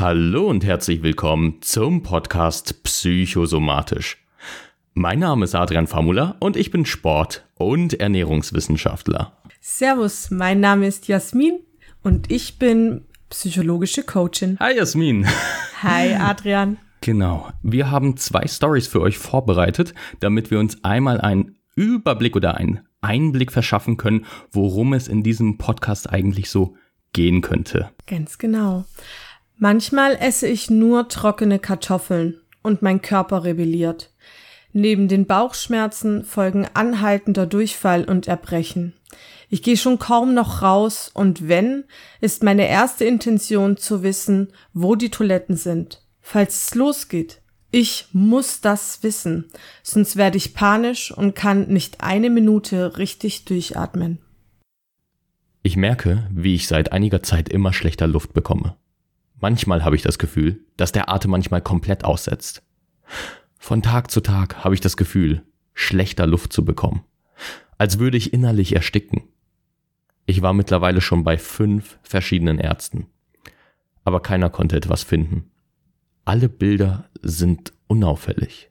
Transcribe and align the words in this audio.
Hallo 0.00 0.48
und 0.48 0.64
herzlich 0.64 1.02
willkommen 1.02 1.60
zum 1.60 2.02
Podcast 2.02 2.82
Psychosomatisch. 2.84 4.16
Mein 4.94 5.18
Name 5.18 5.44
ist 5.44 5.54
Adrian 5.54 5.86
Famula 5.86 6.36
und 6.40 6.56
ich 6.56 6.70
bin 6.70 6.86
Sport- 6.86 7.44
und 7.56 8.00
Ernährungswissenschaftler. 8.00 9.36
Servus, 9.60 10.30
mein 10.30 10.58
Name 10.60 10.86
ist 10.86 11.06
Jasmin 11.06 11.60
und 12.02 12.32
ich 12.32 12.58
bin 12.58 13.04
psychologische 13.28 14.02
Coachin. 14.02 14.56
Hi 14.58 14.74
Jasmin. 14.74 15.26
Hi 15.82 16.14
Adrian. 16.14 16.78
Genau. 17.02 17.50
Wir 17.62 17.90
haben 17.90 18.16
zwei 18.16 18.46
Stories 18.46 18.86
für 18.86 19.02
euch 19.02 19.18
vorbereitet, 19.18 19.92
damit 20.20 20.50
wir 20.50 20.60
uns 20.60 20.82
einmal 20.82 21.20
einen 21.20 21.56
Überblick 21.74 22.36
oder 22.36 22.54
einen 22.54 22.80
Einblick 23.02 23.52
verschaffen 23.52 23.98
können, 23.98 24.24
worum 24.50 24.94
es 24.94 25.08
in 25.08 25.22
diesem 25.22 25.58
Podcast 25.58 26.08
eigentlich 26.08 26.48
so 26.48 26.74
gehen 27.12 27.42
könnte. 27.42 27.90
Ganz 28.06 28.38
genau. 28.38 28.86
Manchmal 29.62 30.16
esse 30.16 30.48
ich 30.48 30.70
nur 30.70 31.08
trockene 31.08 31.58
Kartoffeln 31.58 32.40
und 32.62 32.80
mein 32.80 33.02
Körper 33.02 33.44
rebelliert. 33.44 34.10
Neben 34.72 35.06
den 35.06 35.26
Bauchschmerzen 35.26 36.24
folgen 36.24 36.66
anhaltender 36.72 37.44
Durchfall 37.44 38.04
und 38.04 38.26
Erbrechen. 38.26 38.94
Ich 39.50 39.62
gehe 39.62 39.76
schon 39.76 39.98
kaum 39.98 40.32
noch 40.32 40.62
raus 40.62 41.10
und 41.12 41.46
wenn, 41.46 41.84
ist 42.22 42.42
meine 42.42 42.66
erste 42.68 43.04
Intention 43.04 43.76
zu 43.76 44.02
wissen, 44.02 44.48
wo 44.72 44.94
die 44.94 45.10
Toiletten 45.10 45.58
sind. 45.58 46.06
Falls 46.22 46.68
es 46.68 46.74
losgeht. 46.74 47.42
Ich 47.70 48.06
muss 48.12 48.62
das 48.62 49.02
wissen, 49.02 49.50
sonst 49.82 50.16
werde 50.16 50.38
ich 50.38 50.54
panisch 50.54 51.12
und 51.12 51.34
kann 51.34 51.68
nicht 51.68 52.00
eine 52.00 52.30
Minute 52.30 52.96
richtig 52.96 53.44
durchatmen. 53.44 54.20
Ich 55.62 55.76
merke, 55.76 56.26
wie 56.32 56.54
ich 56.54 56.66
seit 56.66 56.92
einiger 56.92 57.22
Zeit 57.22 57.50
immer 57.50 57.74
schlechter 57.74 58.06
Luft 58.06 58.32
bekomme. 58.32 58.79
Manchmal 59.40 59.84
habe 59.84 59.96
ich 59.96 60.02
das 60.02 60.18
Gefühl, 60.18 60.64
dass 60.76 60.92
der 60.92 61.08
Atem 61.08 61.30
manchmal 61.30 61.62
komplett 61.62 62.04
aussetzt. 62.04 62.62
Von 63.58 63.82
Tag 63.82 64.10
zu 64.10 64.20
Tag 64.20 64.64
habe 64.64 64.74
ich 64.74 64.80
das 64.80 64.96
Gefühl, 64.96 65.42
schlechter 65.74 66.26
Luft 66.26 66.52
zu 66.52 66.64
bekommen. 66.64 67.04
Als 67.78 67.98
würde 67.98 68.18
ich 68.18 68.32
innerlich 68.32 68.74
ersticken. 68.74 69.22
Ich 70.26 70.42
war 70.42 70.52
mittlerweile 70.52 71.00
schon 71.00 71.24
bei 71.24 71.38
fünf 71.38 71.98
verschiedenen 72.02 72.58
Ärzten. 72.58 73.06
Aber 74.04 74.20
keiner 74.20 74.50
konnte 74.50 74.76
etwas 74.76 75.02
finden. 75.02 75.50
Alle 76.24 76.48
Bilder 76.48 77.08
sind 77.22 77.72
unauffällig. 77.86 78.70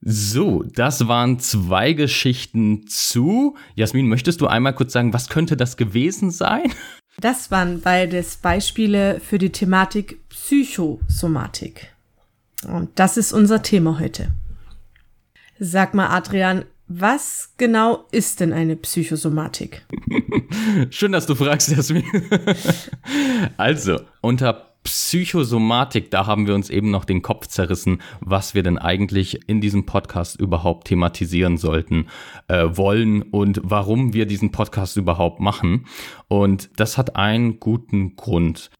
So, 0.00 0.62
das 0.62 1.08
waren 1.08 1.40
zwei 1.40 1.92
Geschichten 1.92 2.86
zu. 2.86 3.56
Jasmin, 3.74 4.08
möchtest 4.08 4.40
du 4.40 4.46
einmal 4.46 4.74
kurz 4.74 4.94
sagen, 4.94 5.12
was 5.12 5.28
könnte 5.28 5.56
das 5.56 5.76
gewesen 5.76 6.30
sein? 6.30 6.72
Das 7.20 7.50
waren 7.50 7.82
beides 7.82 8.36
Beispiele 8.38 9.20
für 9.20 9.36
die 9.36 9.52
Thematik 9.52 10.26
Psychosomatik. 10.30 11.92
Und 12.66 12.98
das 12.98 13.18
ist 13.18 13.34
unser 13.34 13.62
Thema 13.62 14.00
heute. 14.00 14.28
Sag 15.58 15.92
mal, 15.92 16.08
Adrian, 16.08 16.64
was 16.88 17.52
genau 17.58 18.06
ist 18.10 18.40
denn 18.40 18.54
eine 18.54 18.74
Psychosomatik? 18.74 19.84
Schön, 20.90 21.12
dass 21.12 21.26
du 21.26 21.34
fragst, 21.34 21.68
Jasmin. 21.68 22.04
also, 23.58 24.00
unter 24.22 24.69
Psychosomatik, 24.82 26.10
da 26.10 26.26
haben 26.26 26.46
wir 26.46 26.54
uns 26.54 26.70
eben 26.70 26.90
noch 26.90 27.04
den 27.04 27.22
Kopf 27.22 27.46
zerrissen, 27.46 28.00
was 28.20 28.54
wir 28.54 28.62
denn 28.62 28.78
eigentlich 28.78 29.48
in 29.48 29.60
diesem 29.60 29.84
Podcast 29.84 30.40
überhaupt 30.40 30.88
thematisieren 30.88 31.58
sollten, 31.58 32.06
äh, 32.48 32.66
wollen 32.70 33.22
und 33.22 33.60
warum 33.62 34.14
wir 34.14 34.26
diesen 34.26 34.52
Podcast 34.52 34.96
überhaupt 34.96 35.40
machen. 35.40 35.86
Und 36.28 36.70
das 36.76 36.96
hat 36.96 37.16
einen 37.16 37.60
guten 37.60 38.16
Grund. 38.16 38.70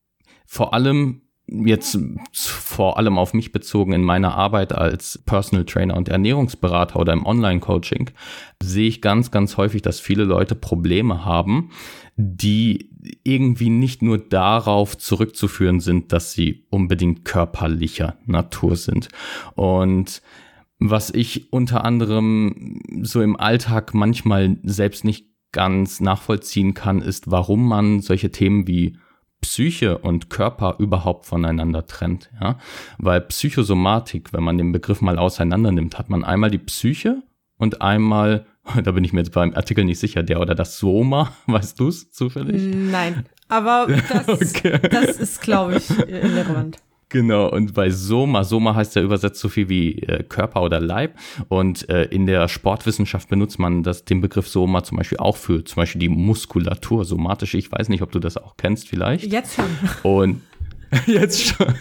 Vor 0.46 0.72
allem 0.74 1.22
jetzt 1.50 1.98
vor 2.42 2.96
allem 2.98 3.18
auf 3.18 3.34
mich 3.34 3.52
bezogen 3.52 3.92
in 3.92 4.02
meiner 4.02 4.34
Arbeit 4.34 4.72
als 4.72 5.18
Personal 5.18 5.64
Trainer 5.64 5.96
und 5.96 6.08
Ernährungsberater 6.08 6.98
oder 6.98 7.12
im 7.12 7.26
Online-Coaching, 7.26 8.10
sehe 8.62 8.88
ich 8.88 9.02
ganz, 9.02 9.30
ganz 9.30 9.56
häufig, 9.56 9.82
dass 9.82 10.00
viele 10.00 10.24
Leute 10.24 10.54
Probleme 10.54 11.24
haben, 11.24 11.70
die 12.20 12.90
irgendwie 13.24 13.70
nicht 13.70 14.02
nur 14.02 14.18
darauf 14.18 14.98
zurückzuführen 14.98 15.80
sind, 15.80 16.12
dass 16.12 16.32
sie 16.32 16.66
unbedingt 16.70 17.24
körperlicher 17.24 18.16
Natur 18.26 18.76
sind. 18.76 19.08
Und 19.54 20.22
was 20.78 21.10
ich 21.10 21.52
unter 21.52 21.84
anderem 21.84 22.80
so 23.02 23.22
im 23.22 23.36
Alltag 23.36 23.94
manchmal 23.94 24.58
selbst 24.62 25.04
nicht 25.04 25.26
ganz 25.52 26.00
nachvollziehen 26.00 26.74
kann, 26.74 27.02
ist, 27.02 27.30
warum 27.30 27.66
man 27.66 28.00
solche 28.00 28.30
Themen 28.30 28.66
wie 28.66 28.96
Psyche 29.40 29.98
und 29.98 30.28
Körper 30.28 30.76
überhaupt 30.78 31.26
voneinander 31.26 31.86
trennt, 31.86 32.30
ja? 32.40 32.58
Weil 32.98 33.22
Psychosomatik, 33.22 34.32
wenn 34.32 34.44
man 34.44 34.58
den 34.58 34.72
Begriff 34.72 35.00
mal 35.00 35.18
auseinander 35.18 35.72
nimmt, 35.72 35.98
hat 35.98 36.10
man 36.10 36.24
einmal 36.24 36.50
die 36.50 36.58
Psyche 36.58 37.22
und 37.56 37.80
einmal, 37.80 38.46
da 38.82 38.92
bin 38.92 39.04
ich 39.04 39.12
mir 39.12 39.20
jetzt 39.20 39.32
beim 39.32 39.54
Artikel 39.54 39.84
nicht 39.84 39.98
sicher, 39.98 40.22
der 40.22 40.40
oder 40.40 40.54
das 40.54 40.78
Soma, 40.78 41.32
weißt 41.46 41.78
du 41.80 41.88
es 41.88 42.10
zufällig? 42.12 42.62
Nein, 42.74 43.26
aber 43.48 43.86
das, 44.08 44.28
okay. 44.28 44.78
das 44.90 45.18
ist, 45.18 45.40
glaube 45.42 45.76
ich, 45.76 45.90
irrelevant. 45.90 46.78
Genau, 47.12 47.50
und 47.50 47.74
bei 47.74 47.90
Soma, 47.90 48.44
Soma 48.44 48.76
heißt 48.76 48.94
ja 48.94 49.02
übersetzt 49.02 49.40
so 49.40 49.48
viel 49.48 49.68
wie 49.68 49.98
äh, 49.98 50.22
Körper 50.22 50.62
oder 50.62 50.78
Leib. 50.78 51.18
Und 51.48 51.88
äh, 51.88 52.04
in 52.04 52.24
der 52.26 52.46
Sportwissenschaft 52.46 53.28
benutzt 53.28 53.58
man 53.58 53.82
das, 53.82 54.04
den 54.04 54.20
Begriff 54.20 54.46
Soma 54.46 54.84
zum 54.84 54.96
Beispiel 54.96 55.18
auch 55.18 55.36
für 55.36 55.64
zum 55.64 55.74
Beispiel 55.74 55.98
die 55.98 56.08
Muskulatur, 56.08 57.04
somatische. 57.04 57.58
Ich 57.58 57.72
weiß 57.72 57.88
nicht, 57.88 58.02
ob 58.02 58.12
du 58.12 58.20
das 58.20 58.36
auch 58.36 58.56
kennst 58.56 58.88
vielleicht. 58.88 59.24
Jetzt 59.32 59.56
schon. 59.56 59.64
Und 60.04 60.42
Jetzt 61.06 61.42
schon. 61.42 61.74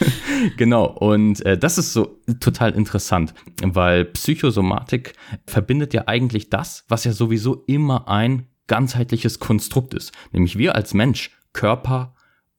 genau. 0.58 0.86
Und 0.86 1.46
äh, 1.46 1.58
das 1.58 1.78
ist 1.78 1.94
so 1.94 2.20
total 2.40 2.74
interessant, 2.74 3.34
weil 3.64 4.06
Psychosomatik 4.06 5.14
verbindet 5.46 5.94
ja 5.94 6.04
eigentlich 6.08 6.50
das, 6.50 6.86
was 6.88 7.04
ja 7.04 7.12
sowieso 7.12 7.64
immer 7.68 8.08
ein 8.08 8.48
ganzheitliches 8.68 9.40
Konstrukt 9.40 9.94
ist. 9.94 10.14
Nämlich 10.32 10.58
wir 10.58 10.76
als 10.76 10.94
Mensch, 10.94 11.32
Körper 11.54 12.16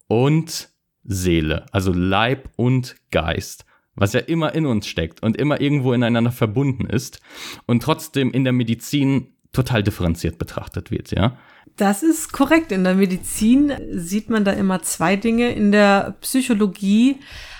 und 0.08 0.68
Seele, 1.04 1.66
also 1.72 1.92
Leib 1.92 2.50
und 2.56 2.96
Geist, 3.10 3.64
was 3.94 4.12
ja 4.12 4.20
immer 4.20 4.54
in 4.54 4.66
uns 4.66 4.86
steckt 4.86 5.22
und 5.22 5.36
immer 5.36 5.60
irgendwo 5.60 5.92
ineinander 5.92 6.32
verbunden 6.32 6.86
ist 6.86 7.20
und 7.66 7.82
trotzdem 7.82 8.32
in 8.32 8.44
der 8.44 8.52
Medizin 8.52 9.34
total 9.52 9.82
differenziert 9.82 10.38
betrachtet 10.38 10.90
wird, 10.90 11.10
ja. 11.12 11.36
Das 11.80 12.02
ist 12.02 12.34
korrekt. 12.34 12.72
In 12.72 12.84
der 12.84 12.94
Medizin 12.94 13.72
sieht 13.90 14.28
man 14.28 14.44
da 14.44 14.52
immer 14.52 14.82
zwei 14.82 15.16
Dinge. 15.16 15.50
In 15.50 15.72
der 15.72 16.14
Psychologie 16.20 17.16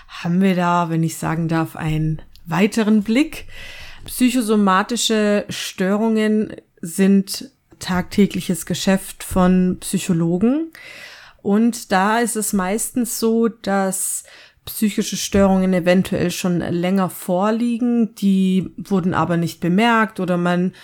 haben 0.08 0.42
wir 0.42 0.54
da, 0.54 0.90
wenn 0.90 1.02
ich 1.02 1.16
sagen 1.16 1.48
darf, 1.48 1.74
einen 1.74 2.20
weiteren 2.44 3.02
Blick. 3.02 3.46
Psychosomatische 4.04 5.46
Störungen 5.48 6.54
sind 6.82 7.50
tagtägliches 7.78 8.66
Geschäft 8.66 9.24
von 9.24 9.78
Psychologen. 9.80 10.70
Und 11.40 11.90
da 11.90 12.18
ist 12.18 12.36
es 12.36 12.52
meistens 12.52 13.18
so, 13.18 13.48
dass 13.48 14.24
psychische 14.66 15.16
Störungen 15.16 15.72
eventuell 15.72 16.30
schon 16.30 16.58
länger 16.58 17.08
vorliegen, 17.08 18.14
die 18.16 18.70
wurden 18.76 19.14
aber 19.14 19.38
nicht 19.38 19.60
bemerkt 19.60 20.20
oder 20.20 20.36
man 20.36 20.74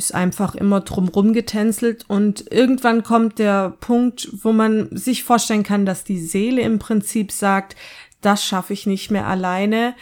ist 0.00 0.14
einfach 0.14 0.54
immer 0.54 0.80
drumrum 0.80 1.34
getänzelt 1.34 2.06
und 2.08 2.50
irgendwann 2.50 3.02
kommt 3.02 3.38
der 3.38 3.76
Punkt, 3.80 4.30
wo 4.42 4.50
man 4.50 4.88
sich 4.96 5.24
vorstellen 5.24 5.62
kann, 5.62 5.84
dass 5.84 6.04
die 6.04 6.18
Seele 6.18 6.62
im 6.62 6.78
Prinzip 6.78 7.30
sagt, 7.30 7.76
das 8.22 8.42
schaffe 8.42 8.72
ich 8.72 8.86
nicht 8.86 9.10
mehr 9.10 9.26
alleine. 9.26 9.94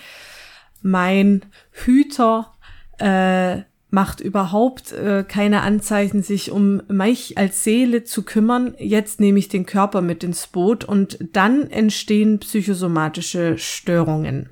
Mein 0.83 1.47
Hüter 1.73 2.55
äh, 2.99 3.63
macht 3.91 4.21
überhaupt 4.21 4.93
äh, 4.93 5.25
keine 5.27 5.63
Anzeichen, 5.63 6.23
sich 6.23 6.53
um 6.53 6.81
mich 6.87 7.37
als 7.37 7.65
Seele 7.65 8.05
zu 8.05 8.23
kümmern. 8.23 8.77
Jetzt 8.79 9.19
nehme 9.19 9.41
ich 9.41 9.49
den 9.49 9.67
Körper 9.67 10.01
mit 10.01 10.23
ins 10.23 10.47
Boot 10.47 10.85
und 10.85 11.19
dann 11.33 11.69
entstehen 11.71 12.39
psychosomatische 12.39 13.59
Störungen. 13.59 14.51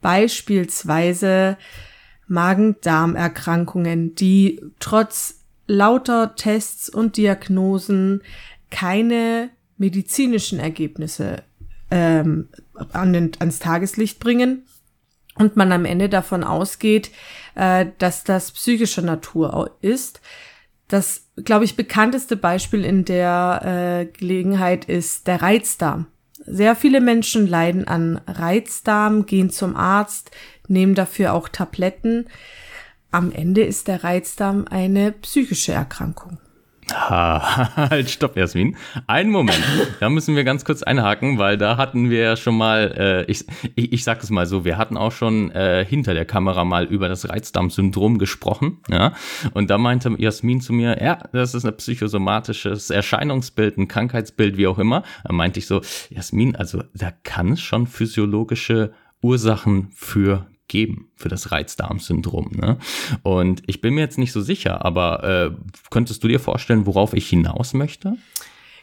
Beispielsweise 0.00 1.58
Magen-Darm-Erkrankungen, 2.28 4.14
die 4.14 4.60
trotz 4.80 5.40
lauter 5.66 6.34
Tests 6.36 6.88
und 6.88 7.16
Diagnosen 7.16 8.22
keine 8.70 9.50
medizinischen 9.76 10.58
Ergebnisse 10.58 11.42
ähm, 11.90 12.48
an 12.92 13.12
den, 13.12 13.32
ans 13.38 13.58
Tageslicht 13.58 14.20
bringen 14.20 14.64
und 15.36 15.56
man 15.56 15.72
am 15.72 15.84
Ende 15.84 16.08
davon 16.08 16.44
ausgeht, 16.44 17.10
äh, 17.54 17.86
dass 17.98 18.24
das 18.24 18.52
psychischer 18.52 19.02
Natur 19.02 19.76
ist. 19.80 20.20
Das, 20.88 21.28
glaube 21.36 21.64
ich, 21.64 21.76
bekannteste 21.76 22.36
Beispiel 22.36 22.84
in 22.84 23.04
der 23.04 23.60
äh, 23.64 24.06
Gelegenheit 24.06 24.84
ist 24.84 25.26
der 25.26 25.42
Reizdarm. 25.42 26.06
Sehr 26.46 26.76
viele 26.76 27.00
Menschen 27.00 27.46
leiden 27.46 27.88
an 27.88 28.20
Reizdarm, 28.26 29.24
gehen 29.24 29.48
zum 29.50 29.76
Arzt, 29.76 30.30
nehmen 30.68 30.94
dafür 30.94 31.34
auch 31.34 31.48
Tabletten. 31.48 32.26
Am 33.10 33.30
Ende 33.32 33.62
ist 33.62 33.88
der 33.88 34.02
Reizdarm 34.02 34.66
eine 34.70 35.12
psychische 35.12 35.72
Erkrankung. 35.72 36.38
Ah, 36.92 37.76
halt, 37.90 38.10
stopp, 38.10 38.36
Jasmin. 38.36 38.76
Einen 39.06 39.30
Moment. 39.30 39.62
Da 40.00 40.10
müssen 40.10 40.36
wir 40.36 40.44
ganz 40.44 40.64
kurz 40.64 40.82
einhaken, 40.82 41.38
weil 41.38 41.56
da 41.56 41.76
hatten 41.76 42.10
wir 42.10 42.20
ja 42.20 42.36
schon 42.36 42.56
mal, 42.56 42.94
äh, 42.96 43.30
ich, 43.30 43.44
ich, 43.74 43.92
ich 43.92 44.04
sag 44.04 44.22
es 44.22 44.30
mal 44.30 44.46
so, 44.46 44.64
wir 44.64 44.76
hatten 44.76 44.96
auch 44.96 45.12
schon 45.12 45.50
äh, 45.52 45.84
hinter 45.88 46.14
der 46.14 46.24
Kamera 46.24 46.64
mal 46.64 46.84
über 46.84 47.08
das 47.08 47.28
Reizdarmsyndrom 47.28 48.18
gesprochen. 48.18 48.78
Ja? 48.88 49.14
Und 49.54 49.70
da 49.70 49.78
meinte 49.78 50.14
Jasmin 50.18 50.60
zu 50.60 50.72
mir, 50.72 51.02
ja, 51.02 51.18
das 51.32 51.54
ist 51.54 51.64
ein 51.64 51.76
psychosomatisches 51.76 52.90
Erscheinungsbild, 52.90 53.78
ein 53.78 53.88
Krankheitsbild, 53.88 54.56
wie 54.56 54.66
auch 54.66 54.78
immer. 54.78 55.04
Da 55.24 55.32
meinte 55.32 55.58
ich 55.60 55.66
so, 55.66 55.80
Jasmin, 56.10 56.54
also 56.56 56.82
da 56.94 57.10
kann 57.22 57.52
es 57.52 57.60
schon 57.60 57.86
physiologische 57.86 58.92
Ursachen 59.22 59.88
für 59.94 60.46
geben 60.68 61.10
für 61.14 61.28
das 61.28 61.52
Reizdarmsyndrom. 61.52 62.52
Ne? 62.54 62.78
Und 63.22 63.62
ich 63.66 63.80
bin 63.80 63.94
mir 63.94 64.00
jetzt 64.00 64.18
nicht 64.18 64.32
so 64.32 64.40
sicher, 64.40 64.84
aber 64.84 65.24
äh, 65.24 65.50
könntest 65.90 66.24
du 66.24 66.28
dir 66.28 66.40
vorstellen, 66.40 66.86
worauf 66.86 67.14
ich 67.14 67.28
hinaus 67.28 67.74
möchte? 67.74 68.16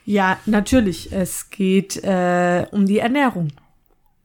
Ja, 0.06 0.38
natürlich. 0.46 1.12
Es 1.12 1.50
geht 1.50 1.98
äh, 2.04 2.66
um 2.72 2.86
die 2.86 3.00
Ernährung. 3.00 3.50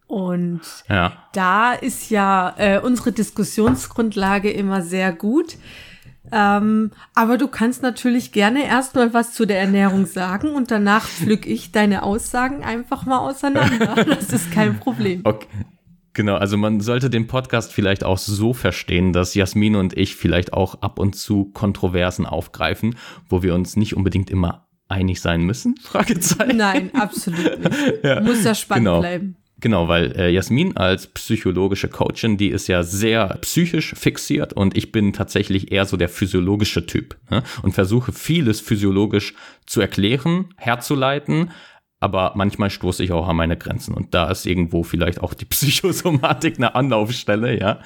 Und 0.07 0.61
ja. 0.89 1.29
da 1.33 1.73
ist 1.73 2.11
ja 2.11 2.55
äh, 2.59 2.79
unsere 2.79 3.13
Diskussionsgrundlage 3.13 4.51
immer 4.51 4.83
sehr 4.83 5.13
gut. 5.13 5.57
Ähm, 6.33 6.91
aber 7.15 7.39
du 7.39 7.49
kannst 7.49 7.83
natürlich 7.83 8.33
gerne 8.33 8.65
erstmal 8.65 9.15
was 9.15 9.33
zu 9.33 9.47
der 9.47 9.61
Ernährung 9.61 10.07
sagen 10.07 10.51
und 10.51 10.71
danach 10.71 11.07
pflück 11.07 11.47
ich 11.47 11.71
deine 11.71 12.03
Aussagen 12.03 12.65
einfach 12.65 13.07
mal 13.07 13.19
auseinander. 13.19 13.95
Das 14.07 14.33
ist 14.33 14.51
kein 14.53 14.79
Problem. 14.79 15.21
Okay. 15.25 15.47
Genau, 16.17 16.37
also 16.37 16.57
man 16.57 16.81
sollte 16.81 17.11
den 17.11 17.27
Podcast 17.27 17.75
vielleicht 17.75 18.03
auch 18.03 18.17
so 18.17 18.55
verstehen, 18.55 19.13
dass 19.13 19.35
Jasmin 19.35 19.77
und 19.77 19.95
ich 19.99 20.17
vielleicht 20.17 20.55
auch 20.55 20.81
ab 20.81 20.99
und 20.99 21.15
zu 21.15 21.51
Kontroversen 21.53 22.25
aufgreifen, 22.25 22.97
wo 23.29 23.43
wir 23.43 23.55
uns 23.55 23.77
nicht 23.77 23.95
unbedingt 23.95 24.31
immer 24.31 24.67
einig 24.89 25.21
sein 25.21 25.43
müssen? 25.43 25.77
Fragezeichen. 25.83 26.57
Nein, 26.57 26.91
absolut 26.95 27.59
nicht. 27.63 27.77
ja, 28.03 28.23
Muss 28.23 28.45
ja 28.45 28.55
spannend 28.55 28.87
genau. 28.87 29.01
bleiben. 29.01 29.37
Genau, 29.61 29.89
weil 29.89 30.19
äh, 30.19 30.31
Jasmin 30.31 30.75
als 30.79 31.07
psychologische 31.09 31.89
Coachin, 31.89 32.39
die 32.39 32.49
ist 32.49 32.67
ja 32.67 32.83
sehr 32.83 33.37
psychisch 33.43 33.93
fixiert 33.95 34.55
und 34.55 34.75
ich 34.75 34.93
bin 34.93 35.13
tatsächlich 35.13 35.71
eher 35.71 35.85
so 35.85 35.99
der 35.99 36.09
physiologische 36.09 36.87
Typ 36.87 37.19
ne? 37.31 37.43
und 37.63 37.73
versuche 37.73 38.13
vieles 38.13 38.63
physiologisch 38.63 39.35
zu 39.67 39.83
erklären, 39.83 40.47
herzuleiten, 40.57 41.51
aber 41.99 42.33
manchmal 42.37 42.71
stoße 42.71 43.03
ich 43.03 43.13
auch 43.13 43.27
an 43.27 43.37
meine 43.37 43.57
Grenzen 43.57 43.95
und 43.95 44.15
da 44.15 44.31
ist 44.31 44.47
irgendwo 44.47 44.83
vielleicht 44.83 45.21
auch 45.21 45.35
die 45.35 45.45
Psychosomatik 45.47 46.57
eine 46.59 46.75
Anlaufstelle, 46.75 47.59
ja. 47.59 47.81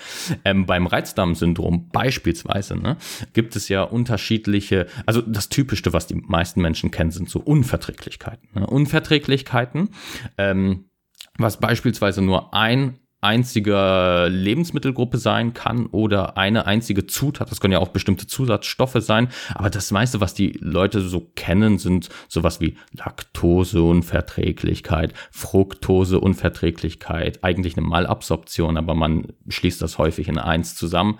Ähm, 0.44 0.66
beim 0.66 0.86
Reizdarmsyndrom 0.86 1.88
beispielsweise 1.90 2.76
ne, 2.76 2.96
gibt 3.32 3.56
es 3.56 3.68
ja 3.68 3.82
unterschiedliche, 3.82 4.86
also 5.06 5.20
das 5.20 5.48
Typischste, 5.48 5.92
was 5.92 6.06
die 6.06 6.16
meisten 6.16 6.60
Menschen 6.60 6.90
kennen, 6.90 7.10
sind 7.10 7.30
so 7.30 7.40
Unverträglichkeiten. 7.40 8.48
Ne? 8.54 8.66
Unverträglichkeiten, 8.66 9.90
ähm, 10.38 10.90
was 11.38 11.58
beispielsweise 11.58 12.22
nur 12.22 12.52
ein 12.54 12.98
einzige 13.20 14.28
Lebensmittelgruppe 14.30 15.18
sein 15.18 15.52
kann 15.52 15.86
oder 15.86 16.36
eine 16.36 16.66
einzige 16.66 17.06
Zutat. 17.06 17.50
Das 17.50 17.60
können 17.60 17.72
ja 17.72 17.78
auch 17.78 17.88
bestimmte 17.88 18.26
Zusatzstoffe 18.26 18.98
sein. 19.00 19.28
Aber 19.54 19.70
das 19.70 19.90
meiste, 19.90 20.20
was 20.20 20.34
die 20.34 20.58
Leute 20.60 21.00
so 21.00 21.30
kennen, 21.34 21.78
sind 21.78 22.10
sowas 22.28 22.60
wie 22.60 22.76
Laktoseunverträglichkeit, 22.92 25.14
Fructoseunverträglichkeit, 25.30 27.42
eigentlich 27.44 27.76
eine 27.76 27.86
Malabsorption, 27.86 28.76
aber 28.76 28.94
man 28.94 29.28
schließt 29.48 29.82
das 29.82 29.98
häufig 29.98 30.28
in 30.28 30.38
eins 30.38 30.74
zusammen 30.74 31.18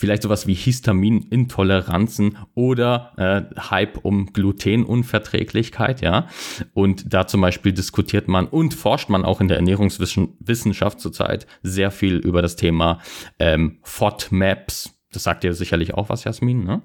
vielleicht 0.00 0.22
sowas 0.22 0.46
wie 0.46 0.54
Histaminintoleranzen 0.54 2.38
oder 2.54 3.12
äh, 3.18 3.60
Hype 3.70 3.98
um 4.02 4.32
Glutenunverträglichkeit, 4.32 6.00
ja. 6.00 6.26
Und 6.72 7.12
da 7.12 7.26
zum 7.26 7.42
Beispiel 7.42 7.74
diskutiert 7.74 8.26
man 8.26 8.46
und 8.46 8.72
forscht 8.72 9.10
man 9.10 9.26
auch 9.26 9.42
in 9.42 9.48
der 9.48 9.58
Ernährungswissenschaft 9.58 11.00
zurzeit 11.00 11.46
sehr 11.62 11.90
viel 11.90 12.16
über 12.16 12.40
das 12.40 12.56
Thema 12.56 13.00
ähm, 13.38 13.78
FODMAPs. 13.82 14.94
Das 15.12 15.24
sagt 15.24 15.44
dir 15.44 15.52
sicherlich 15.52 15.92
auch 15.92 16.08
was, 16.08 16.24
Jasmin, 16.24 16.64
ne? 16.64 16.80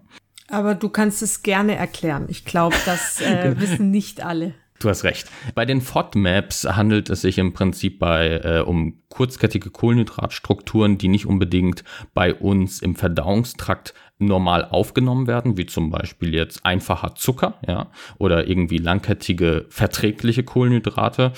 Aber 0.49 0.75
du 0.75 0.89
kannst 0.89 1.21
es 1.21 1.41
gerne 1.41 1.75
erklären. 1.75 2.25
Ich 2.27 2.43
glaube, 2.43 2.75
das 2.85 3.21
äh, 3.21 3.55
wissen 3.59 3.91
nicht 3.91 4.25
alle. 4.25 4.55
Du 4.79 4.89
hast 4.89 5.05
recht. 5.05 5.31
Bei 5.55 5.65
den 5.65 5.79
FODMAPs 5.79 6.65
handelt 6.65 7.09
es 7.09 7.21
sich 7.21 7.37
im 7.37 7.53
Prinzip 7.53 7.97
bei, 7.97 8.41
äh, 8.43 8.59
um 8.59 8.99
kurzkettige 9.07 9.69
Kohlenhydratstrukturen, 9.69 10.97
die 10.97 11.07
nicht 11.07 11.25
unbedingt 11.25 11.85
bei 12.13 12.33
uns 12.33 12.81
im 12.81 12.95
Verdauungstrakt 12.95 13.93
normal 14.17 14.65
aufgenommen 14.65 15.27
werden, 15.27 15.57
wie 15.57 15.65
zum 15.65 15.89
Beispiel 15.89 16.33
jetzt 16.33 16.65
einfacher 16.65 17.15
Zucker, 17.15 17.55
ja, 17.67 17.87
oder 18.17 18.47
irgendwie 18.47 18.77
langkettige 18.77 19.65
verträgliche 19.69 20.43
Kohlenhydrate. 20.43 21.31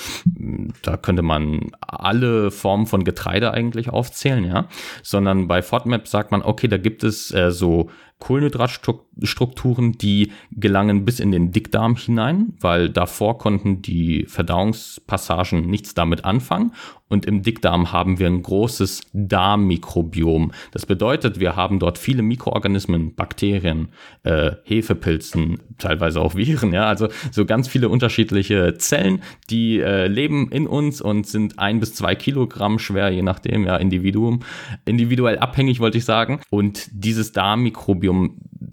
Da 0.81 0.97
könnte 0.97 1.21
man 1.21 1.71
alle 1.81 2.51
Formen 2.51 2.87
von 2.87 3.03
Getreide 3.03 3.51
eigentlich 3.51 3.89
aufzählen, 3.89 4.45
ja, 4.45 4.67
sondern 5.03 5.47
bei 5.47 5.61
FODMAP 5.61 6.07
sagt 6.07 6.31
man, 6.31 6.41
okay, 6.41 6.67
da 6.67 6.77
gibt 6.77 7.03
es 7.03 7.31
äh, 7.31 7.51
so 7.51 7.89
Kohlenhydratstrukturen, 8.19 9.93
die 9.93 10.31
gelangen 10.51 11.05
bis 11.05 11.19
in 11.19 11.31
den 11.31 11.51
Dickdarm 11.51 11.95
hinein, 11.95 12.53
weil 12.59 12.89
davor 12.89 13.37
konnten 13.37 13.81
die 13.81 14.25
Verdauungspassagen 14.27 15.67
nichts 15.67 15.93
damit 15.93 16.25
anfangen 16.25 16.71
und 17.09 17.25
im 17.25 17.41
Dickdarm 17.41 17.91
haben 17.93 18.19
wir 18.19 18.27
ein 18.27 18.43
großes 18.43 19.01
Darmmikrobiom. 19.13 20.51
Das 20.71 20.85
bedeutet, 20.85 21.39
wir 21.39 21.55
haben 21.55 21.79
dort 21.79 21.97
viele 21.97 22.21
Mikroorganismen, 22.21 23.15
Bakterien, 23.15 23.89
äh, 24.23 24.51
Hefepilzen, 24.63 25.59
teilweise 25.77 26.19
auch 26.19 26.35
Viren, 26.35 26.73
ja, 26.73 26.85
also 26.85 27.07
so 27.31 27.45
ganz 27.45 27.67
viele 27.69 27.87
unterschiedliche 27.87 28.77
Zellen, 28.77 29.21
die 29.49 29.79
äh, 29.79 30.07
leben 30.07 30.51
in 30.51 30.67
uns 30.67 31.01
und 31.01 31.27
sind 31.27 31.59
ein 31.59 31.79
bis 31.79 31.93
zwei 31.93 32.15
Kilogramm 32.15 32.77
schwer, 32.77 33.09
je 33.09 33.21
nachdem, 33.21 33.63
ja, 33.63 33.77
Individuum, 33.77 34.41
individuell 34.85 35.39
abhängig, 35.39 35.79
wollte 35.79 35.99
ich 35.99 36.05
sagen. 36.05 36.41
Und 36.49 36.89
dieses 36.91 37.31
Darmmikrobiom 37.31 38.06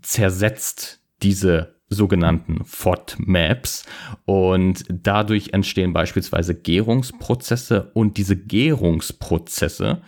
zersetzt 0.02 1.00
diese 1.22 1.74
sogenannten 1.88 2.64
FODMAPs 2.64 3.84
und 4.24 4.84
dadurch 4.88 5.50
entstehen 5.52 5.92
beispielsweise 5.92 6.54
Gärungsprozesse 6.54 7.90
und 7.94 8.16
diese 8.16 8.36
Gärungsprozesse, 8.36 10.02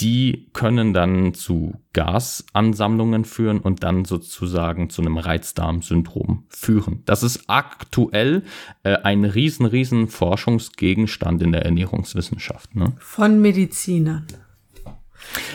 die 0.00 0.48
können 0.54 0.94
dann 0.94 1.34
zu 1.34 1.74
Gasansammlungen 1.92 3.26
führen 3.26 3.60
und 3.60 3.82
dann 3.82 4.06
sozusagen 4.06 4.88
zu 4.88 5.02
einem 5.02 5.18
Reizdarmsyndrom 5.18 6.44
führen. 6.48 7.02
Das 7.04 7.22
ist 7.22 7.44
aktuell 7.48 8.44
äh, 8.82 8.96
ein 9.02 9.24
riesen, 9.24 9.66
riesen 9.66 10.08
Forschungsgegenstand 10.08 11.42
in 11.42 11.52
der 11.52 11.66
Ernährungswissenschaft. 11.66 12.74
Ne? 12.74 12.94
Von 12.98 13.42
Medizinern. 13.42 14.26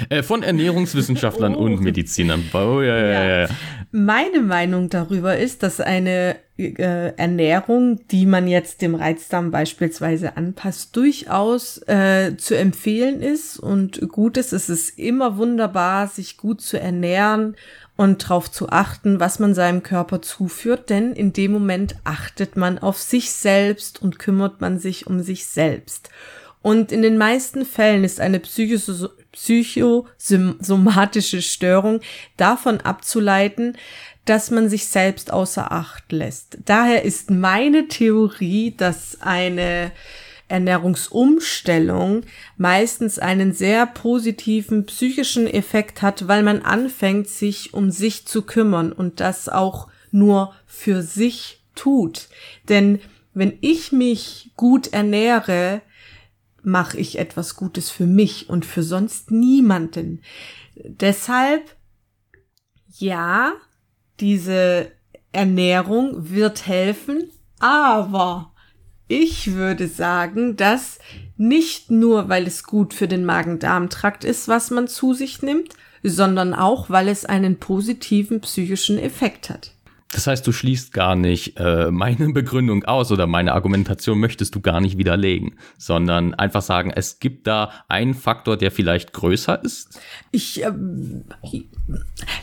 Äh, 0.09 0.23
von 0.23 0.43
Ernährungswissenschaftlern 0.43 1.55
oh. 1.55 1.59
und 1.59 1.81
Medizinern. 1.81 2.43
Oh, 2.53 2.81
ja, 2.81 2.97
ja, 2.97 3.23
ja. 3.23 3.41
ja. 3.41 3.47
Meine 3.91 4.41
Meinung 4.41 4.89
darüber 4.89 5.37
ist, 5.37 5.63
dass 5.63 5.79
eine 5.79 6.35
äh, 6.57 7.13
Ernährung, 7.15 7.99
die 8.09 8.25
man 8.25 8.47
jetzt 8.47 8.81
dem 8.81 8.95
Reizdarm 8.95 9.51
beispielsweise 9.51 10.37
anpasst, 10.37 10.95
durchaus 10.95 11.77
äh, 11.87 12.35
zu 12.37 12.57
empfehlen 12.57 13.21
ist 13.21 13.57
und 13.59 14.07
gut 14.09 14.37
ist. 14.37 14.53
Es 14.53 14.69
ist 14.69 14.97
immer 14.99 15.37
wunderbar, 15.37 16.07
sich 16.07 16.37
gut 16.37 16.61
zu 16.61 16.79
ernähren 16.79 17.55
und 17.97 18.23
darauf 18.23 18.51
zu 18.51 18.69
achten, 18.69 19.19
was 19.19 19.39
man 19.39 19.53
seinem 19.53 19.83
Körper 19.83 20.21
zuführt, 20.21 20.89
denn 20.89 21.13
in 21.13 21.33
dem 21.33 21.51
Moment 21.51 21.95
achtet 22.03 22.57
man 22.57 22.77
auf 22.77 22.97
sich 22.97 23.31
selbst 23.31 24.01
und 24.01 24.19
kümmert 24.19 24.59
man 24.61 24.79
sich 24.79 25.07
um 25.07 25.21
sich 25.21 25.45
selbst. 25.45 26.09
Und 26.61 26.91
in 26.91 27.01
den 27.01 27.17
meisten 27.17 27.63
Fällen 27.63 28.03
ist 28.03 28.19
eine 28.19 28.39
psychische 28.39 29.11
psychosomatische 29.35 31.43
Störung 31.43 32.01
davon 32.37 32.81
abzuleiten, 32.81 33.77
dass 34.25 34.49
man 34.49 34.69
sich 34.69 34.87
selbst 34.87 35.31
außer 35.31 35.71
Acht 35.71 36.11
lässt. 36.11 36.57
Daher 36.65 37.03
ist 37.03 37.29
meine 37.29 37.87
Theorie, 37.87 38.73
dass 38.75 39.21
eine 39.21 39.91
Ernährungsumstellung 40.47 42.23
meistens 42.57 43.19
einen 43.19 43.53
sehr 43.53 43.85
positiven 43.85 44.85
psychischen 44.85 45.47
Effekt 45.47 46.01
hat, 46.01 46.27
weil 46.27 46.43
man 46.43 46.61
anfängt, 46.61 47.27
sich 47.27 47.73
um 47.73 47.91
sich 47.91 48.25
zu 48.25 48.43
kümmern 48.43 48.91
und 48.91 49.19
das 49.19 49.49
auch 49.49 49.87
nur 50.11 50.53
für 50.65 51.01
sich 51.01 51.61
tut. 51.75 52.29
Denn 52.69 52.99
wenn 53.33 53.57
ich 53.61 53.91
mich 53.91 54.51
gut 54.55 54.93
ernähre, 54.93 55.81
mache 56.65 56.97
ich 56.97 57.17
etwas 57.19 57.55
Gutes 57.55 57.89
für 57.89 58.05
mich 58.05 58.49
und 58.49 58.65
für 58.65 58.83
sonst 58.83 59.31
niemanden. 59.31 60.21
Deshalb, 60.75 61.75
ja, 62.97 63.53
diese 64.19 64.91
Ernährung 65.31 66.29
wird 66.31 66.67
helfen, 66.67 67.29
aber 67.59 68.53
ich 69.07 69.53
würde 69.53 69.87
sagen, 69.87 70.55
dass 70.55 70.99
nicht 71.37 71.91
nur, 71.91 72.29
weil 72.29 72.47
es 72.47 72.63
gut 72.63 72.93
für 72.93 73.07
den 73.07 73.25
Magen-Darm-Trakt 73.25 74.23
ist, 74.23 74.47
was 74.47 74.71
man 74.71 74.87
zu 74.87 75.13
sich 75.13 75.41
nimmt, 75.41 75.75
sondern 76.01 76.53
auch, 76.53 76.89
weil 76.89 77.07
es 77.07 77.25
einen 77.25 77.59
positiven 77.59 78.41
psychischen 78.41 78.97
Effekt 78.97 79.49
hat. 79.49 79.74
Das 80.11 80.27
heißt, 80.27 80.45
du 80.45 80.51
schließt 80.51 80.93
gar 80.93 81.15
nicht 81.15 81.59
äh, 81.59 81.89
meine 81.89 82.31
Begründung 82.31 82.85
aus 82.85 83.11
oder 83.11 83.25
meine 83.25 83.53
Argumentation 83.53 84.19
möchtest 84.19 84.53
du 84.53 84.61
gar 84.61 84.79
nicht 84.79 84.97
widerlegen, 84.97 85.55
sondern 85.77 86.33
einfach 86.35 86.61
sagen, 86.61 86.91
es 86.91 87.19
gibt 87.19 87.47
da 87.47 87.71
einen 87.87 88.13
Faktor, 88.13 88.55
der 88.55 88.71
vielleicht 88.71 89.13
größer 89.13 89.63
ist? 89.63 89.99
Ich, 90.31 90.63
äh, 90.63 90.71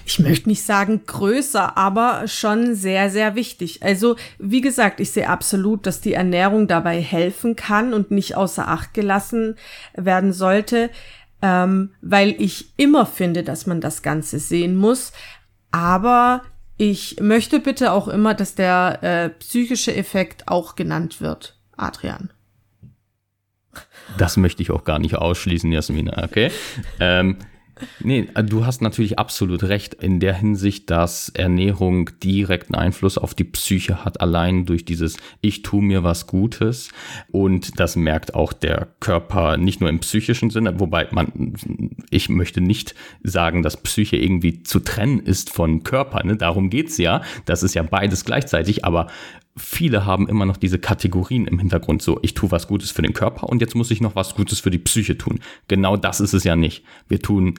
ich 0.05 0.19
möchte 0.19 0.49
nicht 0.49 0.65
sagen 0.65 1.03
größer, 1.07 1.79
aber 1.79 2.27
schon 2.27 2.75
sehr, 2.75 3.11
sehr 3.11 3.37
wichtig. 3.37 3.83
Also, 3.83 4.17
wie 4.39 4.61
gesagt, 4.61 4.99
ich 4.99 5.13
sehe 5.13 5.29
absolut, 5.29 5.87
dass 5.87 6.01
die 6.01 6.15
Ernährung 6.15 6.67
dabei 6.67 7.01
helfen 7.01 7.55
kann 7.55 7.95
und 7.95 8.11
nicht 8.11 8.37
außer 8.37 8.67
Acht 8.67 8.93
gelassen 8.93 9.55
werden 9.95 10.33
sollte, 10.33 10.91
ähm, 11.43 11.91
weil 12.01 12.35
ich 12.39 12.73
immer 12.77 13.07
finde, 13.07 13.45
dass 13.45 13.67
man 13.67 13.81
das 13.81 14.03
Ganze 14.03 14.41
sehen 14.41 14.77
muss. 14.77 15.13
Aber 15.71 16.43
ich 16.83 17.21
möchte 17.21 17.61
bitte 17.61 17.93
auch 17.93 18.09
immer, 18.09 18.35
dass 18.35 18.57
der 18.57 18.99
äh, 19.03 19.29
psychische 19.29 19.95
Effekt 19.95 20.49
auch 20.49 20.75
genannt 20.75 21.21
wird, 21.21 21.57
Adrian. 21.77 22.33
Das 24.19 24.37
möchte 24.37 24.63
ich 24.63 24.73
auch 24.73 24.83
gar 24.83 24.99
nicht 24.99 25.15
ausschließen, 25.15 25.71
Jasmina, 25.71 26.25
okay? 26.25 26.51
Ähm, 26.99 27.39
Nee, 28.01 28.29
du 28.45 28.67
hast 28.67 28.83
natürlich 28.83 29.19
absolut 29.19 29.65
recht 29.65 29.95
in 29.95 30.21
der 30.21 30.35
Hinsicht, 30.35 30.91
dass 30.91 31.29
Ernährung 31.31 32.11
direkten 32.23 32.75
Einfluss 32.75 33.19
auf 33.19 33.35
die 33.35 33.45
Psyche 33.45 34.05
hat, 34.05 34.21
allein 34.21 34.67
durch 34.67 34.85
dieses 34.85 35.17
Ich 35.41 35.63
tu 35.63 35.81
mir 35.81 36.03
was 36.03 36.27
Gutes. 36.27 36.91
Und 37.31 37.79
das 37.81 37.97
merkt 37.97 38.35
auch 38.35 38.53
der 38.53 38.89
Körper 39.01 39.57
nicht 39.57 39.81
nur 39.81 39.91
im 39.91 40.01
psychischen 40.01 40.51
Sinne, 40.51 40.79
wobei 40.81 41.09
man, 41.11 41.55
ich 42.11 42.29
möchte 42.29 42.61
nicht 42.61 42.95
sagen, 43.23 43.63
dass 43.63 43.83
Psyche 43.83 44.17
irgendwie 44.17 44.63
zu 44.63 44.81
trennen 44.81 45.21
ist 45.21 45.51
von 45.51 45.83
Körper. 45.83 46.25
Ne? 46.25 46.37
Darum 46.37 46.71
geht's 46.71 46.99
ja. 46.99 47.23
Das 47.45 47.63
ist 47.63 47.75
ja 47.75 47.83
beides 47.83 48.25
gleichzeitig, 48.25 48.85
aber 48.85 49.09
viele 49.57 50.07
haben 50.07 50.29
immer 50.29 50.47
noch 50.47 50.57
diese 50.57 50.79
Kategorien 50.79 51.47
im 51.47 51.59
Hintergrund, 51.59 52.03
so 52.03 52.19
ich 52.23 52.35
tue 52.35 52.51
was 52.51 52.69
Gutes 52.69 52.91
für 52.91 53.03
den 53.03 53.13
Körper 53.13 53.49
und 53.49 53.61
jetzt 53.61 53.75
muss 53.75 53.91
ich 53.91 54.01
noch 54.01 54.17
was 54.17 54.35
Gutes 54.35 54.61
für 54.61 54.71
die 54.71 54.79
Psyche 54.79 55.19
tun. 55.19 55.41
Genau 55.69 55.97
das 55.97 56.21
ist 56.21 56.33
es 56.33 56.45
ja 56.45 56.57
nicht. 56.57 56.85
Wir 57.09 57.21
tun 57.21 57.55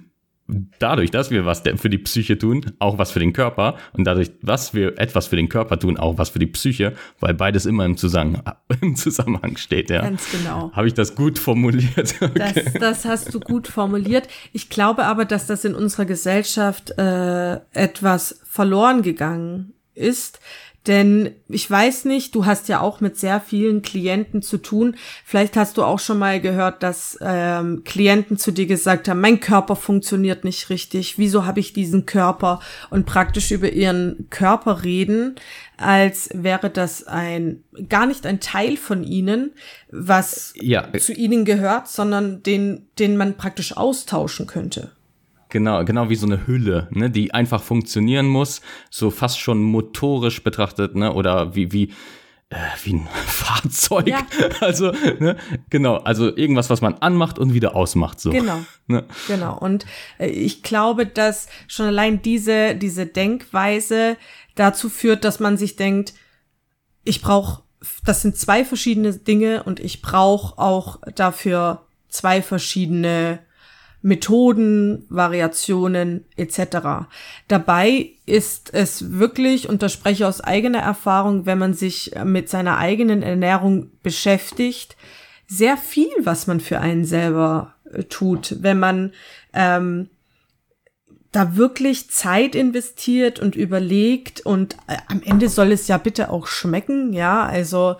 dadurch, 0.79 1.11
dass 1.11 1.31
wir 1.31 1.45
was 1.45 1.63
für 1.77 1.89
die 1.89 1.97
Psyche 1.97 2.37
tun, 2.37 2.65
auch 2.79 2.97
was 2.97 3.11
für 3.11 3.19
den 3.19 3.33
Körper 3.33 3.77
und 3.93 4.05
dadurch, 4.05 4.31
dass 4.41 4.73
wir 4.73 4.99
etwas 4.99 5.27
für 5.27 5.35
den 5.35 5.49
Körper 5.49 5.79
tun, 5.79 5.97
auch 5.97 6.17
was 6.17 6.29
für 6.29 6.39
die 6.39 6.47
Psyche, 6.47 6.93
weil 7.19 7.33
beides 7.33 7.65
immer 7.65 7.85
im, 7.85 7.97
Zusammenhang, 7.97 8.55
im 8.81 8.95
Zusammenhang 8.95 9.57
steht. 9.57 9.89
Ja. 9.89 10.01
Ganz 10.01 10.29
genau. 10.31 10.71
Habe 10.73 10.87
ich 10.87 10.93
das 10.93 11.15
gut 11.15 11.39
formuliert? 11.39 12.15
Okay. 12.23 12.63
Das, 12.63 12.73
das 12.73 13.05
hast 13.05 13.33
du 13.33 13.39
gut 13.39 13.67
formuliert. 13.67 14.27
Ich 14.53 14.69
glaube 14.69 15.05
aber, 15.05 15.25
dass 15.25 15.45
das 15.45 15.65
in 15.65 15.75
unserer 15.75 16.05
Gesellschaft 16.05 16.91
äh, 16.97 17.55
etwas 17.73 18.39
verloren 18.43 19.01
gegangen 19.01 19.73
ist, 19.93 20.39
denn 20.87 21.31
ich 21.47 21.69
weiß 21.69 22.05
nicht, 22.05 22.35
du 22.35 22.45
hast 22.45 22.67
ja 22.67 22.81
auch 22.81 22.99
mit 22.99 23.17
sehr 23.17 23.39
vielen 23.39 23.81
Klienten 23.81 24.41
zu 24.41 24.57
tun. 24.57 24.95
Vielleicht 25.23 25.55
hast 25.55 25.77
du 25.77 25.83
auch 25.83 25.99
schon 25.99 26.19
mal 26.19 26.41
gehört, 26.41 26.83
dass 26.83 27.17
ähm, 27.21 27.83
Klienten 27.85 28.37
zu 28.37 28.51
dir 28.51 28.65
gesagt 28.65 29.07
haben, 29.07 29.21
mein 29.21 29.39
Körper 29.39 29.77
funktioniert 29.77 30.43
nicht 30.43 30.69
richtig. 30.69 31.17
Wieso 31.17 31.45
habe 31.45 31.61
ich 31.61 31.71
diesen 31.71 32.05
Körper? 32.05 32.59
Und 32.89 33.05
praktisch 33.05 33.51
über 33.51 33.71
ihren 33.71 34.27
Körper 34.29 34.83
reden, 34.83 35.35
als 35.77 36.29
wäre 36.33 36.69
das 36.69 37.07
ein 37.07 37.63
gar 37.87 38.05
nicht 38.05 38.25
ein 38.25 38.41
Teil 38.41 38.75
von 38.75 39.03
ihnen, 39.03 39.51
was 39.89 40.53
ja. 40.57 40.91
zu 40.97 41.13
ihnen 41.13 41.45
gehört, 41.45 41.87
sondern 41.87 42.43
den, 42.43 42.87
den 42.99 43.15
man 43.15 43.37
praktisch 43.37 43.77
austauschen 43.77 44.47
könnte. 44.47 44.91
Genau, 45.53 45.85
genau 45.85 46.09
wie 46.09 46.15
so 46.15 46.25
eine 46.25 46.47
Hülle, 46.47 46.87
ne, 46.89 47.11
die 47.11 47.31
einfach 47.31 47.61
funktionieren 47.61 48.25
muss, 48.25 48.61
so 48.89 49.11
fast 49.11 49.39
schon 49.39 49.61
motorisch 49.61 50.43
betrachtet, 50.43 50.95
ne, 50.95 51.13
oder 51.13 51.53
wie, 51.53 51.71
wie, 51.71 51.93
äh, 52.49 52.55
wie 52.83 52.93
ein 52.93 53.07
Fahrzeug. 53.27 54.07
Ja. 54.07 54.25
Also, 54.61 54.93
ne, 55.19 55.37
genau, 55.69 55.97
also 55.97 56.35
irgendwas, 56.35 56.71
was 56.71 56.81
man 56.81 56.95
anmacht 56.95 57.37
und 57.37 57.53
wieder 57.53 57.75
ausmacht, 57.75 58.19
so. 58.19 58.31
Genau. 58.31 58.61
Ne? 58.87 59.05
Genau. 59.27 59.55
Und 59.55 59.85
äh, 60.17 60.25
ich 60.25 60.63
glaube, 60.63 61.05
dass 61.05 61.47
schon 61.67 61.85
allein 61.85 62.23
diese, 62.23 62.73
diese 62.73 63.05
Denkweise 63.05 64.17
dazu 64.55 64.89
führt, 64.89 65.23
dass 65.23 65.39
man 65.39 65.57
sich 65.57 65.75
denkt, 65.75 66.15
ich 67.03 67.21
brauche, 67.21 67.61
das 68.03 68.23
sind 68.23 68.37
zwei 68.37 68.65
verschiedene 68.65 69.13
Dinge 69.13 69.61
und 69.61 69.79
ich 69.79 70.01
brauche 70.01 70.57
auch 70.57 70.99
dafür 71.13 71.85
zwei 72.09 72.41
verschiedene 72.41 73.37
Methoden, 74.03 75.05
Variationen 75.09 76.25
etc. 76.35 77.07
Dabei 77.47 78.11
ist 78.25 78.73
es 78.73 79.17
wirklich, 79.17 79.69
und 79.69 79.81
das 79.81 79.93
spreche 79.93 80.23
ich 80.23 80.25
aus 80.25 80.41
eigener 80.41 80.79
Erfahrung, 80.79 81.45
wenn 81.45 81.57
man 81.57 81.73
sich 81.73 82.11
mit 82.25 82.49
seiner 82.49 82.77
eigenen 82.77 83.23
Ernährung 83.23 83.91
beschäftigt, 84.03 84.97
sehr 85.47 85.77
viel, 85.77 86.11
was 86.19 86.47
man 86.47 86.59
für 86.59 86.79
einen 86.79 87.05
selber 87.05 87.75
äh, 87.91 88.03
tut, 88.03 88.57
wenn 88.59 88.79
man 88.79 89.13
ähm, 89.53 90.09
da 91.31 91.55
wirklich 91.55 92.09
Zeit 92.11 92.55
investiert 92.55 93.39
und 93.39 93.55
überlegt 93.55 94.41
und 94.41 94.75
äh, 94.87 94.97
am 95.07 95.21
Ende 95.23 95.47
soll 95.47 95.71
es 95.71 95.87
ja 95.87 95.97
bitte 95.97 96.29
auch 96.29 96.47
schmecken, 96.47 97.13
ja, 97.13 97.45
also 97.45 97.95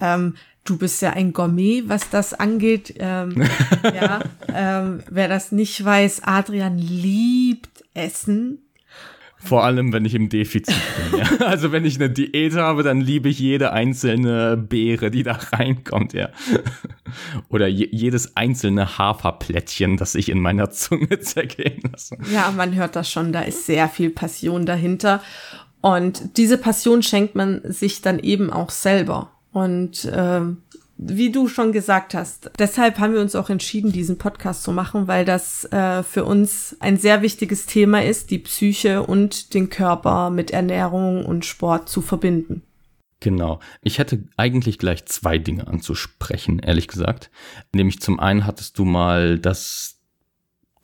ähm, 0.00 0.34
Du 0.64 0.78
bist 0.78 1.02
ja 1.02 1.10
ein 1.10 1.32
Gourmet, 1.32 1.84
was 1.86 2.08
das 2.08 2.32
angeht. 2.32 2.94
Ähm, 2.98 3.46
ja, 3.94 4.20
ähm, 4.52 5.02
wer 5.10 5.28
das 5.28 5.52
nicht 5.52 5.84
weiß, 5.84 6.22
Adrian 6.24 6.78
liebt 6.78 7.84
Essen. 7.92 8.64
Vor 9.44 9.62
allem, 9.62 9.92
wenn 9.92 10.06
ich 10.06 10.14
im 10.14 10.30
Defizit 10.30 10.74
bin. 11.10 11.20
Ja. 11.20 11.24
Also 11.44 11.72
wenn 11.72 11.84
ich 11.84 11.96
eine 11.96 12.08
Diät 12.08 12.54
habe, 12.54 12.82
dann 12.82 13.00
liebe 13.00 13.28
ich 13.28 13.38
jede 13.38 13.72
einzelne 13.72 14.56
Beere, 14.56 15.10
die 15.10 15.22
da 15.22 15.32
reinkommt, 15.52 16.14
ja. 16.14 16.30
Oder 17.50 17.66
je, 17.66 17.88
jedes 17.90 18.36
einzelne 18.36 18.96
Haferplättchen, 18.96 19.98
das 19.98 20.14
ich 20.14 20.30
in 20.30 20.40
meiner 20.40 20.70
Zunge 20.70 21.20
zergehen 21.20 21.82
lasse. 21.90 22.16
Ja, 22.32 22.52
man 22.56 22.74
hört 22.74 22.96
das 22.96 23.10
schon, 23.10 23.32
da 23.32 23.42
ist 23.42 23.66
sehr 23.66 23.88
viel 23.88 24.10
Passion 24.10 24.64
dahinter. 24.64 25.22
Und 25.82 26.38
diese 26.38 26.56
Passion 26.56 27.02
schenkt 27.02 27.34
man 27.34 27.60
sich 27.64 28.00
dann 28.00 28.18
eben 28.18 28.50
auch 28.50 28.70
selber. 28.70 29.33
Und 29.54 30.10
ähm, 30.12 30.62
wie 30.96 31.30
du 31.30 31.46
schon 31.46 31.70
gesagt 31.70 32.12
hast, 32.12 32.50
deshalb 32.58 32.98
haben 32.98 33.14
wir 33.14 33.20
uns 33.20 33.36
auch 33.36 33.50
entschieden, 33.50 33.92
diesen 33.92 34.18
Podcast 34.18 34.64
zu 34.64 34.72
machen, 34.72 35.06
weil 35.06 35.24
das 35.24 35.64
äh, 35.66 36.02
für 36.02 36.24
uns 36.24 36.76
ein 36.80 36.96
sehr 36.96 37.22
wichtiges 37.22 37.64
Thema 37.64 38.02
ist, 38.02 38.32
die 38.32 38.40
Psyche 38.40 39.04
und 39.04 39.54
den 39.54 39.70
Körper 39.70 40.30
mit 40.30 40.50
Ernährung 40.50 41.24
und 41.24 41.44
Sport 41.44 41.88
zu 41.88 42.02
verbinden. 42.02 42.62
Genau. 43.20 43.60
Ich 43.80 43.98
hätte 43.98 44.24
eigentlich 44.36 44.80
gleich 44.80 45.06
zwei 45.06 45.38
Dinge 45.38 45.68
anzusprechen, 45.68 46.58
ehrlich 46.58 46.88
gesagt. 46.88 47.30
Nämlich 47.72 48.00
zum 48.00 48.18
einen 48.18 48.44
hattest 48.44 48.76
du 48.76 48.84
mal 48.84 49.38
das, 49.38 50.00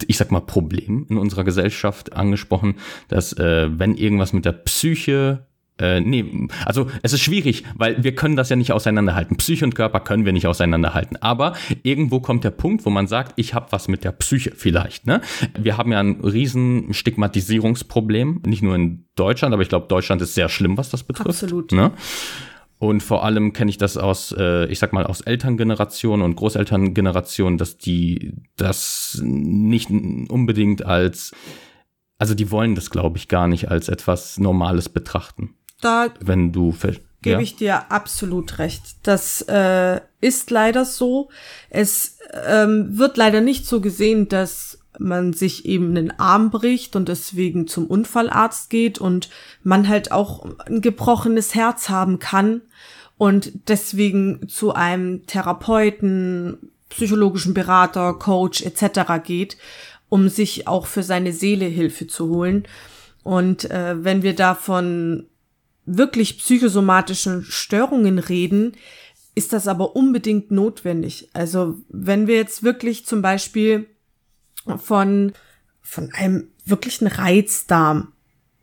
ich 0.07 0.17
sag 0.17 0.31
mal, 0.31 0.41
Problem 0.43 1.07
in 1.11 1.19
unserer 1.19 1.43
Gesellschaft 1.43 2.13
angesprochen, 2.13 2.77
dass 3.09 3.33
äh, 3.33 3.69
wenn 3.77 3.97
irgendwas 3.97 4.33
mit 4.33 4.45
der 4.45 4.53
Psyche 4.53 5.50
äh, 5.81 6.01
nee, 6.01 6.49
also 6.65 6.87
es 7.03 7.13
ist 7.13 7.21
schwierig, 7.21 7.65
weil 7.75 8.03
wir 8.03 8.15
können 8.15 8.37
das 8.37 8.49
ja 8.49 8.57
nicht 8.57 8.73
auseinanderhalten. 8.73 9.37
Psyche 9.37 9.65
und 9.65 9.75
Körper 9.75 10.01
können 10.01 10.25
wir 10.25 10.33
nicht 10.33 10.47
auseinanderhalten. 10.47 11.17
Aber 11.21 11.55
irgendwo 11.83 12.21
kommt 12.21 12.45
der 12.45 12.51
Punkt, 12.51 12.85
wo 12.85 12.91
man 12.91 13.07
sagt, 13.07 13.33
ich 13.37 13.55
habe 13.55 13.67
was 13.71 13.89
mit 13.89 14.05
der 14.05 14.13
Psyche 14.13 14.53
vielleicht. 14.55 15.07
Ne? 15.07 15.21
Wir 15.59 15.77
haben 15.77 15.93
ja 15.93 16.01
ein 16.01 16.21
riesen 16.21 16.93
Stigmatisierungsproblem, 16.93 18.43
nicht 18.47 18.63
nur 18.63 18.75
in 18.75 19.07
Deutschland, 19.17 19.53
aber 19.55 19.63
ich 19.63 19.69
glaube, 19.69 19.87
Deutschland 19.89 20.23
ist 20.23 20.35
sehr 20.35 20.49
schlimm, 20.49 20.77
was 20.77 20.91
das 20.91 21.03
betrifft. 21.03 21.29
Absolut. 21.29 21.73
Ne? 21.73 21.93
Und 22.81 23.03
vor 23.03 23.25
allem 23.25 23.53
kenne 23.53 23.71
ich 23.71 23.77
das 23.77 23.99
aus, 23.99 24.35
äh, 24.37 24.65
ich 24.67 24.79
sag 24.79 24.95
mal, 24.95 25.05
aus 25.05 25.21
Elterngeneration 25.21 26.23
und 26.23 26.35
Großelterngeneration, 26.35 27.59
dass 27.59 27.77
die 27.77 28.33
das 28.57 29.21
nicht 29.23 29.91
unbedingt 29.91 30.87
als, 30.87 31.33
also 32.19 32.35
die 32.35 32.51
wollen 32.51 32.75
das, 32.75 32.91
glaube 32.91 33.19
ich, 33.19 33.29
gar 33.29 33.49
nicht 33.49 33.71
als 33.71 33.91
etwas 33.91 34.39
Normales 34.39 34.89
betrachten. 34.89 35.57
Da 35.81 36.09
wenn 36.21 36.53
du 36.53 36.73
gebe 37.23 37.37
ja. 37.37 37.41
ich 37.41 37.57
dir 37.57 37.91
absolut 37.93 38.59
recht. 38.59 38.83
Das 39.03 39.43
äh, 39.43 40.01
ist 40.21 40.51
leider 40.51 40.85
so. 40.85 41.29
Es 41.69 42.19
ähm, 42.47 42.99
wird 42.99 43.17
leider 43.17 43.41
nicht 43.41 43.67
so 43.67 43.81
gesehen, 43.81 44.29
dass 44.29 44.79
man 44.99 45.33
sich 45.33 45.65
eben 45.65 45.97
einen 45.97 46.19
Arm 46.19 46.51
bricht 46.51 46.97
und 46.97 47.09
deswegen 47.09 47.67
zum 47.67 47.87
Unfallarzt 47.87 48.71
geht 48.71 48.99
und 48.99 49.31
man 49.63 49.89
halt 49.89 50.13
auch 50.13 50.47
ein 50.67 50.81
gebrochenes 50.81 51.55
Herz 51.55 51.89
haben 51.89 52.19
kann 52.19 52.61
und 53.17 53.53
deswegen 53.69 54.49
zu 54.49 54.75
einem 54.75 55.27
Therapeuten, 55.27 56.71
psychologischen 56.91 57.55
Berater, 57.55 58.15
Coach 58.15 58.63
etc. 58.63 59.23
geht, 59.25 59.57
um 60.09 60.29
sich 60.29 60.67
auch 60.67 60.87
für 60.87 61.03
seine 61.03 61.33
Seele 61.33 61.67
Hilfe 61.67 62.07
zu 62.07 62.29
holen. 62.29 62.65
Und 63.23 63.71
äh, 63.71 64.03
wenn 64.03 64.23
wir 64.23 64.35
davon 64.35 65.27
wirklich 65.97 66.39
psychosomatischen 66.39 67.43
Störungen 67.43 68.19
reden, 68.19 68.73
ist 69.35 69.53
das 69.53 69.69
aber 69.69 69.97
unbedingt 69.97 70.51
notwendig. 70.51 71.31
Also 71.33 71.77
wenn 71.89 72.27
wir 72.27 72.37
jetzt 72.37 72.63
wirklich 72.63 73.07
zum 73.07 73.23
Beispiel 73.23 73.87
von, 74.79 75.33
von 75.81 76.11
einem 76.13 76.49
wirklichen 76.65 77.07
Reizdarm 77.07 78.13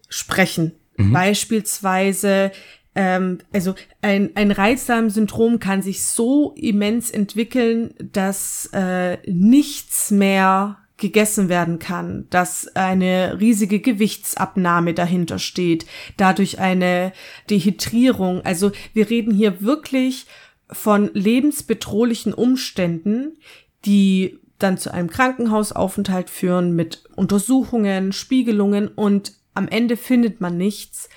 sprechen, 0.09 0.73
Mhm. 0.97 1.13
Beispielsweise 1.13 2.51
ähm, 2.95 3.37
also 3.53 3.75
ein, 4.01 4.31
ein 4.35 4.51
Reizdarmsyndrom 4.51 5.59
kann 5.59 5.81
sich 5.81 6.03
so 6.03 6.53
immens 6.55 7.11
entwickeln, 7.11 7.93
dass 7.99 8.69
äh, 8.73 9.17
nichts 9.31 10.11
mehr 10.11 10.77
gegessen 10.97 11.47
werden 11.47 11.79
kann, 11.79 12.25
dass 12.29 12.75
eine 12.75 13.39
riesige 13.39 13.79
Gewichtsabnahme 13.79 14.93
dahinter 14.93 15.39
steht, 15.39 15.85
dadurch 16.17 16.59
eine 16.59 17.13
Dehydrierung. 17.49 18.41
Also 18.41 18.71
wir 18.93 19.09
reden 19.09 19.33
hier 19.33 19.61
wirklich 19.61 20.25
von 20.71 21.11
lebensbedrohlichen 21.13 22.33
Umständen, 22.33 23.37
die 23.85 24.39
dann 24.59 24.77
zu 24.77 24.91
einem 24.91 25.09
Krankenhausaufenthalt 25.09 26.29
führen 26.29 26.75
mit 26.75 27.03
Untersuchungen, 27.15 28.11
Spiegelungen 28.11 28.87
und 28.87 29.33
am 29.53 29.67
Ende 29.67 29.97
findet 29.97 30.41
man 30.41 30.57
nichts, 30.57 31.09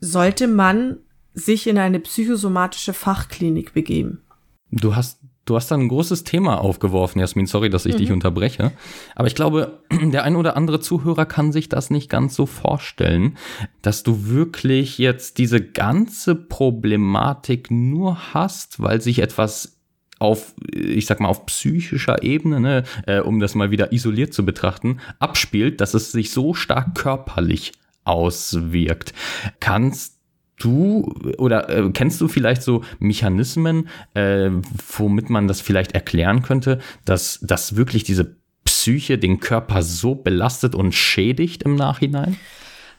sollte 0.00 0.48
man 0.48 0.98
sich 1.34 1.66
in 1.66 1.78
eine 1.78 2.00
psychosomatische 2.00 2.92
Fachklinik 2.92 3.72
begeben. 3.72 4.22
Du 4.70 4.96
hast 4.96 5.21
Du 5.44 5.56
hast 5.56 5.70
da 5.70 5.74
ein 5.74 5.88
großes 5.88 6.22
Thema 6.22 6.60
aufgeworfen, 6.60 7.18
Jasmin. 7.18 7.46
Sorry, 7.46 7.68
dass 7.68 7.84
ich 7.84 7.94
mhm. 7.94 7.98
dich 7.98 8.12
unterbreche. 8.12 8.72
Aber 9.16 9.26
ich 9.26 9.34
glaube, 9.34 9.80
der 9.90 10.22
ein 10.22 10.36
oder 10.36 10.56
andere 10.56 10.78
Zuhörer 10.80 11.26
kann 11.26 11.50
sich 11.50 11.68
das 11.68 11.90
nicht 11.90 12.08
ganz 12.08 12.36
so 12.36 12.46
vorstellen, 12.46 13.36
dass 13.82 14.04
du 14.04 14.26
wirklich 14.28 14.98
jetzt 14.98 15.38
diese 15.38 15.60
ganze 15.60 16.36
Problematik 16.36 17.70
nur 17.70 18.34
hast, 18.34 18.80
weil 18.80 19.00
sich 19.00 19.18
etwas 19.18 19.78
auf, 20.20 20.54
ich 20.72 21.06
sag 21.06 21.18
mal, 21.18 21.28
auf 21.28 21.46
psychischer 21.46 22.22
Ebene, 22.22 22.60
ne, 22.60 22.84
äh, 23.08 23.18
um 23.18 23.40
das 23.40 23.56
mal 23.56 23.72
wieder 23.72 23.92
isoliert 23.92 24.32
zu 24.32 24.44
betrachten, 24.44 25.00
abspielt, 25.18 25.80
dass 25.80 25.94
es 25.94 26.12
sich 26.12 26.30
so 26.30 26.54
stark 26.54 26.94
körperlich 26.94 27.72
auswirkt. 28.04 29.12
Kannst 29.58 30.21
du 30.62 31.14
oder 31.38 31.68
äh, 31.68 31.90
kennst 31.92 32.20
du 32.20 32.28
vielleicht 32.28 32.62
so 32.62 32.82
Mechanismen, 32.98 33.88
äh, 34.14 34.50
womit 34.96 35.30
man 35.30 35.48
das 35.48 35.60
vielleicht 35.60 35.92
erklären 35.92 36.42
könnte, 36.42 36.78
dass, 37.04 37.40
dass 37.40 37.76
wirklich 37.76 38.04
diese 38.04 38.36
Psyche 38.64 39.18
den 39.18 39.40
Körper 39.40 39.82
so 39.82 40.14
belastet 40.14 40.74
und 40.74 40.92
schädigt 40.92 41.62
im 41.62 41.74
Nachhinein? 41.74 42.36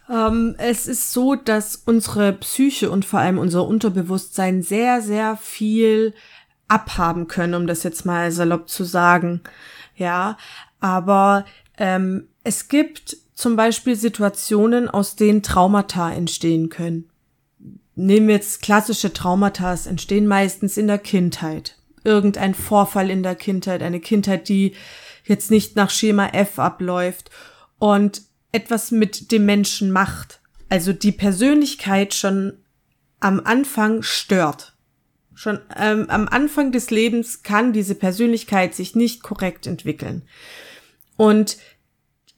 Ähm, 0.10 0.56
es 0.58 0.88
ist 0.88 1.14
so, 1.14 1.36
dass 1.36 1.76
unsere 1.76 2.34
Psyche 2.34 2.92
und 2.92 3.06
vor 3.06 3.20
allem 3.20 3.38
unser 3.38 3.66
Unterbewusstsein 3.66 4.62
sehr, 4.62 5.02
sehr 5.02 5.38
viel 5.38 6.14
abhaben 6.68 7.28
können, 7.28 7.54
um 7.54 7.68
das 7.68 7.84
jetzt 7.84 8.06
mal 8.06 8.32
salopp 8.32 8.70
zu 8.70 8.84
sagen. 8.84 9.42
Ja, 9.96 10.38
aber 10.80 11.46
ähm, 11.78 12.28
es 12.44 12.68
gibt 12.68 13.18
zum 13.34 13.56
Beispiel 13.56 13.96
Situationen, 13.96 14.90
aus 14.90 15.16
denen 15.16 15.44
Traumata 15.44 16.12
entstehen 16.12 16.70
können. 16.70 17.10
Nehmen 17.96 18.28
wir 18.28 18.36
jetzt 18.36 18.62
klassische 18.62 19.14
Traumata, 19.14 19.74
entstehen 19.86 20.28
meistens 20.28 20.78
in 20.78 20.88
der 20.88 20.98
Kindheit. 20.98 21.78
Irgendein 22.04 22.54
Vorfall 22.54 23.10
in 23.10 23.24
der 23.24 23.36
Kindheit, 23.36 23.82
eine 23.82 24.00
Kindheit, 24.00 24.50
die 24.50 24.76
jetzt 25.26 25.52
nicht 25.52 25.76
nach 25.76 25.90
Schema 25.90 26.28
F 26.28 26.60
abläuft 26.60 27.30
und 27.80 28.24
etwas 28.52 28.92
mit 28.92 29.32
dem 29.32 29.46
Menschen 29.46 29.92
macht. 29.92 30.42
Also 30.70 30.92
die 30.92 31.12
Persönlichkeit 31.12 32.14
schon 32.14 32.54
am 33.20 33.40
Anfang 33.40 34.02
stört. 34.02 34.76
Schon 35.36 35.60
ähm, 35.78 36.10
am 36.10 36.28
Anfang 36.28 36.72
des 36.72 36.92
Lebens 36.92 37.44
kann 37.44 37.74
diese 37.74 37.96
Persönlichkeit 37.96 38.76
sich 38.76 38.96
nicht 38.96 39.24
korrekt 39.24 39.66
entwickeln. 39.66 40.24
Und 41.16 41.58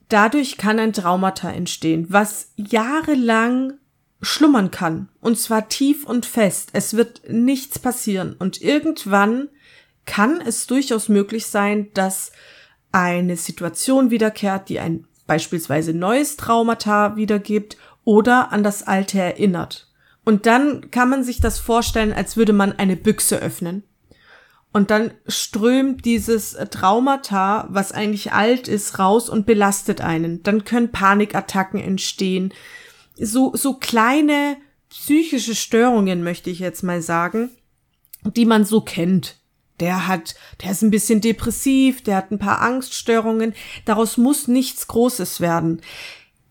dadurch 0.10 0.58
kann 0.58 0.80
ein 0.80 0.94
Traumata 0.94 1.52
entstehen, 1.52 2.08
was 2.10 2.52
jahrelang 2.56 3.74
schlummern 4.26 4.72
kann. 4.72 5.10
Und 5.22 5.38
zwar 5.40 5.70
tief 5.70 6.06
und 6.06 6.26
fest. 6.26 6.70
Es 6.74 6.96
wird 6.96 7.22
nichts 7.30 7.80
passieren. 7.80 8.36
Und 8.38 8.62
irgendwann 8.62 9.50
kann 10.06 10.42
es 10.42 10.68
durchaus 10.68 11.10
möglich 11.10 11.48
sein, 11.48 11.92
dass 11.94 12.32
eine 12.92 13.38
Situation 13.38 14.10
wiederkehrt, 14.10 14.70
die 14.70 14.80
ein 14.80 15.08
beispielsweise 15.28 15.94
neues 15.94 16.38
Traumata 16.38 17.16
wiedergibt 17.16 17.78
oder 18.04 18.52
an 18.52 18.64
das 18.64 18.84
alte 18.84 19.20
erinnert. 19.20 19.92
Und 20.24 20.46
dann 20.46 20.92
kann 20.92 21.10
man 21.10 21.24
sich 21.24 21.40
das 21.40 21.60
vorstellen, 21.60 22.14
als 22.14 22.38
würde 22.38 22.54
man 22.54 22.74
eine 22.74 22.96
Büchse 22.96 23.38
öffnen. 23.38 23.84
Und 24.72 24.92
dann 24.92 25.12
strömt 25.28 26.04
dieses 26.04 26.58
Traumata, 26.70 27.68
was 27.70 27.92
eigentlich 27.92 28.34
alt 28.34 28.68
ist, 28.68 29.00
raus 29.00 29.30
und 29.30 29.46
belastet 29.46 30.02
einen. 30.02 30.44
Dann 30.44 30.66
können 30.66 30.92
Panikattacken 30.92 31.80
entstehen 31.80 32.54
so, 33.18 33.56
so 33.56 33.76
kleine 33.76 34.58
psychische 34.90 35.56
Störungen, 35.56 36.24
möchte 36.24 36.50
ich 36.50 36.60
jetzt 36.60 36.84
mal 36.84 37.02
sagen, 37.02 37.50
die 38.24 38.46
man 38.46 38.66
so 38.66 38.82
kennt. 38.82 39.38
Der 39.80 40.08
hat, 40.08 40.36
der 40.62 40.72
ist 40.72 40.84
ein 40.84 40.92
bisschen 40.92 41.20
depressiv, 41.20 42.02
der 42.02 42.16
hat 42.18 42.32
ein 42.32 42.40
paar 42.40 42.62
Angststörungen. 42.62 43.54
Daraus 43.84 44.18
muss 44.18 44.48
nichts 44.48 44.88
Großes 44.88 45.42
werden. 45.42 45.82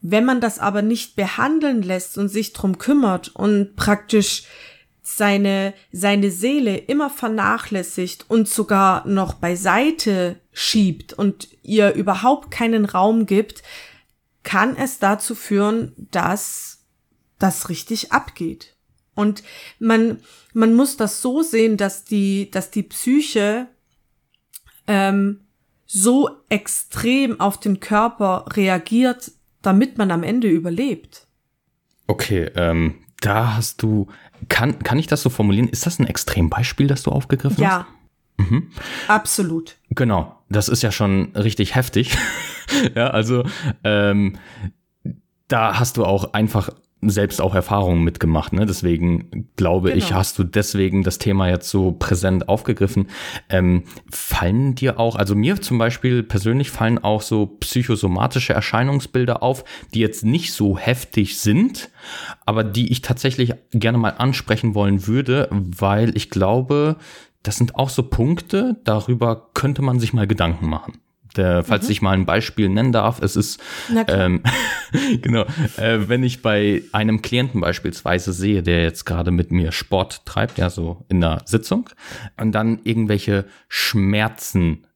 Wenn 0.03 0.27
man 0.27 0.43
das 0.43 0.59
aber 0.59 0.83
nicht 0.83 1.17
behandeln 1.17 1.83
lässt 1.83 2.19
und 2.19 2.29
sich 2.29 2.53
drum 2.53 2.77
kümmert 2.77 3.35
und 3.35 3.77
praktisch 3.77 4.45
seine, 5.03 5.73
seine 5.93 6.31
Seele 6.31 6.77
immer 6.77 7.09
vernachlässigt 7.09 8.27
und 8.29 8.49
sogar 8.49 9.07
noch 9.07 9.35
beiseite 9.35 10.41
schiebt 10.53 11.15
und 11.15 11.49
ihr 11.63 11.95
überhaupt 11.95 12.51
keinen 12.51 12.85
Raum 12.85 13.25
gibt, 13.25 13.63
kann 14.45 14.77
es 14.77 15.01
dazu 15.01 15.35
führen, 15.35 15.93
dass 15.97 16.85
das 17.39 17.69
richtig 17.69 18.13
abgeht. 18.13 18.77
Und 19.15 19.43
man, 19.79 20.21
man 20.53 20.75
muss 20.75 20.97
das 20.97 21.21
so 21.21 21.43
sehen, 21.43 21.77
dass 21.77 22.05
die, 22.05 22.51
dass 22.51 22.71
die 22.71 22.83
Psyche 22.83 23.69
ähm, 24.87 25.41
so 25.87 26.31
extrem 26.49 27.41
auf 27.41 27.59
den 27.59 27.81
Körper 27.81 28.45
reagiert, 28.51 29.33
damit 29.63 29.99
man 29.99 30.11
am 30.11 30.23
Ende 30.23 30.49
überlebt. 30.49 31.27
Okay, 32.07 32.51
ähm, 32.55 32.97
da 33.21 33.57
hast 33.57 33.83
du, 33.83 34.09
kann, 34.49 34.81
kann 34.81 34.99
ich 34.99 35.07
das 35.07 35.23
so 35.23 35.31
formulieren? 35.31 35.69
Ist 35.69 35.87
das 35.87 35.99
ein 35.99 36.07
Extrembeispiel, 36.07 36.87
das 36.87 37.03
du 37.03 37.11
aufgegriffen 37.11 37.63
ja. 37.63 37.69
hast? 37.71 37.79
Ja. 37.79 37.87
Mhm. 38.37 38.71
Absolut. 39.07 39.77
Genau, 39.91 40.37
das 40.49 40.69
ist 40.69 40.83
ja 40.83 40.91
schon 40.91 41.33
richtig 41.37 41.75
heftig. 41.75 42.17
ja, 42.95 43.09
also 43.09 43.45
ähm, 43.83 44.37
da 45.49 45.79
hast 45.79 45.97
du 45.97 46.05
auch 46.05 46.33
einfach 46.33 46.71
selbst 47.11 47.41
auch 47.41 47.55
Erfahrungen 47.55 48.03
mitgemacht, 48.03 48.53
ne? 48.53 48.67
Deswegen 48.67 49.49
glaube 49.57 49.91
genau. 49.91 49.99
ich, 49.99 50.13
hast 50.13 50.39
du 50.39 50.45
deswegen 50.45 51.03
das 51.03 51.19
Thema 51.19 51.49
jetzt 51.49 51.69
so 51.69 51.93
präsent 51.93 52.49
aufgegriffen. 52.49 53.09
Ähm, 53.49 53.85
fallen 54.11 54.75
dir 54.75 54.99
auch, 54.99 55.17
also 55.17 55.35
mir 55.35 55.61
zum 55.61 55.79
Beispiel 55.79 56.23
persönlich 56.23 56.71
fallen 56.71 56.99
auch 56.99 57.23
so 57.23 57.47
psychosomatische 57.47 58.53
Erscheinungsbilder 58.53 59.43
auf, 59.43 59.65
die 59.93 60.01
jetzt 60.01 60.25
nicht 60.25 60.53
so 60.53 60.79
heftig 60.79 61.39
sind, 61.39 61.91
aber 62.47 62.65
die 62.65 62.91
ich 62.91 63.03
tatsächlich 63.03 63.55
gerne 63.73 63.99
mal 63.99 64.15
ansprechen 64.19 64.75
wollen 64.75 65.07
würde, 65.07 65.49
weil 65.51 66.17
ich 66.17 66.31
glaube, 66.31 66.97
das 67.43 67.57
sind 67.57 67.77
auch 67.77 67.91
so 67.91 68.05
Punkte, 68.05 68.81
darüber 68.85 69.51
könnte 69.53 69.83
man 69.83 70.01
sich 70.01 70.13
mal 70.13 70.27
Gedanken 70.27 70.69
machen. 70.69 71.01
Der, 71.37 71.65
falls 71.65 71.87
mhm. 71.87 71.93
ich 71.93 72.03
mal 72.03 72.13
ein 72.13 72.27
Beispiel 72.27 72.69
nennen 72.69 72.93
darf, 72.93 73.21
es 73.21 73.37
ist, 73.37 73.61
ähm, 74.09 74.43
genau, 75.23 75.45
äh, 75.77 76.09
wenn 76.09 76.23
ich 76.23 76.43
bei 76.43 76.83
einem 76.93 77.23
Klienten 77.23 77.61
beispielsweise 77.61 78.33
sehe, 78.33 78.63
der 78.63 78.83
jetzt 78.83 79.05
gerade 79.05 79.31
mit 79.31 79.51
mir 79.51 79.73
Sport 79.73 80.25
treibt, 80.27 80.59
ja, 80.59 80.71
so 80.71 81.05
in 81.09 81.21
der 81.21 81.43
Sitzung, 81.45 81.91
und 82.41 82.53
dann 82.53 82.81
irgendwelche 82.85 83.47
Schmerzen 83.69 84.87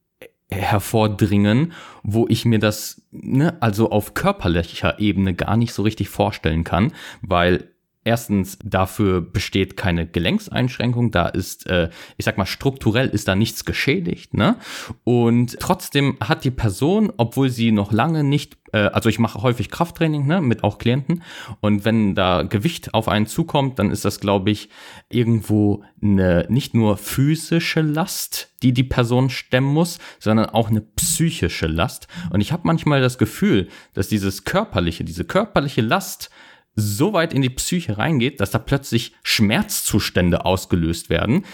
hervordringen, 0.49 1.73
wo 2.03 2.25
ich 2.27 2.45
mir 2.45 2.59
das, 2.59 3.01
ne, 3.11 3.57
also 3.61 3.91
auf 3.91 4.13
körperlicher 4.13 4.99
Ebene 4.99 5.33
gar 5.33 5.57
nicht 5.57 5.73
so 5.73 5.83
richtig 5.83 6.09
vorstellen 6.09 6.63
kann, 6.63 6.91
weil 7.21 7.69
Erstens, 8.09 8.57
dafür 8.63 9.21
besteht 9.21 9.77
keine 9.77 10.07
Gelenkseinschränkung, 10.07 11.11
da 11.11 11.27
ist, 11.27 11.67
äh, 11.67 11.91
ich 12.17 12.25
sag 12.25 12.39
mal, 12.39 12.47
strukturell 12.47 13.07
ist 13.07 13.27
da 13.27 13.35
nichts 13.35 13.65
geschädigt, 13.65 14.33
ne? 14.33 14.55
Und 15.03 15.59
trotzdem 15.59 16.17
hat 16.19 16.43
die 16.43 16.49
Person, 16.49 17.13
obwohl 17.17 17.51
sie 17.51 17.71
noch 17.71 17.91
lange 17.91 18.23
nicht, 18.23 18.57
äh, 18.71 18.79
also 18.79 19.09
ich 19.09 19.19
mache 19.19 19.43
häufig 19.43 19.69
Krafttraining, 19.69 20.25
ne, 20.25 20.41
mit 20.41 20.63
auch 20.63 20.79
Klienten, 20.79 21.21
und 21.61 21.85
wenn 21.85 22.15
da 22.15 22.41
Gewicht 22.41 22.95
auf 22.95 23.07
einen 23.07 23.27
zukommt, 23.27 23.77
dann 23.77 23.91
ist 23.91 24.05
das, 24.05 24.19
glaube 24.19 24.49
ich, 24.49 24.69
irgendwo 25.09 25.83
eine 26.01 26.47
nicht 26.49 26.73
nur 26.73 26.97
physische 26.97 27.81
Last, 27.81 28.55
die 28.63 28.73
die 28.73 28.83
Person 28.83 29.29
stemmen 29.29 29.71
muss, 29.71 29.99
sondern 30.17 30.47
auch 30.47 30.71
eine 30.71 30.81
psychische 30.81 31.67
Last. 31.67 32.07
Und 32.31 32.41
ich 32.41 32.53
habe 32.53 32.63
manchmal 32.65 33.01
das 33.01 33.19
Gefühl, 33.19 33.67
dass 33.93 34.07
dieses 34.07 34.45
körperliche, 34.45 35.03
diese 35.03 35.25
körperliche 35.25 35.81
Last 35.81 36.31
so 36.79 37.13
weit 37.13 37.33
in 37.33 37.41
die 37.41 37.49
Psyche 37.49 37.97
reingeht, 37.97 38.39
dass 38.39 38.51
da 38.51 38.59
plötzlich 38.59 39.13
Schmerzzustände 39.23 40.45
ausgelöst 40.45 41.09
werden, 41.09 41.45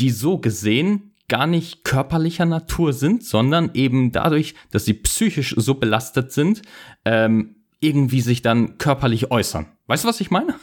die 0.00 0.10
so 0.10 0.38
gesehen 0.38 1.12
gar 1.28 1.46
nicht 1.46 1.84
körperlicher 1.84 2.44
Natur 2.44 2.92
sind, 2.92 3.24
sondern 3.24 3.70
eben 3.74 4.12
dadurch, 4.12 4.54
dass 4.70 4.84
sie 4.84 4.94
psychisch 4.94 5.54
so 5.56 5.74
belastet 5.74 6.32
sind, 6.32 6.62
ähm, 7.04 7.56
irgendwie 7.80 8.20
sich 8.20 8.42
dann 8.42 8.78
körperlich 8.78 9.30
äußern. 9.30 9.66
Weißt 9.86 10.04
du, 10.04 10.08
was 10.08 10.20
ich 10.20 10.30
meine? 10.30 10.54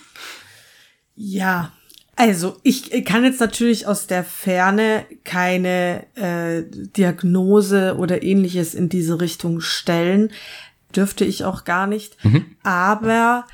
Ja, 1.16 1.74
also 2.16 2.58
ich 2.64 3.06
kann 3.06 3.24
jetzt 3.24 3.40
natürlich 3.40 3.88
aus 3.88 4.08
der 4.08 4.24
Ferne 4.24 5.06
keine 5.24 6.06
äh, 6.16 6.64
Diagnose 6.70 7.98
oder 7.98 8.24
ähnliches 8.24 8.76
in 8.76 8.90
diese 8.90 9.20
Richtung 9.20 9.62
stellen. 9.62 10.32
Dürfte 10.96 11.26
ich 11.26 11.44
auch 11.44 11.64
gar 11.64 11.88
nicht. 11.88 12.24
Mhm. 12.24 12.56
Aber 12.64 13.46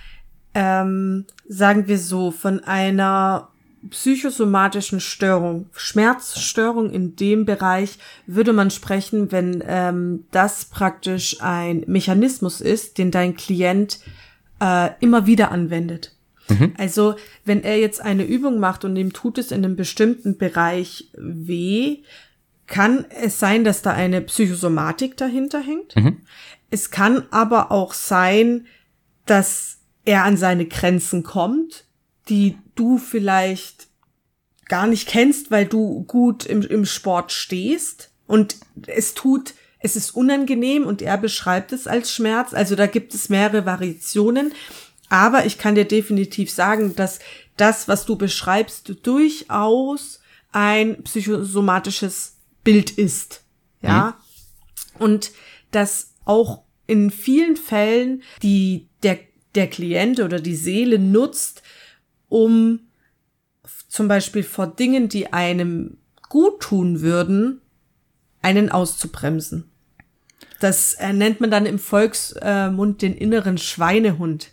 ähm, 0.53 1.25
sagen 1.47 1.87
wir 1.87 1.99
so, 1.99 2.31
von 2.31 2.63
einer 2.63 3.49
psychosomatischen 3.89 4.99
Störung, 4.99 5.67
Schmerzstörung 5.73 6.91
in 6.91 7.15
dem 7.15 7.45
Bereich 7.45 7.97
würde 8.25 8.51
man 8.51 8.71
sprechen, 8.71 9.31
wenn 9.31 9.63
ähm, 9.65 10.25
das 10.31 10.65
praktisch 10.65 11.41
ein 11.41 11.83
Mechanismus 11.87 12.61
ist, 12.61 12.97
den 12.97 13.11
dein 13.11 13.35
Klient 13.35 13.99
äh, 14.59 14.89
immer 14.99 15.25
wieder 15.27 15.51
anwendet. 15.51 16.15
Mhm. 16.49 16.73
Also 16.77 17.15
wenn 17.45 17.63
er 17.63 17.79
jetzt 17.79 18.01
eine 18.01 18.25
Übung 18.25 18.59
macht 18.59 18.83
und 18.83 18.95
ihm 18.95 19.13
tut 19.13 19.37
es 19.37 19.51
in 19.51 19.63
einem 19.63 19.75
bestimmten 19.75 20.37
Bereich 20.37 21.09
weh, 21.17 21.99
kann 22.67 23.05
es 23.09 23.39
sein, 23.39 23.63
dass 23.63 23.81
da 23.81 23.91
eine 23.91 24.21
Psychosomatik 24.21 25.17
dahinter 25.17 25.59
hängt. 25.59 25.95
Mhm. 25.95 26.17
Es 26.69 26.91
kann 26.91 27.23
aber 27.31 27.71
auch 27.71 27.93
sein, 27.93 28.65
dass 29.25 29.78
er 30.09 30.23
an 30.23 30.37
seine 30.37 30.65
Grenzen 30.65 31.21
kommt, 31.21 31.85
die 32.29 32.57
du 32.73 32.97
vielleicht 32.97 33.89
gar 34.67 34.87
nicht 34.87 35.07
kennst, 35.07 35.51
weil 35.51 35.67
du 35.67 36.03
gut 36.05 36.47
im, 36.47 36.63
im 36.63 36.85
Sport 36.85 37.31
stehst 37.31 38.11
und 38.25 38.55
es 38.87 39.13
tut, 39.13 39.53
es 39.79 39.95
ist 39.95 40.15
unangenehm 40.15 40.87
und 40.87 41.03
er 41.03 41.19
beschreibt 41.19 41.73
es 41.73 41.85
als 41.85 42.11
Schmerz. 42.11 42.55
Also 42.55 42.75
da 42.75 42.87
gibt 42.87 43.13
es 43.13 43.29
mehrere 43.29 43.67
Variationen. 43.67 44.51
Aber 45.09 45.45
ich 45.45 45.59
kann 45.59 45.75
dir 45.75 45.85
definitiv 45.85 46.49
sagen, 46.49 46.95
dass 46.95 47.19
das, 47.55 47.87
was 47.87 48.05
du 48.05 48.15
beschreibst, 48.15 48.95
durchaus 49.03 50.21
ein 50.51 51.03
psychosomatisches 51.03 52.37
Bild 52.63 52.89
ist. 52.89 53.43
Ja. 53.81 54.17
Mhm. 54.97 55.03
Und 55.03 55.31
dass 55.69 56.13
auch 56.25 56.63
in 56.87 57.11
vielen 57.11 57.55
Fällen 57.55 58.23
die, 58.41 58.89
der, 59.03 59.19
der 59.55 59.67
Klient 59.67 60.19
oder 60.19 60.39
die 60.39 60.55
Seele 60.55 60.99
nutzt, 60.99 61.63
um 62.27 62.81
zum 63.87 64.07
Beispiel 64.07 64.43
vor 64.43 64.67
Dingen, 64.67 65.09
die 65.09 65.33
einem 65.33 65.97
gut 66.29 66.61
tun 66.61 67.01
würden, 67.01 67.61
einen 68.41 68.69
auszubremsen. 68.69 69.69
Das 70.59 70.93
äh, 70.95 71.13
nennt 71.13 71.39
man 71.39 71.49
dann 71.49 71.65
im 71.65 71.79
Volksmund 71.79 73.01
den 73.01 73.15
inneren 73.15 73.57
Schweinehund. 73.57 74.51